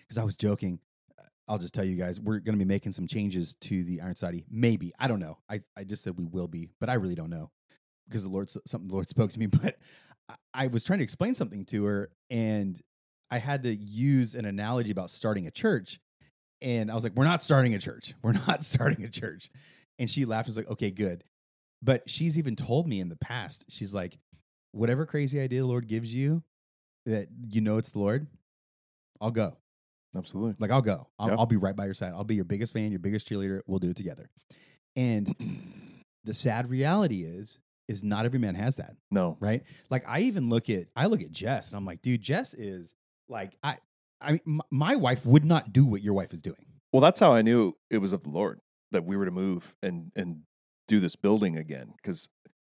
Because 0.00 0.18
I 0.18 0.24
was 0.24 0.36
joking. 0.36 0.80
I'll 1.46 1.58
just 1.58 1.74
tell 1.74 1.84
you 1.84 1.96
guys, 1.96 2.20
we're 2.20 2.38
gonna 2.38 2.58
be 2.58 2.64
making 2.64 2.92
some 2.92 3.06
changes 3.06 3.54
to 3.62 3.84
the 3.84 4.00
Iron 4.00 4.14
Society. 4.14 4.44
Maybe. 4.50 4.92
I 4.98 5.08
don't 5.08 5.20
know. 5.20 5.38
I, 5.48 5.60
I 5.76 5.84
just 5.84 6.02
said 6.02 6.18
we 6.18 6.24
will 6.24 6.48
be, 6.48 6.68
but 6.80 6.88
I 6.88 6.94
really 6.94 7.14
don't 7.14 7.30
know. 7.30 7.50
Because 8.08 8.24
the 8.24 8.30
Lord 8.30 8.48
something 8.48 8.88
the 8.88 8.94
Lord 8.94 9.08
spoke 9.10 9.30
to 9.32 9.38
me. 9.38 9.46
But 9.46 9.76
I, 10.28 10.34
I 10.54 10.66
was 10.68 10.84
trying 10.84 11.00
to 11.00 11.04
explain 11.04 11.34
something 11.34 11.64
to 11.66 11.84
her 11.84 12.10
and 12.30 12.80
I 13.30 13.38
had 13.38 13.62
to 13.64 13.74
use 13.74 14.34
an 14.34 14.44
analogy 14.44 14.90
about 14.90 15.10
starting 15.10 15.46
a 15.46 15.50
church. 15.50 15.98
And 16.62 16.90
I 16.90 16.94
was 16.94 17.04
like, 17.04 17.14
We're 17.14 17.24
not 17.24 17.42
starting 17.42 17.74
a 17.74 17.78
church. 17.78 18.14
We're 18.22 18.32
not 18.32 18.64
starting 18.64 19.04
a 19.04 19.10
church. 19.10 19.50
And 19.98 20.08
she 20.08 20.24
laughed 20.24 20.48
and 20.48 20.56
was 20.56 20.64
like, 20.64 20.70
Okay, 20.70 20.90
good. 20.90 21.24
But 21.82 22.08
she's 22.08 22.38
even 22.38 22.56
told 22.56 22.88
me 22.88 23.00
in 23.00 23.10
the 23.10 23.16
past, 23.16 23.66
she's 23.68 23.92
like, 23.92 24.18
whatever 24.72 25.06
crazy 25.06 25.38
idea 25.38 25.60
the 25.60 25.66
Lord 25.66 25.86
gives 25.86 26.12
you 26.14 26.42
that 27.06 27.28
you 27.50 27.60
know 27.60 27.76
it's 27.76 27.90
the 27.90 27.98
Lord, 27.98 28.26
I'll 29.20 29.30
go. 29.30 29.56
Absolutely. 30.16 30.54
Like, 30.58 30.70
I'll 30.70 30.82
go. 30.82 31.08
I'll, 31.18 31.28
Yeah. 31.28 31.36
I'll 31.38 31.46
be 31.46 31.56
right 31.56 31.74
by 31.76 31.84
your 31.86 31.94
side. 31.94 32.12
I'll 32.14 32.24
be 32.24 32.34
your 32.34 32.44
biggest 32.44 32.72
fan, 32.72 32.90
your 32.92 33.00
biggest 33.00 33.28
cheerleader. 33.28 33.60
We'll 33.66 33.78
do 33.80 33.90
it 33.90 33.96
together. 33.96 34.28
And 34.96 35.34
the 36.24 36.34
sad 36.34 36.70
reality 36.70 37.22
is, 37.24 37.58
is 37.88 38.02
not 38.02 38.24
every 38.24 38.38
man 38.38 38.54
has 38.54 38.76
that, 38.76 38.96
No. 39.10 39.36
right? 39.40 39.62
Like, 39.90 40.04
I 40.08 40.20
even 40.20 40.48
look 40.48 40.70
at, 40.70 40.86
I 40.96 41.06
look 41.06 41.20
at 41.20 41.30
Jess 41.32 41.70
and 41.70 41.76
I'm 41.76 41.84
like, 41.84 42.00
dude, 42.00 42.22
Jess 42.22 42.54
is 42.54 42.94
like, 43.28 43.56
I, 43.62 43.76
I 44.20 44.32
mean, 44.44 44.60
my 44.70 44.96
wife 44.96 45.26
would 45.26 45.44
not 45.44 45.72
do 45.72 45.84
what 45.84 46.00
your 46.02 46.14
wife 46.14 46.32
is 46.32 46.40
doing. 46.40 46.64
Well, 46.92 47.00
that's 47.02 47.20
how 47.20 47.34
I 47.34 47.42
knew 47.42 47.76
it 47.90 47.98
was 47.98 48.12
of 48.12 48.22
the 48.22 48.30
Lord 48.30 48.60
that 48.92 49.04
we 49.04 49.16
were 49.16 49.24
to 49.24 49.30
move 49.32 49.74
and 49.82 50.12
and 50.14 50.42
do 50.86 51.00
this 51.00 51.16
building 51.16 51.56
again 51.56 51.92
because 51.96 52.28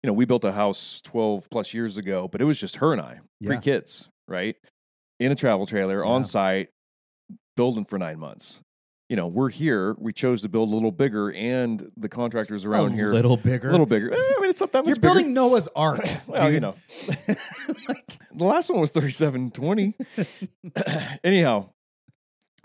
you 0.02 0.08
know 0.08 0.14
we 0.14 0.26
built 0.26 0.44
a 0.44 0.54
house 0.54 1.02
12 1.02 1.48
plus 1.52 1.74
years 1.74 1.96
ago, 1.98 2.28
but 2.28 2.42
it 2.42 2.46
was 2.46 2.60
just 2.60 2.78
her 2.78 2.92
and 2.92 3.00
I, 3.02 3.20
three 3.44 3.56
Yeah. 3.56 3.62
kids, 3.62 4.10
right, 4.28 4.56
in 5.20 5.32
a 5.32 5.36
travel 5.36 5.68
trailer 5.68 6.04
Yeah. 6.04 6.10
on 6.10 6.24
site, 6.24 6.70
building 7.58 7.84
for 7.84 8.00
nine 8.00 8.20
months. 8.20 8.62
You 9.10 9.16
know, 9.16 9.28
we're 9.28 9.50
here. 9.50 9.96
We 10.00 10.14
chose 10.14 10.42
to 10.44 10.50
build 10.50 10.70
a 10.70 10.74
little 10.74 10.92
bigger, 10.92 11.32
and 11.32 11.92
the 11.98 12.10
contractors 12.10 12.66
around 12.66 12.94
here. 12.94 13.10
a 13.10 13.14
here 13.14 13.14
little 13.14 13.38
bigger. 13.38 13.70
a 13.70 13.72
little 13.72 13.86
bigger. 13.86 14.14
Eh, 14.14 14.16
I 14.16 14.42
mean, 14.42 14.50
it's 14.50 14.60
not 14.60 14.72
that 14.74 14.80
much. 14.80 14.88
You're 14.88 14.96
bigger. 14.98 15.14
building 15.16 15.34
Noah's 15.34 15.68
Ark. 15.76 16.02
well, 16.28 16.52
you 16.52 16.60
know, 16.60 16.76
like, 17.88 18.20
the 18.34 18.44
last 18.44 18.70
one 18.70 18.80
was 18.82 18.92
3720. 18.92 19.94
Anyhow, 21.24 21.70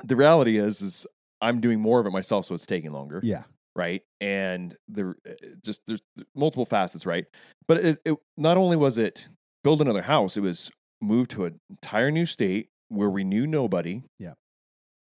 the 0.05 0.17
reality 0.17 0.59
is 0.59 0.83
is 0.83 1.07
I'm 1.41 1.61
doing 1.61 1.81
more 1.81 2.01
of 2.01 2.07
it 2.07 2.11
myself, 2.11 2.45
so 2.45 2.55
it's 2.55 2.67
taking 2.67 2.93
longer. 2.93 3.21
yeah. 3.23 3.45
right? 3.77 4.03
And 4.21 4.75
there 4.89 5.15
just 5.65 5.83
there's 5.87 6.03
multiple 6.35 6.65
facets, 6.67 7.07
right? 7.07 7.27
But 7.69 7.79
it, 7.79 7.99
it 8.05 8.17
not 8.37 8.57
only 8.57 8.77
was 8.77 8.99
it 8.99 9.29
build 9.63 9.81
another 9.81 10.03
house, 10.03 10.37
it 10.37 10.41
was 10.41 10.73
move 11.01 11.29
to 11.29 11.45
an 11.45 11.61
entire 11.71 12.11
new 12.11 12.27
state 12.27 12.69
where 12.89 13.11
we 13.11 13.23
knew 13.25 13.47
nobody. 13.47 14.03
Yeah. 14.19 14.33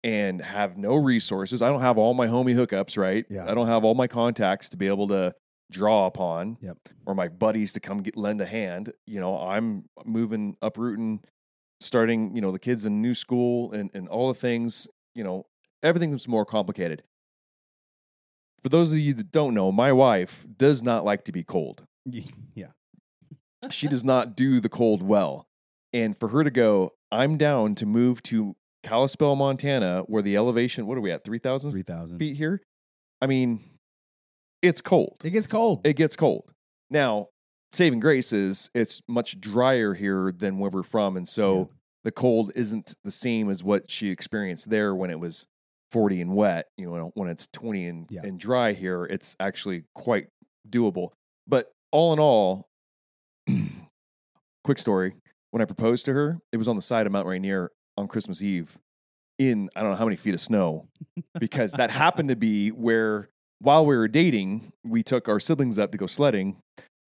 And 0.07 0.41
have 0.41 0.77
no 0.79 0.95
resources. 0.95 1.63
I 1.63 1.69
don't 1.69 1.81
have 1.81 1.99
all 1.99 2.15
my 2.15 2.29
homie 2.29 2.55
hookups, 2.55 2.97
right? 2.97 3.27
Yeah. 3.29 3.51
I 3.51 3.55
don't 3.55 3.67
have 3.67 3.85
all 3.85 3.95
my 3.97 4.07
contacts 4.07 4.69
to 4.69 4.77
be 4.77 4.87
able 4.87 5.09
to 5.09 5.35
draw 5.71 6.07
upon 6.07 6.59
Yep. 6.61 6.79
or 7.07 7.15
my 7.17 7.27
buddies 7.27 7.73
to 7.73 7.81
come 7.81 7.99
get 8.03 8.17
lend 8.17 8.41
a 8.41 8.47
hand. 8.47 8.93
You 9.07 9.19
know, 9.19 9.37
I'm 9.39 9.87
moving, 10.05 10.57
uprooting, 10.63 11.23
starting, 11.81 12.37
you 12.37 12.41
know, 12.41 12.53
the 12.53 12.61
kids 12.61 12.87
in 12.87 13.03
new 13.03 13.15
school 13.15 13.73
and, 13.73 13.91
and 13.95 14.07
all 14.09 14.29
the 14.29 14.35
things, 14.39 14.87
you 15.15 15.25
know, 15.25 15.47
everything's 15.83 16.29
more 16.29 16.45
complicated. 16.47 17.03
For 18.63 18.69
those 18.69 18.93
of 18.93 19.01
you 19.01 19.13
that 19.15 19.33
don't 19.33 19.55
know, 19.55 19.73
my 19.73 19.91
wife 19.93 20.47
does 20.57 20.83
not 20.85 21.05
like 21.05 21.25
to 21.25 21.33
be 21.33 21.43
cold. 21.43 21.85
Yeah. 22.05 22.69
She 23.71 23.89
does 23.89 24.05
not 24.05 24.37
do 24.37 24.61
the 24.61 24.69
cold 24.69 25.03
well. 25.03 25.49
And 25.93 26.17
for 26.17 26.29
her 26.29 26.45
to 26.45 26.51
go, 26.51 26.93
I'm 27.11 27.37
down 27.37 27.75
to 27.77 27.87
move 27.87 28.23
to 28.25 28.55
Kalispell, 28.83 29.35
Montana, 29.37 30.03
where 30.07 30.23
the 30.23 30.37
elevation, 30.37 30.87
what 30.87 30.97
are 30.97 31.01
we 31.01 31.11
at, 31.11 31.25
3,000 31.25 31.71
Three 31.73 31.83
thousand. 31.83 32.19
feet 32.19 32.37
here? 32.37 32.63
I 33.21 33.27
mean, 33.27 33.61
it's 34.63 34.81
cold 34.81 35.17
It 35.25 35.31
gets 35.31 35.47
cold. 35.47 35.87
it 35.87 35.95
gets 35.97 36.17
cold. 36.17 36.53
Now, 36.91 37.29
saving 37.73 38.01
grace 38.01 38.33
is 38.33 38.71
it's 38.75 39.03
much 39.09 39.41
drier 39.41 39.95
here 39.95 40.33
than 40.37 40.59
where 40.59 40.71
we're 40.71 40.83
from, 40.83 41.17
and 41.17 41.27
so 41.29 41.59
Yeah. 41.59 41.65
the 42.05 42.13
cold 42.13 42.53
isn't 42.55 42.95
the 43.03 43.11
same 43.11 43.49
as 43.51 43.65
what 43.65 43.91
she 43.91 44.11
experienced 44.11 44.71
there 44.71 44.95
when 44.95 45.11
it 45.11 45.19
was 45.19 45.47
40 45.91 46.21
and 46.21 46.35
wet. 46.37 46.67
You 46.77 46.91
know, 46.95 47.11
when 47.15 47.29
it's 47.29 47.47
20 47.53 47.87
and, 47.87 48.07
Yeah. 48.11 48.21
and 48.25 48.39
dry 48.39 48.73
here, 48.73 49.05
it's 49.05 49.35
actually 49.41 49.85
quite 49.95 50.29
doable. 50.69 51.11
But 51.47 51.73
all 51.91 52.13
in 52.13 52.19
all, 52.19 52.69
quick 54.65 54.79
story. 54.79 55.15
When 55.53 55.63
I 55.63 55.65
proposed 55.65 56.05
to 56.07 56.13
her, 56.13 56.41
it 56.53 56.57
was 56.59 56.69
on 56.69 56.77
the 56.77 56.83
side 56.83 57.07
of 57.07 57.13
Mount 57.13 57.27
Rainier 57.27 57.71
on 57.97 58.09
Christmas 58.09 58.43
Eve 58.43 58.79
in 59.39 59.69
I 59.77 59.81
don't 59.83 59.91
know 59.91 59.97
how 59.97 60.05
many 60.05 60.17
feet 60.17 60.35
of 60.35 60.41
snow 60.41 60.87
because 61.39 61.73
that 61.73 61.91
happened 61.91 62.29
to 62.31 62.37
be 62.37 62.71
where 62.71 63.29
while 63.61 63.85
we 63.87 63.97
were 63.97 64.09
dating, 64.09 64.73
we 64.85 65.03
took 65.03 65.29
our 65.29 65.41
siblings 65.41 65.79
up 65.79 65.93
to 65.93 65.99
go 65.99 66.07
sledding 66.07 66.57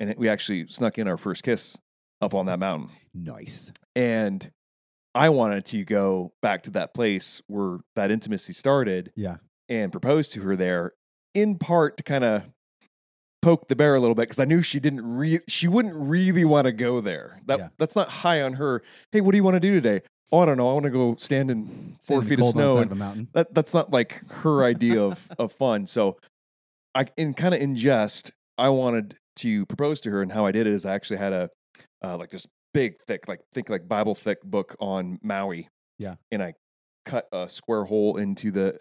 and 0.00 0.14
we 0.16 0.28
actually 0.28 0.66
snuck 0.68 0.98
in 0.98 1.06
our 1.08 1.16
first 1.16 1.42
kiss 1.42 1.76
up 2.20 2.34
on 2.34 2.46
that 2.46 2.58
mountain. 2.58 2.90
nice. 3.14 3.72
And 3.94 4.50
I 5.14 5.28
wanted 5.30 5.64
to 5.66 5.84
go 5.84 6.32
back 6.42 6.62
to 6.64 6.70
that 6.72 6.94
place 6.94 7.42
where 7.48 7.78
that 7.96 8.10
intimacy 8.10 8.52
started 8.52 9.10
Yeah. 9.16 9.36
and 9.68 9.90
propose 9.92 10.28
to 10.30 10.40
her 10.42 10.54
there 10.56 10.92
in 11.34 11.58
part 11.58 11.96
to 11.98 12.02
kind 12.02 12.24
of 12.24 12.44
poke 13.42 13.68
the 13.68 13.76
bear 13.76 13.94
a 13.94 14.00
little 14.00 14.14
bit 14.14 14.22
because 14.22 14.38
I 14.40 14.44
knew 14.44 14.62
she 14.62 14.80
didn't 14.80 15.04
re- 15.16 15.40
she 15.48 15.68
wouldn't 15.68 15.94
really 15.94 16.44
want 16.44 16.66
to 16.66 16.72
go 16.72 17.00
there. 17.00 17.40
That 17.46 17.58
Yeah. 17.58 17.68
that's 17.78 17.94
not 17.96 18.08
high 18.10 18.42
on 18.42 18.54
her. 18.54 18.82
Hey, 19.12 19.20
what 19.20 19.32
do 19.32 19.36
you 19.36 19.44
want 19.44 19.54
to 19.54 19.60
do 19.60 19.74
today? 19.80 20.02
Oh, 20.30 20.40
I 20.40 20.46
don't 20.46 20.56
know. 20.58 20.68
I 20.68 20.72
want 20.74 20.84
to 20.84 20.90
go 20.90 21.14
stand 21.16 21.50
in 21.50 21.96
four 22.00 22.22
Stand 22.22 22.22
in 22.22 22.28
feet 22.28 22.38
of 22.40 22.44
on 22.44 22.46
the 22.46 22.52
snow 22.52 22.78
and 22.78 22.92
of 22.92 23.32
that 23.32 23.54
that's 23.54 23.72
not 23.72 23.90
like 23.90 24.22
her 24.42 24.62
idea 24.64 25.02
of 25.02 25.30
of 25.38 25.52
fun. 25.52 25.86
So 25.86 26.18
I 26.94 27.06
in 27.16 27.34
kind 27.34 27.54
of 27.54 27.60
in 27.60 27.76
jest, 27.76 28.30
I 28.58 28.68
wanted 28.68 29.14
to 29.36 29.64
propose 29.66 30.00
to 30.02 30.10
her, 30.10 30.20
and 30.22 30.32
how 30.32 30.44
I 30.44 30.52
did 30.52 30.66
it 30.66 30.72
is 30.72 30.84
I 30.84 30.94
actually 30.94 31.18
had 31.18 31.32
a 31.32 31.50
uh, 32.04 32.16
like 32.18 32.30
this 32.30 32.46
big, 32.74 32.98
thick, 33.06 33.26
like 33.28 33.40
think 33.54 33.68
like 33.70 33.88
Bible 33.88 34.14
thick 34.14 34.42
book 34.42 34.76
on 34.80 35.18
Maui. 35.22 35.68
Yeah. 35.98 36.14
and 36.30 36.40
I 36.42 36.54
cut 37.04 37.26
a 37.32 37.48
square 37.48 37.84
hole 37.84 38.16
into 38.18 38.52
the 38.52 38.78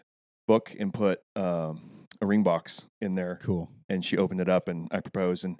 book 0.47 0.71
and 0.79 0.93
put 0.93 1.19
um, 1.35 2.05
a 2.21 2.25
ring 2.27 2.43
box 2.43 2.85
in 3.01 3.15
there, 3.15 3.39
Cool. 3.41 3.71
and 3.89 4.05
she 4.05 4.17
opened 4.17 4.39
it 4.41 4.49
up, 4.49 4.67
and 4.67 4.87
I 4.91 4.99
proposed, 4.99 5.43
and 5.45 5.57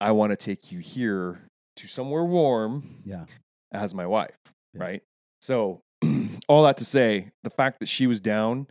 I 0.00 0.12
want 0.12 0.30
to 0.30 0.36
take 0.36 0.72
you 0.72 0.78
here 0.78 1.48
to 1.76 1.86
somewhere 1.88 2.24
warm 2.24 3.00
Yeah. 3.04 3.26
as 3.72 3.94
my 3.94 4.06
wife, 4.06 4.36
Yeah. 4.72 4.82
right? 4.84 5.02
So, 5.46 5.80
all 6.48 6.64
that 6.64 6.76
to 6.78 6.84
say, 6.84 7.30
the 7.44 7.50
fact 7.50 7.78
that 7.78 7.86
she 7.86 8.08
was 8.08 8.20
down 8.20 8.66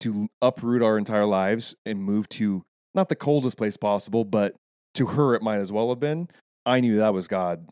to 0.00 0.26
uproot 0.42 0.82
our 0.82 0.98
entire 0.98 1.24
lives 1.24 1.76
and 1.86 2.02
move 2.02 2.28
to 2.30 2.64
not 2.96 3.08
the 3.08 3.14
coldest 3.14 3.56
place 3.56 3.76
possible, 3.76 4.24
but 4.24 4.56
to 4.94 5.06
her, 5.06 5.36
it 5.36 5.42
might 5.42 5.58
as 5.58 5.70
well 5.70 5.88
have 5.90 6.00
been. 6.00 6.26
I 6.66 6.80
knew 6.80 6.96
that 6.96 7.14
was 7.14 7.28
God. 7.28 7.68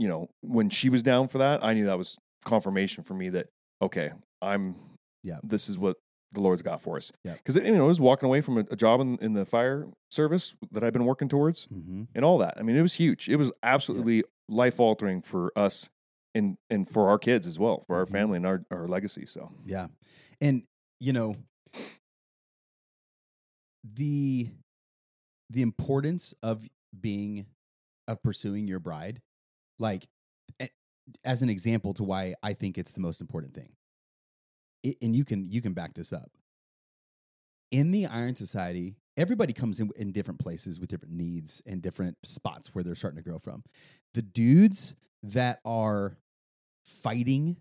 You 0.00 0.08
know, 0.08 0.30
when 0.40 0.68
she 0.68 0.88
was 0.88 1.04
down 1.04 1.28
for 1.28 1.38
that, 1.38 1.62
I 1.62 1.74
knew 1.74 1.84
that 1.84 1.96
was 1.96 2.16
confirmation 2.44 3.04
for 3.04 3.14
me 3.14 3.28
that 3.28 3.46
okay, 3.80 4.10
I'm 4.42 4.74
Yeah. 5.22 5.38
this 5.44 5.68
is 5.68 5.78
what 5.78 5.96
the 6.32 6.40
Lord's 6.40 6.62
got 6.62 6.80
for 6.80 6.96
us. 6.96 7.12
Yeah. 7.24 7.34
because 7.34 7.54
you 7.54 7.70
know, 7.70 7.84
I 7.84 7.86
was 7.86 8.00
walking 8.00 8.26
away 8.26 8.40
from 8.40 8.58
a, 8.58 8.64
a 8.72 8.76
job 8.76 9.00
in, 9.00 9.16
in 9.20 9.34
the 9.34 9.46
fire 9.46 9.86
service 10.10 10.56
that 10.72 10.82
I've 10.82 10.92
been 10.92 11.04
working 11.04 11.28
towards 11.28 11.66
Mm-hmm. 11.68 12.02
and 12.16 12.24
all 12.24 12.38
that. 12.38 12.54
I 12.56 12.62
mean, 12.62 12.74
it 12.74 12.82
was 12.82 12.94
huge. 12.94 13.28
It 13.28 13.36
was 13.36 13.52
absolutely 13.62 14.24
life 14.48 14.80
altering 14.80 15.22
for 15.22 15.52
us 15.54 15.88
and 16.36 16.58
and 16.70 16.88
for 16.88 17.08
our 17.08 17.18
kids 17.18 17.46
as 17.46 17.58
well, 17.58 17.80
for 17.86 17.96
our 17.96 18.06
Mhm. 18.06 18.12
family 18.12 18.36
and 18.36 18.46
our 18.46 18.64
our 18.70 18.86
legacy. 18.86 19.26
So 19.26 19.52
Yeah. 19.64 19.88
And 20.40 20.66
you 21.00 21.12
know 21.12 21.36
the 23.84 24.50
the 25.50 25.62
importance 25.62 26.34
of 26.42 26.68
being 26.98 27.46
of 28.08 28.22
pursuing 28.22 28.66
your 28.66 28.80
bride 28.80 29.20
like 29.78 30.08
as 31.24 31.42
an 31.42 31.48
example 31.50 31.94
to 31.94 32.02
why 32.02 32.34
I 32.42 32.52
think 32.52 32.78
it's 32.78 32.92
the 32.92 33.00
most 33.00 33.20
important 33.20 33.54
thing. 33.54 33.76
It, 34.82 34.96
and 35.02 35.14
you 35.14 35.24
can 35.24 35.50
you 35.50 35.60
can 35.62 35.72
back 35.72 35.94
this 35.94 36.12
up. 36.12 36.30
In 37.70 37.90
the 37.92 38.06
Iron 38.06 38.34
Society, 38.34 38.96
everybody 39.16 39.52
comes 39.52 39.78
in 39.80 39.90
in 39.96 40.12
different 40.12 40.40
places 40.40 40.80
with 40.80 40.88
different 40.88 41.14
needs 41.14 41.62
and 41.66 41.80
different 41.82 42.16
spots 42.24 42.74
where 42.74 42.82
they're 42.82 42.94
starting 42.94 43.18
to 43.18 43.22
grow 43.28 43.38
from. 43.38 43.62
The 44.14 44.22
dudes 44.22 44.94
that 45.22 45.60
are 45.64 46.18
fighting 46.86 47.56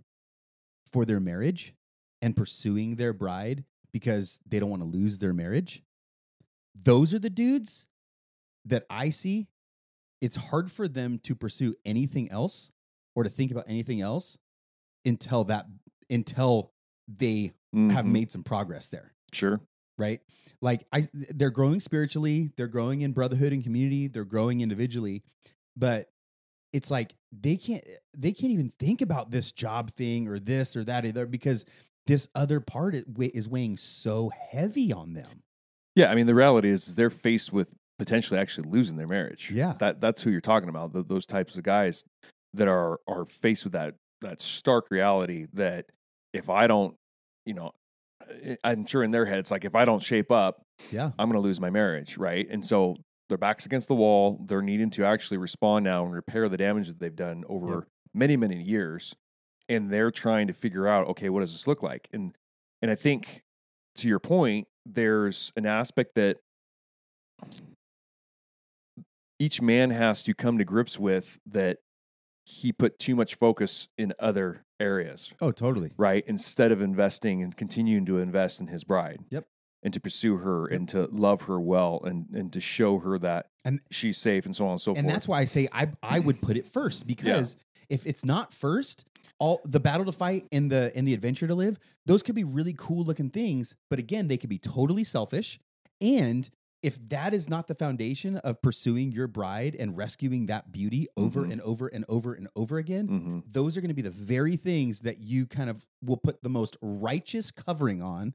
for 0.91 1.05
their 1.05 1.19
marriage 1.19 1.73
and 2.21 2.35
pursuing 2.37 2.95
their 2.95 3.13
bride 3.13 3.63
because 3.91 4.39
they 4.47 4.59
don't 4.59 4.69
want 4.69 4.81
to 4.83 4.87
lose 4.89 5.19
their 5.19 5.33
marriage, 5.33 5.83
those 6.75 7.13
are 7.13 7.19
the 7.19 7.29
dudes 7.29 7.87
that 8.65 8.85
I 8.89 9.09
see. 9.09 9.47
It's 10.21 10.35
hard 10.35 10.71
for 10.71 10.87
them 10.87 11.19
to 11.23 11.35
pursue 11.35 11.75
anything 11.85 12.31
else 12.31 12.71
or 13.15 13.23
to 13.23 13.29
think 13.29 13.51
about 13.51 13.65
anything 13.67 14.01
else 14.01 14.37
until 15.05 15.43
that 15.45 15.65
until 16.09 16.71
they 17.07 17.51
have 17.73 18.05
Mhm. 18.05 18.11
made 18.11 18.31
some 18.31 18.43
progress 18.43 18.87
there 18.89 19.13
sure, 19.33 19.59
right 19.97 20.21
like 20.61 20.85
i 20.91 21.07
they're 21.13 21.49
growing 21.51 21.79
spiritually 21.79 22.51
they're 22.57 22.67
growing 22.67 23.01
in 23.01 23.11
brotherhood 23.11 23.53
and 23.53 23.63
community 23.63 24.07
they're 24.07 24.23
growing 24.25 24.61
individually 24.61 25.23
but 25.75 26.09
it's 26.73 26.91
like 26.91 27.13
they 27.31 27.57
can't 27.57 27.83
eh, 27.85 27.95
they 28.17 28.31
can't 28.31 28.51
even 28.51 28.69
think 28.69 29.01
about 29.01 29.31
this 29.31 29.51
job 29.51 29.91
thing 29.91 30.27
or 30.27 30.39
this 30.39 30.75
or 30.75 30.83
that 30.83 31.05
either 31.05 31.25
because 31.25 31.65
this 32.07 32.29
other 32.35 32.59
part 32.59 32.95
is 32.95 33.49
weighing 33.49 33.77
so 33.77 34.31
heavy 34.51 34.93
on 34.93 35.13
them 35.13 35.43
yeah. 35.95 36.11
I 36.11 36.15
mean, 36.15 36.27
the 36.27 36.35
reality 36.35 36.69
is 36.69 36.95
they're 36.95 37.09
faced 37.09 37.53
with 37.53 37.73
potentially 37.97 38.39
actually 38.39 38.69
losing 38.69 38.97
their 38.97 39.07
marriage. 39.07 39.49
Yeah. 39.49 39.73
that 39.79 40.01
that's 40.01 40.21
who 40.21 40.29
you're 40.29 40.41
talking 40.41 40.69
about. 40.69 40.93
th 40.93 41.07
those 41.07 41.25
types 41.25 41.57
of 41.57 41.63
guys 41.63 42.03
that 42.53 42.67
are 42.67 42.99
are 43.07 43.25
faced 43.25 43.63
with 43.63 43.73
that 43.73 43.95
that 44.21 44.41
stark 44.41 44.91
reality 44.91 45.47
that 45.53 45.85
if 46.33 46.49
I 46.49 46.67
don't, 46.67 46.95
you 47.45 47.53
know, 47.53 47.71
I- 48.21 48.57
I'm 48.63 48.85
sure 48.85 49.03
in 49.03 49.11
their 49.11 49.25
head 49.25 49.39
it's 49.39 49.51
like 49.51 49.65
if 49.65 49.75
I 49.75 49.85
don't 49.85 50.03
shape 50.03 50.31
up, 50.31 50.61
yeah 50.91 51.11
I'm 51.17 51.29
going 51.29 51.41
to 51.41 51.47
lose 51.47 51.61
my 51.61 51.69
marriage, 51.69 52.17
right? 52.17 52.45
And 52.49 52.65
so 52.65 52.97
their 53.29 53.37
backs 53.37 53.65
against 53.65 53.87
the 53.87 53.95
wall. 53.95 54.39
They're 54.45 54.61
needing 54.61 54.89
to 54.91 55.05
actually 55.05 55.37
respond 55.37 55.85
now 55.85 56.05
and 56.05 56.13
repair 56.13 56.47
the 56.49 56.57
damage 56.57 56.87
that 56.87 56.99
they've 56.99 57.15
done 57.15 57.43
over 57.47 57.73
Yep. 57.73 57.83
many, 58.13 58.37
many 58.37 58.61
years. 58.61 59.15
And 59.67 59.89
they're 59.91 60.11
trying 60.11 60.47
to 60.47 60.53
figure 60.53 60.87
out, 60.87 61.07
okay, 61.07 61.29
what 61.29 61.39
does 61.39 61.51
this 61.51 61.67
look 61.67 61.81
like? 61.81 62.07
And 62.13 62.35
and 62.81 62.91
I 62.91 62.95
think 62.95 63.43
to 63.95 64.07
your 64.07 64.19
point, 64.19 64.67
there's 64.85 65.51
an 65.55 65.65
aspect 65.65 66.13
that 66.15 66.37
each 69.39 69.61
man 69.61 69.89
has 69.89 70.23
to 70.23 70.33
come 70.33 70.57
to 70.57 70.65
grips 70.65 70.99
with 70.99 71.39
that 71.45 71.79
he 72.45 72.71
put 72.71 72.99
too 72.99 73.15
much 73.15 73.35
focus 73.35 73.87
in 73.97 74.13
other 74.19 74.63
areas 74.79 75.33
oh 75.41 75.51
totally 75.51 75.91
right? 75.97 76.23
Instead 76.27 76.71
of 76.71 76.79
investing 76.81 77.41
and 77.41 77.57
continuing 77.57 78.05
to 78.05 78.19
invest 78.19 78.61
in 78.61 78.67
his 78.67 78.83
bride. 78.83 79.19
Yep. 79.31 79.45
And 79.85 79.93
to 79.93 79.99
pursue 79.99 80.37
her 80.37 80.65
and 80.65 80.89
to 80.89 81.05
love 81.11 81.43
her 81.43 81.59
well 81.59 82.01
and, 82.03 82.25
and 82.33 82.51
to 82.53 82.59
show 82.59 82.97
her 82.99 83.19
that 83.19 83.51
And- 83.63 83.79
she's 83.91 84.17
safe 84.17 84.45
and 84.47 84.55
so 84.55 84.65
on 84.65 84.71
and 84.71 84.81
so 84.81 84.91
and 84.91 84.97
forth. 84.97 85.05
And 85.05 85.09
that's 85.15 85.27
why 85.27 85.39
i 85.39 85.45
say 85.45 85.67
i 85.71 85.87
i 86.01 86.19
would 86.19 86.41
put 86.41 86.57
it 86.57 86.65
first 86.65 87.05
because 87.05 87.55
if 87.87 88.05
it's 88.07 88.25
not 88.25 88.51
first 88.51 89.05
all 89.37 89.61
the 89.63 89.79
battle 89.79 90.05
to 90.05 90.11
fight 90.11 90.47
and 90.51 90.71
the 90.71 90.91
and 90.95 91.07
the 91.07 91.13
adventure 91.13 91.45
to 91.47 91.53
live 91.53 91.77
those 92.07 92.23
could 92.23 92.33
be 92.35 92.43
really 92.43 92.73
cool 92.75 93.05
looking 93.05 93.29
things 93.29 93.75
but 93.91 93.99
again 93.99 94.27
they 94.27 94.37
could 94.37 94.49
be 94.49 94.57
totally 94.57 95.03
selfish 95.03 95.59
and 96.01 96.49
if 96.81 96.97
that 97.09 97.33
is 97.33 97.47
not 97.49 97.67
the 97.67 97.73
foundation 97.75 98.37
of 98.37 98.61
pursuing 98.61 99.11
your 99.11 99.27
bride 99.27 99.75
and 99.79 99.95
rescuing 99.97 100.47
that 100.47 100.71
beauty 100.71 101.07
over 101.17 101.41
Mhm. 101.43 101.51
and 101.53 101.61
over 101.61 101.87
and 101.87 102.05
over 102.09 102.33
and 102.33 102.47
over 102.55 102.77
again 102.79 103.05
hmm 103.07 103.39
those 103.47 103.77
are 103.77 103.81
going 103.81 103.89
to 103.95 103.95
be 103.95 104.01
the 104.01 104.09
very 104.35 104.55
things 104.57 105.01
that 105.01 105.19
you 105.19 105.45
kind 105.45 105.69
of 105.69 105.85
will 106.03 106.17
put 106.17 106.41
the 106.41 106.49
most 106.49 106.75
righteous 106.81 107.51
covering 107.51 108.01
on 108.01 108.33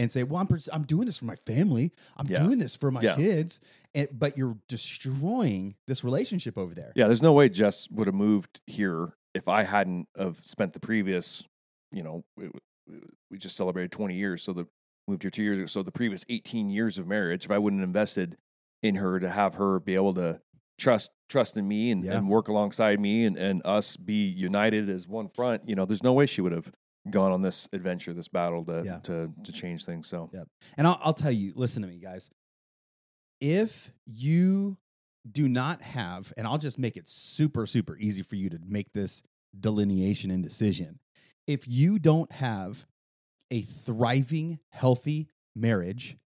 and 0.00 0.10
say, 0.10 0.22
"Well, 0.22 0.40
I'm 0.40 0.46
pers- 0.46 0.68
I'm 0.72 0.84
doing 0.84 1.04
this 1.06 1.18
for 1.18 1.26
my 1.26 1.34
family. 1.36 1.92
I'm 2.16 2.26
Yeah. 2.26 2.42
doing 2.42 2.58
this 2.58 2.74
for 2.74 2.90
my 2.90 3.02
Yeah. 3.02 3.16
kids." 3.16 3.60
And, 3.94 4.08
but 4.12 4.38
you're 4.38 4.56
destroying 4.68 5.74
this 5.86 6.02
relationship 6.04 6.56
over 6.56 6.74
there. 6.74 6.92
Yeah, 6.96 7.06
there's 7.06 7.22
no 7.22 7.32
way 7.32 7.48
Jess 7.48 7.88
would 7.90 8.06
have 8.06 8.14
moved 8.14 8.60
here 8.66 9.12
if 9.34 9.46
I 9.48 9.64
hadn't 9.64 10.08
have 10.16 10.38
spent 10.38 10.72
the 10.72 10.80
previous, 10.80 11.44
you 11.92 12.02
know, 12.02 12.24
we 13.30 13.38
just 13.38 13.56
celebrated 13.56 13.92
20 13.92 14.14
years, 14.16 14.42
so 14.42 14.52
the 14.52 14.66
moved 15.06 15.22
here 15.22 15.30
two 15.30 15.42
years 15.42 15.58
ago. 15.58 15.66
So 15.66 15.82
the 15.82 15.92
previous 15.92 16.24
18 16.28 16.70
years 16.70 16.98
of 16.98 17.06
marriage, 17.06 17.44
if 17.44 17.50
I 17.50 17.58
wouldn't 17.58 17.80
have 17.80 17.88
invested 17.88 18.36
in 18.82 18.94
her 18.96 19.18
to 19.20 19.28
have 19.28 19.54
her 19.54 19.78
be 19.80 19.94
able 19.94 20.14
to 20.14 20.40
trust 20.78 21.10
trust 21.28 21.56
in 21.56 21.68
me 21.68 21.90
and, 21.90 22.02
Yeah. 22.02 22.16
and 22.16 22.28
work 22.28 22.48
alongside 22.48 22.98
me 23.00 23.24
and, 23.24 23.36
and 23.36 23.60
us 23.64 23.96
be 23.96 24.24
united 24.26 24.88
as 24.88 25.06
one 25.06 25.28
front, 25.28 25.68
you 25.68 25.74
know, 25.76 25.84
there's 25.84 26.02
no 26.02 26.12
way 26.12 26.26
she 26.26 26.40
would 26.40 26.52
have 26.52 26.72
gone 27.08 27.32
on 27.32 27.40
this 27.42 27.68
adventure, 27.72 28.12
this 28.12 28.28
battle 28.28 28.64
to 28.66 28.82
Yeah. 28.84 28.98
to 29.04 29.32
to 29.44 29.52
change 29.52 29.84
things. 29.84 30.06
So 30.06 30.28
Yeah. 30.32 30.44
And 30.76 30.86
I'll, 30.86 30.98
I'll 31.02 31.14
tell 31.14 31.30
you, 31.32 31.52
listen 31.56 31.82
to 31.82 31.88
me, 31.88 31.98
guys. 31.98 32.30
If 33.40 33.90
you 34.06 34.76
do 35.30 35.48
not 35.48 35.80
have, 35.82 36.32
and 36.36 36.46
I'll 36.46 36.58
just 36.58 36.78
make 36.78 36.96
it 36.96 37.08
super, 37.08 37.66
super 37.66 37.96
easy 37.98 38.22
for 38.22 38.36
you 38.36 38.50
to 38.50 38.58
make 38.66 38.92
this 38.92 39.22
delineation 39.58 40.30
and 40.30 40.42
decision. 40.42 40.98
If 41.46 41.66
you 41.66 41.98
don't 41.98 42.30
have 42.32 42.86
a 43.50 43.62
thriving, 43.62 44.58
healthy 44.70 45.28
marriage, 45.56 46.16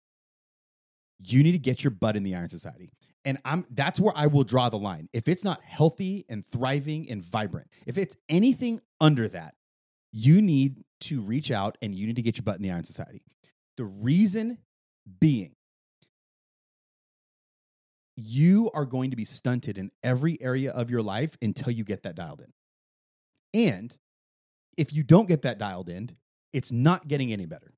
you 1.20 1.42
need 1.42 1.52
to 1.52 1.58
get 1.58 1.82
your 1.84 1.90
butt 1.92 2.16
in 2.16 2.22
the 2.24 2.34
Iron 2.34 2.48
Society. 2.48 2.90
And 3.24 3.38
I'm 3.44 3.64
that's 3.70 3.98
where 3.98 4.12
I 4.14 4.26
will 4.26 4.44
draw 4.44 4.68
the 4.68 4.78
line. 4.78 5.08
If 5.12 5.28
it's 5.28 5.44
not 5.44 5.62
healthy 5.62 6.26
and 6.28 6.44
thriving 6.44 7.08
and 7.10 7.22
vibrant, 7.22 7.68
if 7.86 7.96
it's 7.96 8.16
anything 8.28 8.80
under 9.00 9.26
that, 9.28 9.54
you 10.16 10.40
need 10.40 10.84
to 11.00 11.20
reach 11.20 11.50
out 11.50 11.76
and 11.82 11.92
you 11.92 12.06
need 12.06 12.16
to 12.16 12.22
get 12.22 12.36
your 12.36 12.44
butt 12.44 12.56
in 12.56 12.62
the 12.62 12.70
Iron 12.70 12.84
Society. 12.84 13.20
The 13.76 13.84
reason 13.84 14.58
being, 15.20 15.56
you 18.16 18.70
are 18.74 18.86
going 18.86 19.10
to 19.10 19.16
be 19.16 19.24
stunted 19.24 19.76
in 19.76 19.90
every 20.04 20.40
area 20.40 20.70
of 20.70 20.88
your 20.88 21.02
life 21.02 21.36
until 21.42 21.72
you 21.72 21.82
get 21.82 22.04
that 22.04 22.14
dialed 22.14 22.42
in. 22.42 22.52
And 23.52 23.96
if 24.78 24.92
you 24.92 25.02
don't 25.02 25.26
get 25.26 25.42
that 25.42 25.58
dialed 25.58 25.88
in, 25.88 26.16
it's 26.52 26.70
not 26.70 27.08
getting 27.08 27.32
any 27.32 27.46
better. 27.46 27.74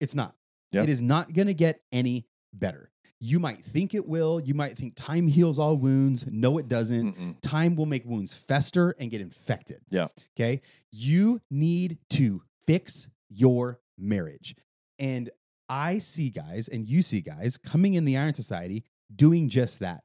It's 0.00 0.14
not. 0.14 0.34
Yeah. 0.72 0.84
It 0.84 0.88
is 0.88 1.02
not 1.02 1.34
going 1.34 1.48
to 1.48 1.54
get 1.54 1.82
any 1.92 2.26
better. 2.50 2.90
You 3.24 3.40
might 3.40 3.64
think 3.64 3.94
it 3.94 4.06
will. 4.06 4.38
You 4.38 4.52
might 4.52 4.76
think 4.76 4.96
time 4.96 5.26
heals 5.26 5.58
all 5.58 5.78
wounds. 5.78 6.26
No, 6.30 6.58
it 6.58 6.68
doesn't 6.68 7.16
mm-mm. 7.16 7.40
time 7.40 7.74
will 7.74 7.86
make 7.86 8.04
wounds 8.04 8.34
fester 8.34 8.94
and 9.00 9.10
get 9.10 9.22
infected. 9.22 9.80
Yeah. 9.90 10.08
Okay. 10.36 10.60
You 10.92 11.40
need 11.50 11.96
to 12.10 12.42
fix 12.66 13.08
your 13.30 13.80
marriage. 13.96 14.54
And 14.98 15.30
I 15.70 15.98
see 15.98 16.28
guys 16.28 16.68
and 16.68 16.86
you 16.86 17.00
see 17.00 17.22
guys 17.22 17.56
coming 17.56 17.94
in 17.94 18.04
the 18.04 18.18
Iron 18.18 18.34
Society 18.34 18.84
doing 19.14 19.48
just 19.48 19.80
that. 19.80 20.02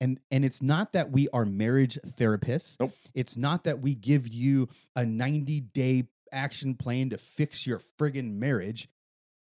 And 0.00 0.18
and 0.30 0.42
it's 0.42 0.62
not 0.62 0.94
that 0.94 1.10
we 1.10 1.28
are 1.34 1.44
marriage 1.44 1.98
therapists. 2.06 2.78
Nope. 2.80 2.92
It's 3.12 3.36
not 3.36 3.64
that 3.64 3.80
we 3.80 3.94
give 3.94 4.26
you 4.26 4.70
a 4.96 5.02
90-day 5.02 6.04
action 6.32 6.76
plan 6.76 7.10
to 7.10 7.18
fix 7.18 7.66
your 7.66 7.78
friggin' 7.78 8.36
marriage. 8.36 8.88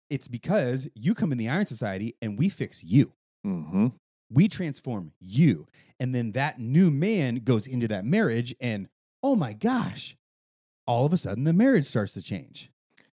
It's 0.10 0.28
because 0.28 0.88
you 0.96 1.14
come 1.16 1.32
in 1.32 1.38
the 1.38 1.50
Iron 1.50 1.66
Society 1.66 2.16
and 2.22 2.38
we 2.38 2.50
fix 2.50 2.84
you 2.84 3.14
Mm-hmm. 3.46 3.88
we 4.32 4.48
transform 4.48 5.12
you 5.20 5.68
and 6.00 6.16
then 6.16 6.32
that 6.32 6.60
new 6.60 6.90
man 6.90 7.36
goes 7.36 7.68
into 7.68 7.88
that 7.90 8.04
marriage 8.04 8.56
and 8.60 8.88
oh 9.22 9.36
my 9.36 9.54
gosh 9.54 10.18
all 10.88 11.06
of 11.06 11.14
a 11.14 11.18
sudden 11.18 11.44
the 11.44 11.54
marriage 11.54 11.86
starts 11.86 12.14
to 12.14 12.24
change 12.24 12.72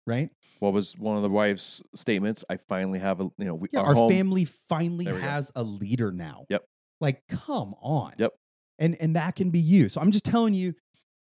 right 0.07 0.29
What 0.59 0.71
was 0.71 0.97
one 0.97 1.17
of 1.17 1.21
the 1.23 1.29
wife's 1.29 1.81
statements? 1.95 2.45
I 2.49 2.55
finally 2.55 2.99
have 2.99 3.19
a 3.19 3.25
you 3.37 3.43
know 3.45 3.55
we, 3.55 3.67
yeah 3.73 3.81
our, 3.81 3.87
our, 3.87 3.93
home- 3.93 4.09
family 4.09 4.45
finally 4.45 5.05
we 5.05 5.11
go. 5.11 5.17
has 5.17 5.51
a 5.53 5.63
leader 5.63 6.13
now 6.13 6.45
Yep. 6.49 6.63
like 7.01 7.23
come 7.27 7.75
on 7.81 8.13
Yep. 8.17 8.31
and 8.79 8.95
and 9.01 9.17
that 9.17 9.35
can 9.35 9.49
be 9.51 9.59
you 9.59 9.89
so 9.89 9.99
i'm 9.99 10.11
just 10.11 10.23
telling 10.23 10.53
you 10.53 10.73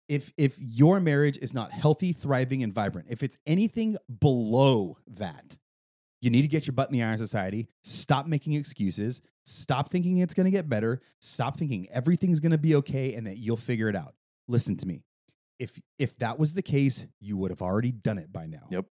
if 0.07 0.31
if 0.37 0.57
your 0.59 0.99
marriage 0.99 1.37
is 1.37 1.53
not 1.53 1.71
healthy 1.71 2.13
thriving 2.13 2.63
and 2.63 2.73
vibrant 2.73 3.07
if 3.09 3.23
it's 3.23 3.37
anything 3.45 3.97
below 4.19 4.97
that 5.07 5.57
you 6.21 6.29
need 6.29 6.41
to 6.41 6.47
get 6.47 6.65
your 6.65 6.73
butt 6.73 6.89
in 6.89 6.93
the 6.93 7.03
iron 7.03 7.17
society 7.17 7.67
stop 7.83 8.25
making 8.25 8.53
excuses 8.53 9.21
stop 9.43 9.89
thinking 9.89 10.17
it's 10.17 10.33
going 10.33 10.45
to 10.45 10.51
get 10.51 10.69
better 10.69 11.01
stop 11.19 11.57
thinking 11.57 11.87
everything's 11.91 12.39
going 12.39 12.51
to 12.51 12.57
be 12.57 12.75
okay 12.75 13.13
and 13.13 13.27
that 13.27 13.37
you'll 13.37 13.57
figure 13.57 13.89
it 13.89 13.95
out 13.95 14.13
listen 14.47 14.75
to 14.75 14.87
me 14.87 15.03
if 15.59 15.79
if 15.97 16.17
that 16.17 16.39
was 16.39 16.53
the 16.53 16.61
case, 16.61 17.07
you 17.19 17.37
would 17.37 17.51
have 17.51 17.61
already 17.61 17.91
done 17.91 18.17
it 18.17 18.31
by 18.31 18.45
now. 18.45 18.67
Yep. 18.69 18.85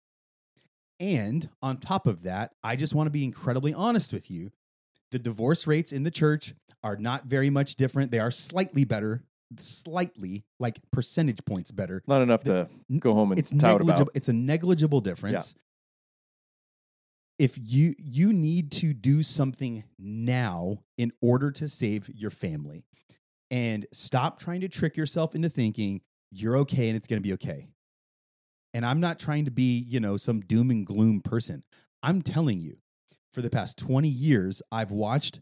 And 0.98 1.48
on 1.62 1.78
top 1.78 2.06
of 2.06 2.22
that, 2.22 2.52
I 2.64 2.76
just 2.76 2.94
want 2.94 3.06
to 3.06 3.12
be 3.12 3.24
incredibly 3.24 3.74
honest 3.74 4.12
with 4.12 4.30
you. 4.30 4.50
The 5.10 5.18
divorce 5.18 5.66
rates 5.66 5.92
in 5.92 6.02
the 6.02 6.10
church 6.10 6.54
are 6.82 6.96
not 6.96 7.26
very 7.26 7.50
much 7.50 7.76
different. 7.76 8.10
They 8.10 8.18
are 8.18 8.30
slightly 8.30 8.84
better, 8.84 9.22
slightly 9.58 10.44
like 10.58 10.78
percentage 10.92 11.44
points 11.44 11.70
better. 11.70 12.02
Not 12.06 12.22
enough 12.22 12.44
to 12.44 12.68
go 12.98 13.14
home 13.14 13.32
and 13.32 13.38
It's 13.38 13.50
tout 13.50 13.78
negligible. 13.78 14.02
about. 14.02 14.10
It's 14.14 14.28
a 14.28 14.32
negligible 14.32 15.00
difference. 15.00 15.54
If 17.38 17.58
you 17.60 17.94
you 17.98 18.32
need 18.32 18.72
to 18.72 18.94
do 18.94 19.22
something 19.22 19.84
now 19.98 20.78
in 20.96 21.12
order 21.20 21.50
to 21.52 21.68
save 21.68 22.08
your 22.14 22.30
family, 22.30 22.84
and 23.50 23.86
stop 23.92 24.38
trying 24.38 24.60
to 24.62 24.68
trick 24.68 24.96
yourself 24.96 25.34
into 25.34 25.48
thinking 25.48 26.00
you're 26.30 26.56
okay 26.58 26.88
and 26.88 26.96
it's 26.96 27.06
going 27.06 27.20
to 27.20 27.26
be 27.26 27.32
okay. 27.34 27.68
And 28.74 28.84
I'm 28.84 29.00
not 29.00 29.18
trying 29.18 29.44
to 29.44 29.50
be, 29.50 29.78
you 29.78 30.00
know, 30.00 30.16
some 30.16 30.40
doom 30.40 30.70
and 30.70 30.84
gloom 30.84 31.20
person. 31.20 31.62
I'm 32.02 32.20
telling 32.22 32.60
you, 32.60 32.78
for 33.32 33.42
the 33.42 33.50
past 33.50 33.78
20 33.78 34.08
years, 34.08 34.62
I've 34.72 34.90
watched 34.90 35.40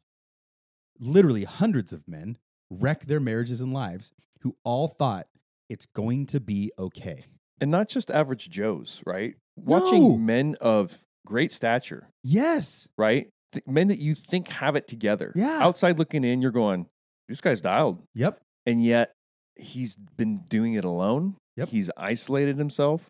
literally 1.01 1.45
hundreds 1.45 1.93
of 1.93 2.07
men 2.07 2.39
wreck 2.71 3.03
their 3.03 3.21
marriages 3.21 3.61
and 3.61 3.73
lives 3.73 4.13
who 4.41 4.57
all 4.65 4.89
thought 4.89 5.27
it's 5.69 5.87
going 5.87 6.27
to 6.27 6.41
be 6.41 6.71
okay. 6.79 7.25
And 7.61 7.71
not 7.71 7.89
just 7.89 8.11
average 8.11 8.51
Joes, 8.51 9.03
right? 9.07 9.37
Watching 9.57 10.03
No. 10.03 10.17
men 10.17 10.57
of 10.61 10.99
great 11.27 11.53
stature, 11.53 12.09
Yes. 12.23 12.89
right? 12.99 13.29
Th- 13.53 13.67
men 13.67 13.89
that 13.89 13.99
you 13.99 14.15
think 14.15 14.49
have 14.49 14.77
it 14.77 14.87
together. 14.87 15.33
Yeah. 15.35 15.61
Outside 15.63 15.99
looking 15.99 16.25
in, 16.25 16.43
you're 16.43 16.51
going, 16.51 16.87
this 17.29 17.41
guy's 17.41 17.61
dialed. 17.61 18.03
Yep. 18.15 18.41
And 18.67 18.85
yet 18.85 19.13
he's 19.57 19.97
been 19.97 20.41
doing 20.49 20.75
it 20.75 20.85
alone. 20.85 21.37
Yep. 21.57 21.69
He's 21.69 21.91
isolated 21.97 22.59
himself. 22.59 23.09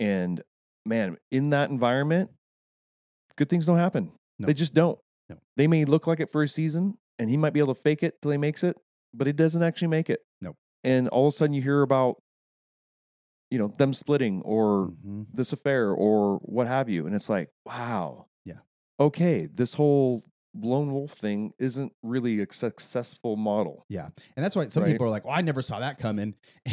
And 0.00 0.42
man, 0.84 1.16
in 1.30 1.50
that 1.50 1.70
environment, 1.70 2.30
good 3.36 3.48
things 3.48 3.66
don't 3.66 3.78
happen. 3.78 4.12
No. 4.38 4.46
They 4.46 4.54
just 4.54 4.74
don't. 4.74 4.98
No. 5.28 5.36
They 5.56 5.66
may 5.66 5.84
look 5.84 6.06
like 6.06 6.20
it 6.20 6.30
for 6.30 6.42
a 6.42 6.48
season 6.48 6.98
and 7.18 7.30
he 7.30 7.36
might 7.36 7.52
be 7.52 7.60
able 7.60 7.74
to 7.74 7.80
fake 7.80 8.02
it 8.02 8.14
till 8.20 8.32
he 8.32 8.38
makes 8.38 8.62
it, 8.64 8.76
but 9.16 9.26
it 9.28 9.36
doesn't 9.36 9.62
actually 9.62 9.88
make 9.88 10.10
it. 10.10 10.20
No. 10.40 10.56
And 10.84 11.08
all 11.08 11.26
of 11.28 11.32
a 11.32 11.36
sudden 11.36 11.54
you 11.54 11.62
hear 11.62 11.82
about, 11.82 12.16
you 13.50 13.58
know, 13.58 13.68
them 13.68 13.92
splitting 13.94 14.42
or 14.42 14.88
Mhm. 14.88 15.26
this 15.32 15.52
affair 15.52 15.90
or 15.90 16.38
what 16.38 16.66
have 16.66 16.88
you. 16.88 17.06
And 17.06 17.14
it's 17.14 17.28
like, 17.28 17.50
wow. 17.64 18.26
Yeah. 18.44 18.58
Okay. 19.00 19.46
This 19.46 19.74
whole 19.74 20.22
lone 20.58 20.92
wolf 20.92 21.12
thing 21.12 21.52
isn't 21.58 21.92
really 22.02 22.40
a 22.40 22.46
successful 22.50 23.36
model. 23.36 23.84
Yeah. 23.88 24.06
And 24.36 24.44
that's 24.44 24.56
why 24.56 24.68
some 24.68 24.82
Right. 24.84 24.92
people 24.92 25.06
are 25.06 25.10
like, 25.10 25.24
well, 25.24 25.34
I 25.34 25.42
never 25.42 25.60
saw 25.62 25.80
that 25.80 25.98
coming. 25.98 26.34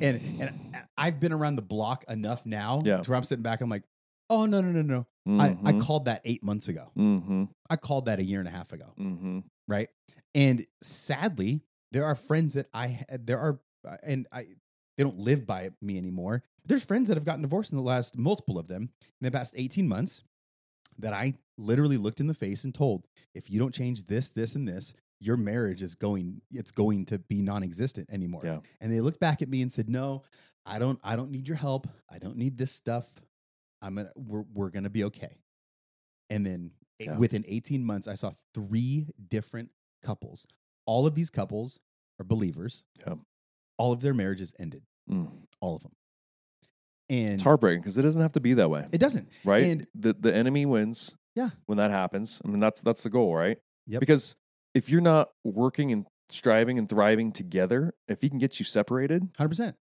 and, 0.00 0.20
and 0.40 0.76
I've 0.96 1.20
been 1.20 1.32
around 1.32 1.56
the 1.56 1.62
block 1.62 2.04
enough 2.08 2.46
now 2.46 2.80
Yeah. 2.84 2.98
to 2.98 3.10
where 3.10 3.16
I'm 3.16 3.24
sitting 3.24 3.42
back. 3.42 3.60
I'm 3.60 3.68
like, 3.68 3.84
oh, 4.28 4.46
no, 4.46 4.60
no, 4.60 4.70
no, 4.70 4.82
no. 4.82 5.06
I, 5.40 5.48
I 5.64 5.72
Mhm. 5.72 5.80
called 5.82 6.06
that 6.06 6.22
eight 6.24 6.42
months 6.42 6.68
ago. 6.68 6.90
Mm-hmm. 6.96 7.44
I 7.68 7.76
called 7.76 8.06
that 8.06 8.18
a 8.18 8.24
year 8.24 8.38
and 8.40 8.48
a 8.48 8.52
half 8.52 8.72
ago. 8.72 8.92
Mm-hmm. 8.98 9.40
Right? 9.70 9.88
And 10.34 10.66
sadly, 10.82 11.62
there 11.92 12.04
are 12.04 12.14
friends 12.14 12.54
that 12.54 12.66
I 12.74 13.04
there 13.08 13.38
are 13.38 13.60
uh, 13.88 13.96
and 14.02 14.26
I 14.32 14.46
they 14.98 15.04
don't 15.04 15.18
live 15.18 15.46
by 15.46 15.70
me 15.80 15.96
anymore. 15.96 16.42
There's 16.66 16.84
friends 16.84 17.08
that 17.08 17.16
have 17.16 17.24
gotten 17.24 17.42
divorced 17.42 17.72
in 17.72 17.78
the 17.78 17.84
last 17.84 18.18
multiple 18.18 18.58
of 18.58 18.68
them 18.68 18.90
in 19.02 19.24
the 19.24 19.30
past 19.30 19.54
18 19.56 19.88
months 19.88 20.22
that 20.98 21.14
I 21.14 21.34
literally 21.56 21.96
looked 21.96 22.20
in 22.20 22.26
the 22.26 22.34
face 22.34 22.64
and 22.64 22.74
told, 22.74 23.06
if 23.34 23.48
you 23.50 23.58
don't 23.58 23.72
change 23.72 24.06
this, 24.06 24.28
this, 24.28 24.54
and 24.54 24.68
this, 24.68 24.92
your 25.20 25.36
marriage 25.36 25.82
is 25.82 25.94
going 25.94 26.42
it's 26.50 26.70
going 26.70 27.06
to 27.06 27.18
be 27.18 27.40
non-existent 27.40 28.10
anymore. 28.10 28.42
Yeah. 28.44 28.58
And 28.80 28.92
they 28.92 29.00
looked 29.00 29.20
back 29.20 29.42
at 29.42 29.48
me 29.48 29.62
and 29.62 29.72
said, 29.72 29.88
No, 29.88 30.22
I 30.66 30.78
don't 30.78 30.98
I 31.02 31.16
don't 31.16 31.30
need 31.30 31.48
your 31.48 31.56
help. 31.56 31.86
I 32.10 32.18
don't 32.18 32.36
need 32.36 32.58
this 32.58 32.72
stuff. 32.72 33.10
I'm 33.82 33.96
gonna 33.96 34.10
we're 34.16 34.44
we're 34.52 34.70
gonna 34.70 34.90
be 34.90 35.04
okay. 35.04 35.38
And 36.28 36.44
then 36.46 36.70
Yeah. 37.00 37.16
within 37.16 37.44
18 37.48 37.84
months, 37.84 38.06
I 38.06 38.14
saw 38.14 38.32
three 38.54 39.06
different 39.28 39.70
couples. 40.04 40.46
All 40.86 41.06
of 41.06 41.14
these 41.14 41.30
couples 41.30 41.78
are 42.18 42.24
believers. 42.24 42.84
Yeah. 43.06 43.14
All 43.78 43.92
of 43.92 44.02
their 44.02 44.14
marriages 44.14 44.54
ended. 44.58 44.82
Mm. 45.10 45.30
All 45.60 45.76
of 45.76 45.82
them. 45.82 45.92
And 47.08 47.34
It's 47.34 47.42
heartbreaking 47.42 47.80
because 47.80 47.98
it 47.98 48.02
doesn't 48.02 48.22
have 48.22 48.32
to 48.32 48.40
be 48.40 48.54
that 48.54 48.68
way, 48.70 48.86
it 48.92 48.98
doesn't. 48.98 49.28
right? 49.44 49.62
and- 49.62 49.86
the 49.94 50.12
the 50.12 50.34
enemy 50.34 50.64
wins. 50.66 51.14
Yeah. 51.34 51.50
When 51.66 51.78
that 51.78 51.90
happens, 51.90 52.40
I 52.44 52.48
mean 52.48 52.60
that's 52.60 52.80
that's 52.80 53.02
the 53.02 53.10
goal, 53.10 53.34
right? 53.34 53.58
Yep. 53.86 54.00
Because 54.00 54.36
if 54.74 54.88
you're 54.88 55.00
not 55.00 55.28
working 55.44 55.90
and 55.92 56.06
striving 56.28 56.78
and 56.78 56.88
thriving 56.88 57.32
together, 57.32 57.94
if 58.08 58.20
he 58.20 58.28
can 58.28 58.38
get 58.38 58.58
you 58.60 58.64
separated, 58.64 59.32
100%. 59.34 59.74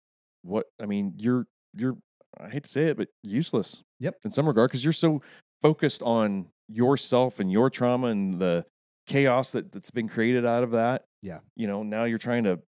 what 0.43 0.67
I 0.81 0.85
mean, 0.85 1.13
you're 1.17 1.45
you're 1.75 1.97
I 2.39 2.49
hate 2.49 2.63
to 2.63 2.69
say 2.69 2.85
it, 2.85 2.97
but 2.97 3.09
useless. 3.23 3.83
Yep. 3.99 4.15
In 4.25 4.31
some 4.31 4.47
regard, 4.47 4.69
because 4.69 4.83
you're 4.83 4.93
so 4.93 5.21
focused 5.61 6.01
on 6.03 6.47
yourself 6.69 7.39
and 7.39 7.51
your 7.51 7.69
trauma 7.69 8.07
and 8.07 8.39
the 8.39 8.65
chaos 9.07 9.51
that, 9.51 9.71
that's 9.71 9.91
been 9.91 10.07
created 10.07 10.45
out 10.45 10.63
of 10.63 10.71
that. 10.71 11.05
Yeah. 11.21 11.39
You 11.55 11.67
know, 11.67 11.83
now 11.83 12.05
you're 12.05 12.17
trying 12.17 12.43
to 12.45 12.59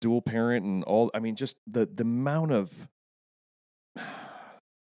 dual 0.00 0.22
parent 0.22 0.64
and 0.64 0.84
all 0.84 1.10
I 1.14 1.18
mean, 1.18 1.34
just 1.34 1.56
the 1.66 1.86
the 1.86 2.02
amount 2.02 2.52
of 2.52 2.88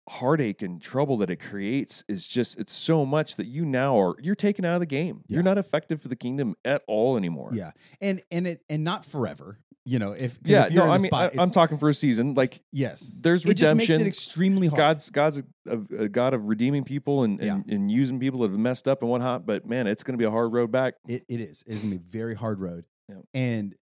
heartache 0.09 0.61
and 0.61 0.81
trouble 0.81 1.17
that 1.17 1.29
it 1.29 1.39
creates 1.39 2.03
is 2.07 2.27
just 2.27 2.59
it's 2.59 2.73
so 2.73 3.05
much 3.05 3.37
that 3.37 3.45
you 3.45 3.65
now 3.65 3.99
are 3.99 4.15
you're 4.21 4.35
taken 4.35 4.65
out 4.65 4.73
of 4.73 4.79
the 4.81 4.85
game. 4.85 5.23
Yeah. 5.27 5.35
You're 5.35 5.43
not 5.43 5.57
effective 5.57 6.01
for 6.01 6.09
the 6.09 6.15
kingdom 6.15 6.55
at 6.65 6.81
all 6.87 7.15
anymore. 7.17 7.51
Yeah. 7.53 7.71
And 8.01 8.21
and 8.31 8.47
it 8.47 8.61
and 8.69 8.83
not 8.83 9.05
forever. 9.05 9.59
You 9.87 9.99
know, 9.99 10.13
if 10.13 10.39
Yeah, 10.43 10.65
if 10.65 10.73
you're 10.73 10.85
no, 10.85 10.91
I 10.91 10.97
mean, 10.97 11.05
spot, 11.05 11.33
I, 11.37 11.41
I'm 11.41 11.51
talking 11.51 11.77
for 11.77 11.89
a 11.89 11.93
season. 11.93 12.33
Like, 12.33 12.61
yes. 12.71 13.11
there's 13.15 13.45
It 13.45 13.53
just 13.53 13.75
makes 13.75 13.87
redemption. 13.87 14.07
it 14.07 14.09
extremely 14.09 14.67
hard. 14.67 14.77
God's 14.79 15.09
God's 15.11 15.43
a, 15.69 15.79
a 15.97 16.09
God 16.09 16.33
of 16.33 16.45
redeeming 16.45 16.83
people 16.83 17.23
and, 17.23 17.39
and, 17.39 17.69
and 17.69 17.91
using 17.91 18.19
people 18.19 18.39
that 18.39 18.49
have 18.49 18.59
messed 18.59 18.87
up 18.87 19.03
and 19.03 19.11
whatnot. 19.11 19.45
But 19.45 19.67
man, 19.67 19.85
it's 19.85 20.03
going 20.03 20.13
to 20.13 20.17
be 20.17 20.25
a 20.25 20.31
hard 20.31 20.51
road 20.53 20.71
back. 20.71 20.95
It, 21.07 21.23
it 21.29 21.39
is. 21.39 21.63
It's 21.67 21.81
gonna 21.81 21.97
be 21.97 22.01
a 22.01 22.11
very 22.11 22.33
hard 22.33 22.59
road. 22.59 22.85
Yeah. 23.07 23.17
And 23.35 23.75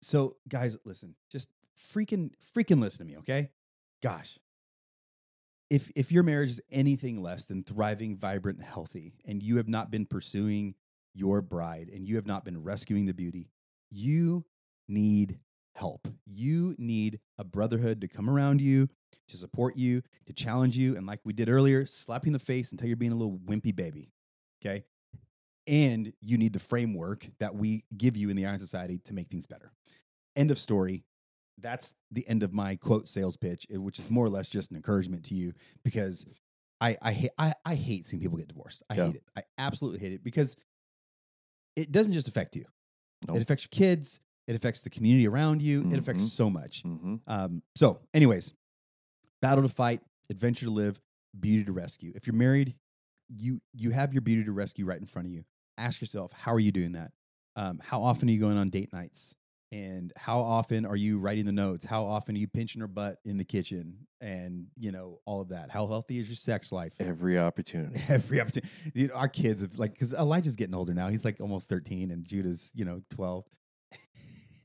so, 0.00 0.36
guys, 0.48 0.78
listen. 0.84 1.16
Just 1.30 1.48
freaking, 1.76 2.30
freaking 2.56 2.80
listen 2.80 3.06
to 3.06 3.12
me, 3.12 3.18
okay? 3.18 3.50
Gosh, 4.02 4.38
if 5.70 5.90
if 5.96 6.12
your 6.12 6.22
marriage 6.22 6.50
is 6.50 6.60
anything 6.70 7.22
less 7.22 7.46
than 7.46 7.64
thriving, 7.64 8.16
vibrant, 8.16 8.58
and 8.58 8.66
healthy, 8.66 9.14
and 9.24 9.42
you 9.42 9.56
have 9.56 9.68
not 9.68 9.90
been 9.90 10.06
pursuing 10.06 10.74
your 11.14 11.42
bride, 11.42 11.90
and 11.92 12.06
you 12.06 12.16
have 12.16 12.26
not 12.26 12.44
been 12.44 12.62
rescuing 12.62 13.06
the 13.06 13.14
beauty, 13.14 13.50
you 13.90 14.44
need 14.88 15.38
help. 15.74 16.08
You 16.26 16.74
need 16.78 17.20
a 17.38 17.44
brotherhood 17.44 18.00
to 18.00 18.08
come 18.08 18.30
around 18.30 18.60
you, 18.60 18.88
to 19.28 19.36
support 19.36 19.76
you, 19.76 20.02
to 20.26 20.32
challenge 20.32 20.76
you, 20.76 20.96
and 20.96 21.06
like 21.06 21.20
we 21.24 21.32
did 21.32 21.48
earlier, 21.48 21.84
slap 21.86 22.24
you 22.24 22.30
in 22.30 22.32
the 22.32 22.38
face 22.38 22.72
until 22.72 22.88
you're 22.88 22.96
being 22.96 23.12
a 23.12 23.16
little 23.16 23.38
wimpy 23.38 23.74
baby. 23.74 24.10
Okay 24.64 24.84
and 25.66 26.12
you 26.20 26.38
need 26.38 26.52
the 26.52 26.58
framework 26.60 27.26
that 27.40 27.54
we 27.54 27.84
give 27.96 28.16
you 28.16 28.30
in 28.30 28.36
the 28.36 28.46
Iron 28.46 28.58
Society 28.60 28.98
to 29.04 29.14
make 29.14 29.28
things 29.28 29.46
better. 29.46 29.72
End 30.36 30.50
of 30.50 30.58
story. 30.58 31.04
That's 31.58 31.94
the 32.10 32.26
end 32.28 32.42
of 32.42 32.52
my 32.52 32.76
quote 32.76 33.08
sales 33.08 33.36
pitch, 33.36 33.66
eh, 33.72 33.76
which 33.76 33.98
is 33.98 34.10
more 34.10 34.24
or 34.24 34.28
less 34.28 34.48
just 34.48 34.70
an 34.70 34.76
encouragement 34.76 35.24
to 35.24 35.34
you 35.34 35.54
because 35.82 36.24
I 36.80 36.96
I 37.00 37.12
hate 37.12 37.30
I, 37.38 37.54
I 37.64 37.74
hate 37.74 38.06
seeing 38.06 38.20
people 38.22 38.38
get 38.38 38.48
divorced. 38.48 38.82
I 38.90 38.94
Yeah. 38.94 39.06
hate 39.06 39.16
it. 39.16 39.22
I 39.36 39.42
absolutely 39.58 40.00
hate 40.00 40.12
it 40.12 40.22
because 40.22 40.56
it 41.74 41.90
doesn't 41.90 42.12
just 42.12 42.28
affect 42.28 42.56
you. 42.56 42.64
Nope. 43.26 43.38
It 43.38 43.42
affects 43.42 43.64
your 43.64 43.70
kids. 43.76 44.20
It 44.46 44.54
affects 44.54 44.80
the 44.80 44.90
community 44.90 45.26
around 45.26 45.60
you. 45.62 45.88
It 45.90 45.98
affects 45.98 46.24
Mhm. 46.24 46.28
so 46.28 46.50
much. 46.50 46.82
Mm-hmm. 46.84 47.16
Um, 47.26 47.62
so, 47.74 48.00
anyways, 48.14 48.52
battle 49.42 49.62
to 49.62 49.68
fight, 49.68 50.00
adventure 50.30 50.66
to 50.66 50.70
live, 50.70 51.00
beauty 51.38 51.64
to 51.64 51.72
rescue. 51.72 52.12
If 52.14 52.26
you're 52.26 52.36
married, 52.36 52.74
you 53.28 53.60
you 53.74 53.90
have 53.90 54.12
your 54.12 54.22
beauty 54.22 54.44
to 54.44 54.52
rescue 54.52 54.84
right 54.84 55.00
in 55.00 55.06
front 55.06 55.26
of 55.26 55.32
you. 55.32 55.44
Ask 55.78 56.00
yourself, 56.00 56.32
how 56.32 56.52
are 56.54 56.60
you 56.60 56.72
doing 56.72 56.92
that? 56.92 57.12
Um, 57.56 57.80
how 57.82 58.02
often 58.02 58.28
are 58.28 58.32
you 58.32 58.40
going 58.40 58.56
on 58.56 58.70
date 58.70 58.92
nights? 58.92 59.34
And 59.72 60.12
how 60.16 60.40
often 60.40 60.86
are 60.86 60.94
you 60.96 61.18
writing 61.18 61.44
the 61.44 61.52
notes? 61.52 61.84
How 61.84 62.04
often 62.04 62.36
are 62.36 62.38
you 62.38 62.46
pinching 62.46 62.80
her 62.80 62.86
butt 62.86 63.18
in 63.24 63.36
the 63.36 63.44
kitchen? 63.44 64.06
And 64.20 64.68
you 64.78 64.92
know 64.92 65.20
all 65.26 65.40
of 65.40 65.48
that. 65.48 65.70
How 65.72 65.88
healthy 65.88 66.18
is 66.18 66.28
your 66.28 66.36
sex 66.36 66.70
life? 66.70 66.94
Every 67.00 67.36
opportunity. 67.36 68.00
Every 68.08 68.40
opportunity. 68.40 68.70
You 68.94 69.08
know, 69.08 69.14
our 69.14 69.28
kids 69.28 69.62
have 69.62 69.76
like 69.78 69.92
because 69.94 70.12
Elijah's 70.14 70.54
getting 70.54 70.74
older 70.74 70.94
now. 70.94 71.08
He's 71.08 71.24
like 71.24 71.40
almost 71.40 71.68
thirteen, 71.68 72.12
and 72.12 72.24
Judah's 72.24 72.70
you 72.76 72.84
know 72.84 73.02
twelve. 73.10 73.44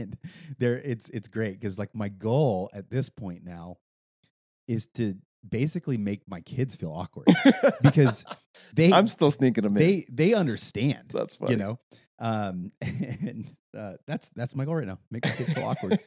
And 0.02 0.18
there, 0.60 0.78
it's 0.78 1.10
it's 1.10 1.28
great 1.28 1.60
because 1.60 1.80
like 1.80 1.94
my 1.96 2.10
goal 2.10 2.70
at 2.74 2.90
this 2.90 3.10
point 3.10 3.44
now 3.44 3.78
is 4.68 4.88
to 4.96 5.16
basically 5.48 5.98
make 5.98 6.22
my 6.28 6.40
kids 6.42 6.76
feel 6.76 6.92
awkward 6.92 7.28
because 7.82 8.24
they 8.76 8.92
I'm 8.94 9.08
still 9.08 9.32
sneaking 9.32 9.64
them 9.64 9.76
in. 9.78 9.84
they 9.84 10.06
they 10.12 10.34
understand. 10.34 11.10
That's 11.14 11.36
funny. 11.36 11.54
You 11.54 11.58
know, 11.58 11.80
um, 12.20 12.70
and 12.82 13.50
uh, 13.76 13.94
that's 14.08 14.30
that's 14.36 14.56
my 14.56 14.66
goal 14.66 14.76
right 14.76 14.88
now. 14.88 15.00
Make 15.10 15.26
my 15.26 15.32
kids 15.32 15.54
feel 15.54 15.64
awkward. 15.66 16.00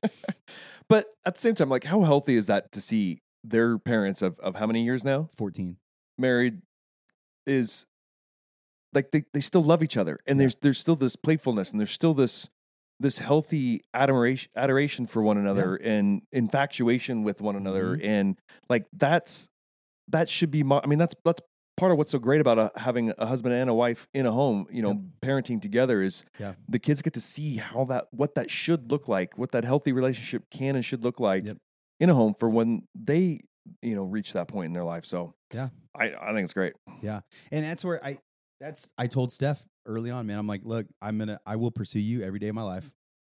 but 0.88 1.05
at 1.26 1.34
the 1.34 1.40
same 1.40 1.55
time, 1.55 1.68
like, 1.68 1.84
how 1.84 2.03
healthy 2.03 2.36
is 2.36 2.47
that 2.47 2.70
to 2.72 2.80
see 2.80 3.22
their 3.42 3.78
parents 3.78 4.22
of, 4.22 4.38
of 4.40 4.55
how 4.57 4.66
many 4.66 4.84
years 4.84 5.05
now 5.05 5.28
Fourteen. 5.36 5.76
married 6.16 6.62
is 7.47 7.86
like 8.95 9.11
they, 9.11 9.24
they 9.34 9.40
still 9.40 9.62
love 9.62 9.82
each 9.82 9.97
other 9.99 10.16
and 10.26 10.38
Yeah. 10.38 10.45
there's 10.45 10.57
there's 10.62 10.78
still 10.78 10.97
this 10.97 11.16
playfulness 11.16 11.70
and 11.72 11.80
there's 11.80 11.90
still 11.90 12.14
this 12.14 12.49
this 13.05 13.18
healthy 13.18 13.80
adoration 13.92 14.50
adoration 14.57 15.07
for 15.07 15.22
one 15.22 15.36
another 15.38 15.76
and 15.76 16.22
infatuation 16.32 17.22
with 17.22 17.40
one 17.40 17.55
another 17.57 17.96
Mm-hmm. 17.96 18.07
and 18.07 18.38
like 18.68 18.86
that's 18.92 19.48
that 20.09 20.28
should 20.28 20.50
be 20.50 20.62
I 20.62 20.86
mean 20.86 20.98
that's 20.98 21.14
that's 21.24 21.40
part 21.76 21.90
of 21.92 21.98
what's 21.98 22.12
so 22.12 22.18
great 22.18 22.40
about 22.40 22.59
a, 22.59 22.70
having 22.76 23.12
a 23.18 23.26
husband 23.26 23.52
and 23.55 23.68
a 23.68 23.74
wife 23.74 24.07
in 24.14 24.26
a 24.26 24.32
home 24.32 24.66
you 24.70 24.80
know 24.82 24.90
Yep. 24.92 24.98
parenting 25.22 25.61
together 25.61 26.02
is 26.02 26.24
Yeah. 26.38 26.55
the 26.68 26.78
kids 26.78 27.02
get 27.02 27.12
to 27.14 27.20
see 27.20 27.57
how 27.57 27.84
that 27.86 28.07
what 28.11 28.34
that 28.36 28.50
should 28.50 28.90
look 28.90 29.09
like 29.09 29.36
what 29.36 29.50
that 29.52 29.64
healthy 29.64 29.92
relationship 29.92 30.44
can 30.50 30.76
and 30.76 30.84
should 30.84 31.02
look 31.05 31.20
like 31.20 31.44
Yep. 31.44 31.57
in 32.00 32.11
a 32.11 32.14
home 32.14 32.34
for 32.38 32.48
when 32.48 32.86
they 32.94 33.40
you 33.82 33.94
know 33.94 34.05
reach 34.05 34.32
that 34.34 34.48
point 34.48 34.66
in 34.66 34.72
their 34.72 34.84
life 34.84 35.05
so 35.05 35.34
Yeah. 35.52 35.68
I, 35.96 36.07
I 36.20 36.32
think 36.32 36.44
it's 36.44 36.55
great 36.55 36.74
Yeah. 37.02 37.20
And 37.52 37.64
that's 37.64 37.84
where 37.84 38.02
I 38.05 38.18
that's 38.61 38.90
I 38.96 39.07
told 39.09 39.32
Steph 39.32 39.62
early 39.87 40.11
on, 40.11 40.26
man. 40.26 40.39
I'm 40.39 40.47
like, 40.47 40.64
look, 40.64 40.87
I'm 41.01 41.18
gonna 41.18 41.41
I 41.47 41.57
will 41.57 41.70
pursue 41.70 42.01
you 42.01 42.22
every 42.22 42.39
day 42.39 42.49
of 42.49 42.55
my 42.55 42.62
life. 42.62 42.93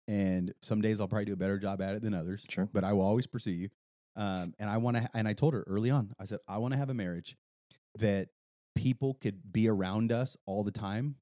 And 0.07 0.53
some 0.61 0.81
days 0.81 1.01
I'll 1.01 1.07
probably 1.07 1.25
do 1.25 1.33
a 1.33 1.37
better 1.37 1.57
job 1.57 1.81
at 1.81 1.95
it 1.95 2.01
than 2.01 2.13
others. 2.13 2.45
Sure. 2.49 2.69
But 2.71 2.83
I 2.83 2.93
will 2.93 3.05
always 3.05 3.27
pursue 3.27 3.51
you. 3.51 3.69
Um, 4.15 4.53
and 4.57 4.69
I 4.69 4.77
want 4.77 4.97
to 4.97 5.09
and 5.13 5.27
I 5.27 5.33
told 5.33 5.53
her 5.53 5.63
early 5.67 5.91
on, 5.91 6.13
I 6.19 6.25
said, 6.25 6.39
I 6.47 6.57
want 6.57 6.73
to 6.73 6.77
have 6.77 6.89
a 6.89 6.93
marriage 6.93 7.35
that 7.99 8.29
people 8.75 9.15
could 9.15 9.51
be 9.51 9.67
around 9.67 10.11
us 10.11 10.37
all 10.45 10.63
the 10.63 10.71
time 10.71 11.15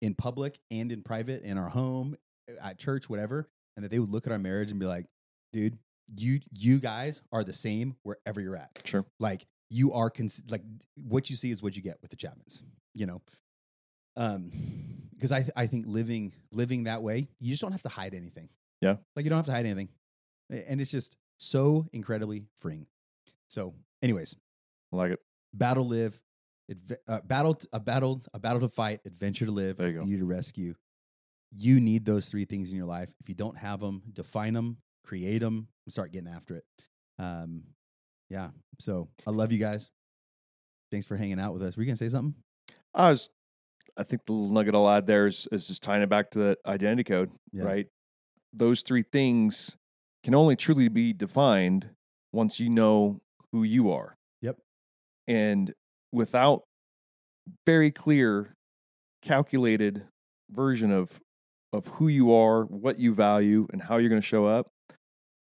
in 0.00 0.14
public 0.14 0.58
and 0.70 0.92
in 0.92 1.02
private, 1.02 1.42
in 1.42 1.58
our 1.58 1.68
home, 1.68 2.16
at 2.62 2.78
church, 2.78 3.08
whatever, 3.08 3.48
and 3.76 3.84
that 3.84 3.90
they 3.90 3.98
would 3.98 4.10
look 4.10 4.26
at 4.26 4.32
our 4.32 4.38
marriage 4.38 4.70
and 4.70 4.78
be 4.78 4.86
like, 4.86 5.06
dude, 5.52 5.78
you 6.16 6.40
you 6.56 6.78
guys 6.78 7.22
are 7.32 7.44
the 7.44 7.52
same 7.52 7.96
wherever 8.02 8.40
you're 8.40 8.56
at 8.56 8.70
sure 8.84 9.04
like 9.20 9.44
you 9.70 9.92
are 9.92 10.10
cons- 10.10 10.42
like 10.48 10.62
what 10.94 11.28
you 11.28 11.36
see 11.36 11.50
is 11.50 11.62
what 11.62 11.76
you 11.76 11.82
get 11.82 11.98
with 12.00 12.10
the 12.10 12.16
Chapmans, 12.16 12.62
you 12.94 13.06
know. 13.06 13.20
Um, 14.18 14.50
because 15.14 15.32
I 15.32 15.40
th- 15.40 15.52
I 15.56 15.66
think 15.66 15.86
living 15.88 16.32
living 16.52 16.84
that 16.84 17.02
way, 17.02 17.28
you 17.40 17.50
just 17.50 17.62
don't 17.62 17.72
have 17.72 17.82
to 17.82 17.88
hide 17.88 18.14
anything. 18.14 18.48
Yeah. 18.80 18.96
like 19.16 19.24
you 19.24 19.30
don't 19.30 19.38
have 19.38 19.46
to 19.46 19.52
hide 19.52 19.64
anything, 19.66 19.88
and 20.50 20.80
it's 20.80 20.90
just 20.90 21.16
so 21.38 21.86
incredibly 21.92 22.46
freeing. 22.56 22.86
So, 23.48 23.74
anyways, 24.02 24.36
I 24.92 24.96
like 24.96 25.12
it 25.12 25.20
battle 25.54 25.86
live, 25.86 26.20
adve- 26.70 26.98
uh, 27.08 27.20
battle 27.24 27.54
t- 27.54 27.68
a 27.72 27.80
battle 27.80 28.20
a 28.34 28.38
battle 28.38 28.60
to 28.60 28.68
fight, 28.68 29.00
adventure 29.06 29.46
to 29.46 29.50
live, 29.52 29.78
There 29.78 29.90
you 29.90 30.18
to 30.18 30.24
rescue. 30.24 30.74
You 31.50 31.80
need 31.80 32.04
those 32.04 32.28
three 32.30 32.44
things 32.44 32.70
in 32.70 32.76
your 32.76 32.86
life. 32.86 33.12
If 33.20 33.28
you 33.28 33.34
don't 33.34 33.56
have 33.56 33.80
them, 33.80 34.02
define 34.12 34.52
them, 34.52 34.76
create 35.04 35.38
them, 35.38 35.66
and 35.86 35.92
start 35.92 36.12
getting 36.12 36.28
after 36.28 36.56
it. 36.56 36.64
Um, 37.18 37.62
yeah. 38.30 38.50
So 38.78 39.08
I 39.26 39.30
love 39.30 39.50
you 39.50 39.58
guys. 39.58 39.90
Thanks 40.92 41.06
for 41.06 41.16
hanging 41.16 41.40
out 41.40 41.52
with 41.54 41.62
us. 41.62 41.76
Were 41.76 41.82
you 41.82 41.86
gonna 41.88 41.96
say 41.96 42.08
something? 42.10 42.34
I 42.94 43.10
was, 43.10 43.30
I 43.98 44.04
think 44.04 44.24
the 44.26 44.32
little 44.32 44.50
nugget 44.54 44.74
I'll 44.74 44.88
add 44.88 45.06
there 45.06 45.26
is, 45.26 45.48
is 45.50 45.66
just 45.66 45.82
tying 45.82 46.02
it 46.02 46.08
back 46.08 46.30
to 46.30 46.38
the 46.38 46.58
identity 46.66 47.04
code, 47.04 47.30
Yeah. 47.52 47.64
right? 47.64 47.86
Those 48.52 48.82
three 48.82 49.02
things 49.02 49.76
can 50.24 50.34
only 50.34 50.54
truly 50.56 50.88
be 50.88 51.12
defined 51.12 51.90
once 52.32 52.60
you 52.60 52.70
know 52.70 53.18
who 53.52 53.62
you 53.64 53.90
are. 53.90 54.14
Yep. 54.42 54.56
And 55.26 55.72
without 56.12 56.62
very 57.66 57.90
clear, 57.90 58.54
calculated 59.22 60.04
version 60.50 60.90
of 60.92 61.18
of 61.72 61.86
who 61.88 62.08
you 62.08 62.32
are, 62.32 62.64
what 62.64 62.98
you 62.98 63.12
value, 63.12 63.66
and 63.72 63.82
how 63.82 63.98
you're 63.98 64.08
going 64.08 64.20
to 64.20 64.26
show 64.26 64.46
up, 64.46 64.68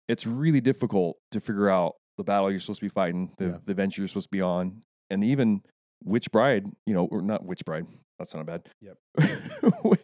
it's 0.09 0.27
really 0.27 0.61
difficult 0.61 1.17
to 1.31 1.41
figure 1.41 1.71
out 1.71 1.95
the 2.19 2.25
battle 2.25 2.51
you're 2.51 2.61
supposed 2.61 2.81
to 2.81 2.85
be 2.85 2.91
fighting, 2.91 3.33
the, 3.39 3.45
Yeah. 3.47 3.59
the 3.65 3.73
venture 3.73 4.03
you're 4.03 4.09
supposed 4.09 4.27
to 4.31 4.37
be 4.37 4.43
on, 4.43 4.83
and 5.09 5.25
even 5.25 5.63
which 6.05 6.31
bride, 6.31 6.67
you 6.87 6.95
know, 6.95 7.07
or 7.07 7.23
not 7.23 7.45
which 7.45 7.65
bride. 7.65 7.87
That's 8.19 8.35
not 8.35 8.47
bad. 8.47 8.69
Yep. 8.81 8.97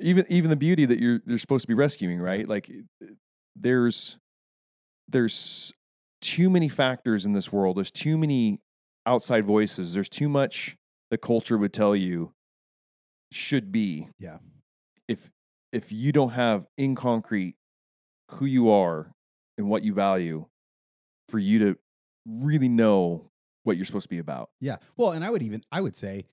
even 0.00 0.24
even 0.28 0.50
the 0.50 0.56
beauty 0.56 0.84
that 0.84 0.98
you're 0.98 1.20
you're 1.26 1.38
supposed 1.38 1.62
to 1.62 1.68
be 1.68 1.74
rescuing, 1.74 2.18
right? 2.18 2.48
Like 2.48 2.70
there's 3.54 4.18
there's 5.08 5.72
too 6.20 6.48
many 6.50 6.68
factors 6.68 7.26
in 7.26 7.32
this 7.32 7.52
world. 7.52 7.76
There's 7.76 7.90
too 7.90 8.16
many 8.16 8.60
outside 9.06 9.44
voices. 9.44 9.94
There's 9.94 10.08
too 10.08 10.28
much 10.28 10.76
the 11.10 11.18
culture 11.18 11.58
would 11.58 11.72
tell 11.72 11.94
you 11.94 12.32
should 13.30 13.70
be. 13.70 14.08
Yeah. 14.18 14.38
If 15.08 15.30
if 15.72 15.92
you 15.92 16.12
don't 16.12 16.30
have 16.30 16.66
in 16.76 16.94
concrete 16.94 17.56
who 18.32 18.46
you 18.46 18.70
are 18.70 19.12
and 19.58 19.68
what 19.68 19.84
you 19.84 19.92
value, 19.92 20.46
for 21.28 21.38
you 21.38 21.58
to 21.58 21.78
really 22.26 22.68
know 22.68 23.30
what 23.64 23.76
you're 23.76 23.84
supposed 23.86 24.04
to 24.04 24.08
be 24.08 24.18
about. 24.18 24.50
Yeah. 24.60 24.76
Well, 24.96 25.12
and 25.12 25.24
I 25.24 25.30
would 25.30 25.42
even 25.42 25.62
I 25.70 25.80
would 25.80 25.96
say 25.96 26.26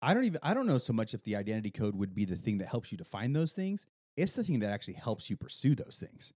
I 0.00 0.14
don't 0.14 0.24
even 0.24 0.40
I 0.42 0.54
don't 0.54 0.66
know 0.66 0.78
so 0.78 0.92
much 0.92 1.14
if 1.14 1.22
the 1.22 1.36
identity 1.36 1.70
code 1.70 1.94
would 1.96 2.14
be 2.14 2.24
the 2.24 2.36
thing 2.36 2.58
that 2.58 2.68
helps 2.68 2.90
you 2.92 2.98
define 2.98 3.32
those 3.32 3.52
things. 3.52 3.86
It's 4.16 4.34
the 4.34 4.44
thing 4.44 4.58
that 4.60 4.72
actually 4.72 4.94
helps 4.94 5.30
you 5.30 5.36
pursue 5.36 5.74
those 5.74 5.98
things. 6.04 6.32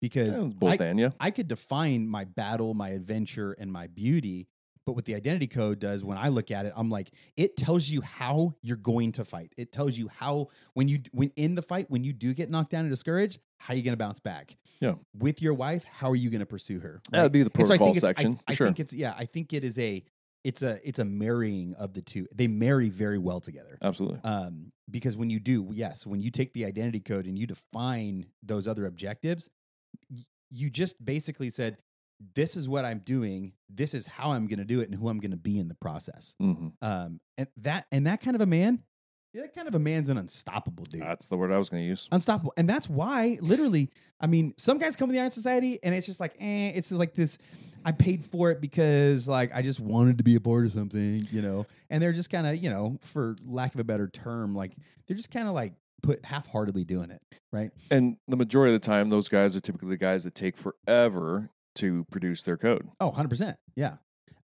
Because 0.00 0.38
Yeah, 0.38 0.46
both 0.46 0.80
I, 0.80 0.84
and 0.84 1.00
yeah. 1.00 1.10
I 1.18 1.30
could 1.30 1.48
define 1.48 2.06
my 2.06 2.24
battle, 2.24 2.74
my 2.74 2.90
adventure, 2.90 3.52
and 3.58 3.72
my 3.72 3.86
beauty. 3.86 4.46
But 4.86 4.92
what 4.92 5.04
the 5.04 5.16
identity 5.16 5.48
code 5.48 5.80
does 5.80 6.04
when 6.04 6.16
I 6.16 6.28
look 6.28 6.52
at 6.52 6.64
it, 6.64 6.72
I'm 6.76 6.88
like, 6.88 7.10
it 7.36 7.56
tells 7.56 7.88
you 7.90 8.00
how 8.02 8.54
you're 8.62 8.76
going 8.76 9.10
to 9.12 9.24
fight. 9.24 9.52
It 9.56 9.72
tells 9.72 9.98
you 9.98 10.08
how 10.08 10.46
when 10.74 10.86
you 10.86 11.00
when 11.10 11.32
in 11.34 11.56
the 11.56 11.62
fight, 11.62 11.90
when 11.90 12.04
you 12.04 12.12
do 12.12 12.32
get 12.32 12.48
knocked 12.50 12.70
down 12.70 12.82
and 12.82 12.90
discouraged, 12.90 13.40
how 13.58 13.74
are 13.74 13.76
you 13.76 13.82
gonna 13.82 13.96
bounce 13.96 14.20
back? 14.20 14.56
Yeah. 14.80 14.94
With 15.18 15.42
your 15.42 15.54
wife, 15.54 15.84
how 15.84 16.08
are 16.10 16.16
you 16.16 16.30
gonna 16.30 16.46
pursue 16.46 16.78
her? 16.80 17.00
That 17.10 17.24
would 17.24 17.32
be 17.32 17.42
the 17.42 17.50
And 17.52 17.66
so 17.66 17.74
I 17.74 17.76
protocol 17.78 17.86
think 17.88 17.96
it's- 17.96 18.04
I- 18.04 18.22
section. 18.22 18.40
I, 18.46 18.54
sure. 18.54 18.66
think 18.68 18.78
it's 18.80 18.92
yeah, 18.92 19.12
I 19.18 19.24
think 19.24 19.52
it 19.52 19.64
is 19.64 19.76
a 19.78 20.04
it's 20.44 20.62
a 20.62 20.78
it's 20.88 21.00
a 21.00 21.04
marrying 21.04 21.74
of 21.74 21.92
the 21.92 22.02
two. 22.02 22.28
They 22.32 22.46
marry 22.46 22.88
very 22.88 23.18
well 23.18 23.40
together. 23.40 23.78
Absolutely. 23.82 24.20
Um, 24.22 24.70
because 24.88 25.16
when 25.16 25.30
you 25.30 25.40
do, 25.40 25.68
yes, 25.72 26.06
when 26.06 26.20
you 26.20 26.30
take 26.30 26.52
the 26.52 26.64
identity 26.64 27.00
code 27.00 27.26
and 27.26 27.36
you 27.36 27.48
define 27.48 28.26
those 28.44 28.68
other 28.68 28.86
objectives, 28.86 29.50
you 30.50 30.70
just 30.70 31.04
basically 31.04 31.50
said, 31.50 31.78
"This 32.34 32.56
is 32.56 32.68
what 32.68 32.84
I'm 32.84 32.98
doing. 33.00 33.52
This 33.68 33.94
is 33.94 34.06
how 34.06 34.32
I'm 34.32 34.46
going 34.46 34.58
to 34.58 34.64
do 34.64 34.80
it, 34.80 34.88
and 34.88 34.98
who 34.98 35.08
I'm 35.08 35.18
going 35.18 35.30
to 35.32 35.36
be 35.36 35.58
in 35.58 35.68
the 35.68 35.74
process." 35.74 36.34
hmm 36.38 36.68
Um, 36.82 37.20
and 37.38 37.48
that 37.58 37.86
and 37.92 38.06
that 38.06 38.20
kind 38.20 38.34
of 38.34 38.40
a 38.42 38.46
man, 38.46 38.82
yeah, 39.32 39.42
that 39.42 39.54
kind 39.54 39.68
of 39.68 39.74
a 39.74 39.78
man's 39.78 40.08
an 40.08 40.18
unstoppable 40.18 40.84
dude. 40.84 41.02
That's 41.02 41.26
the 41.26 41.36
word 41.36 41.52
I 41.52 41.58
was 41.58 41.68
going 41.68 41.82
to 41.82 41.88
use. 41.88 42.08
unstoppable, 42.12 42.52
and 42.56 42.68
that's 42.68 42.88
why, 42.88 43.38
literally, 43.40 43.90
I 44.20 44.26
mean, 44.26 44.54
some 44.56 44.78
guys 44.78 44.96
come 44.96 45.08
to 45.08 45.12
the 45.12 45.20
Iron 45.20 45.30
Society, 45.30 45.78
and 45.82 45.94
it's 45.94 46.06
just 46.06 46.20
like, 46.20 46.34
eh, 46.40 46.72
it's 46.74 46.88
just 46.88 46.98
like 46.98 47.14
this. 47.14 47.38
I 47.84 47.92
paid 47.92 48.24
for 48.24 48.50
it 48.50 48.60
because, 48.60 49.28
like, 49.28 49.54
I 49.54 49.62
just 49.62 49.78
wanted 49.78 50.18
to 50.18 50.24
be 50.24 50.34
a 50.34 50.40
part 50.40 50.64
of 50.64 50.72
something, 50.72 51.24
you 51.30 51.40
know. 51.40 51.66
And 51.88 52.02
they're 52.02 52.12
just 52.12 52.30
kind 52.30 52.44
of, 52.44 52.56
you 52.56 52.68
know, 52.68 52.98
for 53.00 53.36
lack 53.46 53.74
of 53.74 53.80
a 53.80 53.84
better 53.84 54.08
term, 54.08 54.56
like 54.56 54.72
they're 55.06 55.16
just 55.16 55.30
kind 55.30 55.46
of 55.46 55.54
like 55.54 55.74
put 56.02 56.24
half-heartedly 56.24 56.82
doing 56.84 57.12
it, 57.12 57.22
right? 57.52 57.70
And 57.90 58.16
the 58.26 58.36
majority 58.36 58.74
of 58.74 58.80
the 58.80 58.84
time, 58.84 59.08
those 59.10 59.28
guys 59.28 59.54
are 59.54 59.60
typically 59.60 59.90
the 59.90 59.96
guys 59.98 60.24
that 60.24 60.34
take 60.34 60.56
forever 60.56 61.50
to 61.76 62.04
produce 62.10 62.42
their 62.42 62.56
code. 62.56 62.88
Oh, 63.00 63.10
100%. 63.12 63.56
Yeah. 63.74 63.96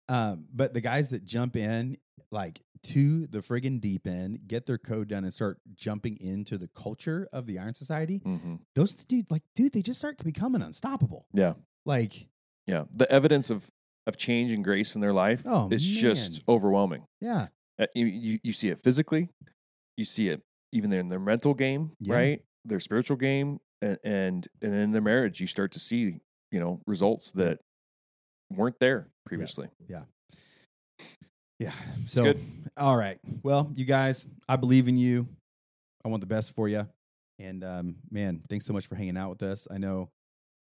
Um, 0.08 0.46
but 0.54 0.74
the 0.74 0.82
guys 0.82 1.10
that 1.10 1.26
jump 1.26 1.56
in 1.56 1.98
like 2.32 2.62
to 2.84 3.26
the 3.28 3.40
friggin' 3.40 3.82
deep 3.82 4.06
end, 4.06 4.40
get 4.48 4.66
their 4.68 4.78
code 4.78 5.08
done 5.08 5.24
and 5.24 5.34
start 5.34 5.60
jumping 5.74 6.18
into 6.22 6.58
the 6.58 6.68
culture 6.68 7.28
of 7.34 7.48
the 7.48 7.58
Iron 7.58 7.74
Society, 7.74 8.18
hmm 8.24 8.56
those 8.76 8.94
dude 8.94 9.30
like 9.32 9.42
dude, 9.56 9.72
they 9.74 9.82
just 9.82 10.00
start 10.00 10.18
becoming 10.24 10.62
unstoppable. 10.62 11.26
Yeah. 11.34 11.54
Like, 11.86 12.28
Yeah. 12.68 12.84
The 12.92 13.12
evidence 13.12 13.50
of, 13.50 13.70
of 14.08 14.18
change 14.18 14.52
and 14.52 14.64
grace 14.64 14.94
in 14.96 15.02
their 15.02 15.14
life 15.14 15.44
Oh, 15.48 15.70
is 15.72 15.86
just 15.86 16.44
overwhelming. 16.48 17.06
yeah. 17.22 17.48
Uh, 17.80 17.88
You, 17.96 18.06
you, 18.06 18.40
you 18.44 18.52
see 18.52 18.70
it 18.70 18.80
physically, 18.80 19.30
you 19.98 20.06
see 20.06 20.30
it 20.30 20.42
even 20.72 20.94
in 20.94 21.10
their 21.10 21.20
mental 21.20 21.54
game, 21.56 21.94
Yeah. 22.00 22.16
right? 22.16 22.42
Their 22.66 22.80
spiritual 22.80 23.18
game, 23.18 23.60
and, 23.82 23.98
and 24.04 24.48
and 24.62 24.74
in 24.76 24.92
their 24.92 25.02
marriage, 25.02 25.40
you 25.42 25.48
start 25.48 25.72
to 25.74 25.80
see 25.80 26.20
you 26.56 26.62
know 26.62 26.80
results 26.88 27.34
that 27.34 27.60
weren't 28.50 28.80
there 28.80 29.10
previously. 29.26 29.68
Yeah. 29.90 30.04
Yeah. 31.60 31.74
So, 32.08 32.24
good. 32.24 32.40
all 32.78 32.96
right. 32.96 33.20
Well, 33.44 33.72
you 33.76 33.84
guys, 33.84 34.26
I 34.48 34.56
believe 34.56 34.88
in 34.88 34.98
you. 34.98 35.28
I 36.06 36.08
want 36.08 36.22
the 36.22 36.28
best 36.28 36.56
for 36.56 36.70
you. 36.70 36.88
And 37.40 37.62
um, 37.66 37.96
man, 38.10 38.42
thanks 38.50 38.66
so 38.66 38.72
much 38.72 38.88
for 38.88 38.96
hanging 38.96 39.18
out 39.18 39.32
with 39.32 39.44
us. 39.44 39.68
I 39.70 39.80
know 39.80 40.12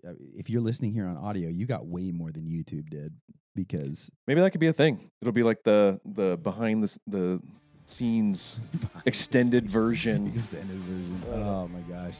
uh, 0.07 0.12
if 0.18 0.49
you're 0.49 0.62
listening 0.62 0.95
here 0.95 1.07
on 1.07 1.18
audio, 1.18 1.51
you 1.51 1.66
got 1.66 1.87
way 1.87 2.11
more 2.12 2.30
than 2.30 2.47
YouTube 2.47 2.89
did 2.89 3.12
because 3.55 4.11
Maybe 4.26 4.41
that 4.41 4.51
could 4.51 4.61
be 4.61 4.68
a 4.68 4.72
thing. 4.72 5.11
It'll 5.20 5.32
be 5.32 5.43
like 5.43 5.64
the 5.64 6.01
the 6.07 6.39
behind 6.39 6.82
the 6.82 6.99
the 7.07 7.41
scenes 7.87 8.61
extended 9.07 9.66
version. 9.66 10.26
Extended 10.35 10.76
version. 10.76 11.22
Uh, 11.28 11.35
oh 11.37 11.68
my 11.68 11.80
gosh. 11.80 12.18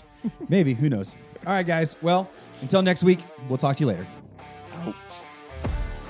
Maybe. 0.49 0.75
Who 0.75 0.89
knows? 0.89 1.17
All 1.47 1.53
right, 1.53 1.67
guys. 1.67 1.97
Well, 2.03 2.31
until 2.63 2.83
next 2.83 3.05
week, 3.05 3.21
we'll 3.49 3.59
talk 3.59 3.77
to 3.77 3.81
you 3.81 3.87
later. 3.89 4.07
Out. 4.75 5.25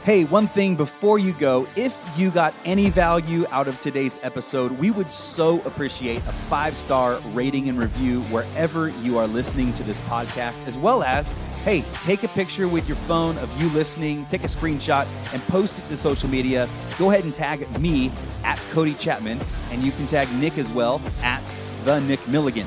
Hey, 0.04 0.24
one 0.24 0.48
thing 0.48 0.76
before 0.76 1.18
you 1.18 1.32
go 1.32 1.66
if 1.76 2.06
you 2.14 2.30
got 2.30 2.52
any 2.66 2.90
value 2.90 3.46
out 3.50 3.68
of 3.68 3.80
today's 3.80 4.18
episode, 4.22 4.70
we 4.72 4.90
would 4.90 5.10
so 5.10 5.62
appreciate 5.62 6.18
a 6.18 6.32
five 6.32 6.76
star 6.76 7.18
rating 7.32 7.70
and 7.70 7.78
review 7.78 8.20
wherever 8.24 8.90
you 8.90 9.16
are 9.16 9.26
listening 9.26 9.72
to 9.72 9.82
this 9.82 9.98
podcast, 10.02 10.66
as 10.66 10.76
well 10.76 11.02
as, 11.02 11.30
hey, 11.64 11.82
take 12.02 12.22
a 12.22 12.28
picture 12.28 12.68
with 12.68 12.86
your 12.86 12.98
phone 12.98 13.38
of 13.38 13.62
you 13.62 13.70
listening, 13.70 14.26
take 14.26 14.44
a 14.44 14.46
screenshot, 14.46 15.06
and 15.32 15.42
post 15.44 15.78
it 15.78 15.88
to 15.88 15.96
social 15.96 16.28
media. 16.28 16.68
Go 16.98 17.10
ahead 17.10 17.24
and 17.24 17.32
tag 17.32 17.66
me 17.80 18.12
at 18.44 18.58
Cody 18.72 18.92
Chapman, 18.92 19.40
and 19.70 19.82
you 19.82 19.90
can 19.92 20.06
tag 20.06 20.30
Nick 20.34 20.58
as 20.58 20.68
well 20.72 21.00
at 21.22 21.42
the 21.86 21.98
Nick 22.00 22.28
Milligan. 22.28 22.66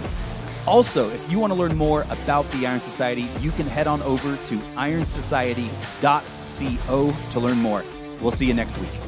Also, 0.68 1.10
if 1.12 1.32
you 1.32 1.40
want 1.40 1.52
to 1.52 1.58
learn 1.58 1.78
more 1.78 2.02
about 2.10 2.50
the 2.52 2.68
Iron 2.68 2.82
Society, 2.82 3.30
you 3.40 3.52
can 3.52 3.66
head 3.66 3.88
on 3.88 4.02
over 4.02 4.36
to 4.36 4.60
ironsociety.co 4.76 7.16
to 7.32 7.40
learn 7.40 7.58
more. 7.58 7.86
We'll 8.20 8.32
see 8.32 8.46
you 8.46 8.54
next 8.54 8.78
week. 8.78 9.07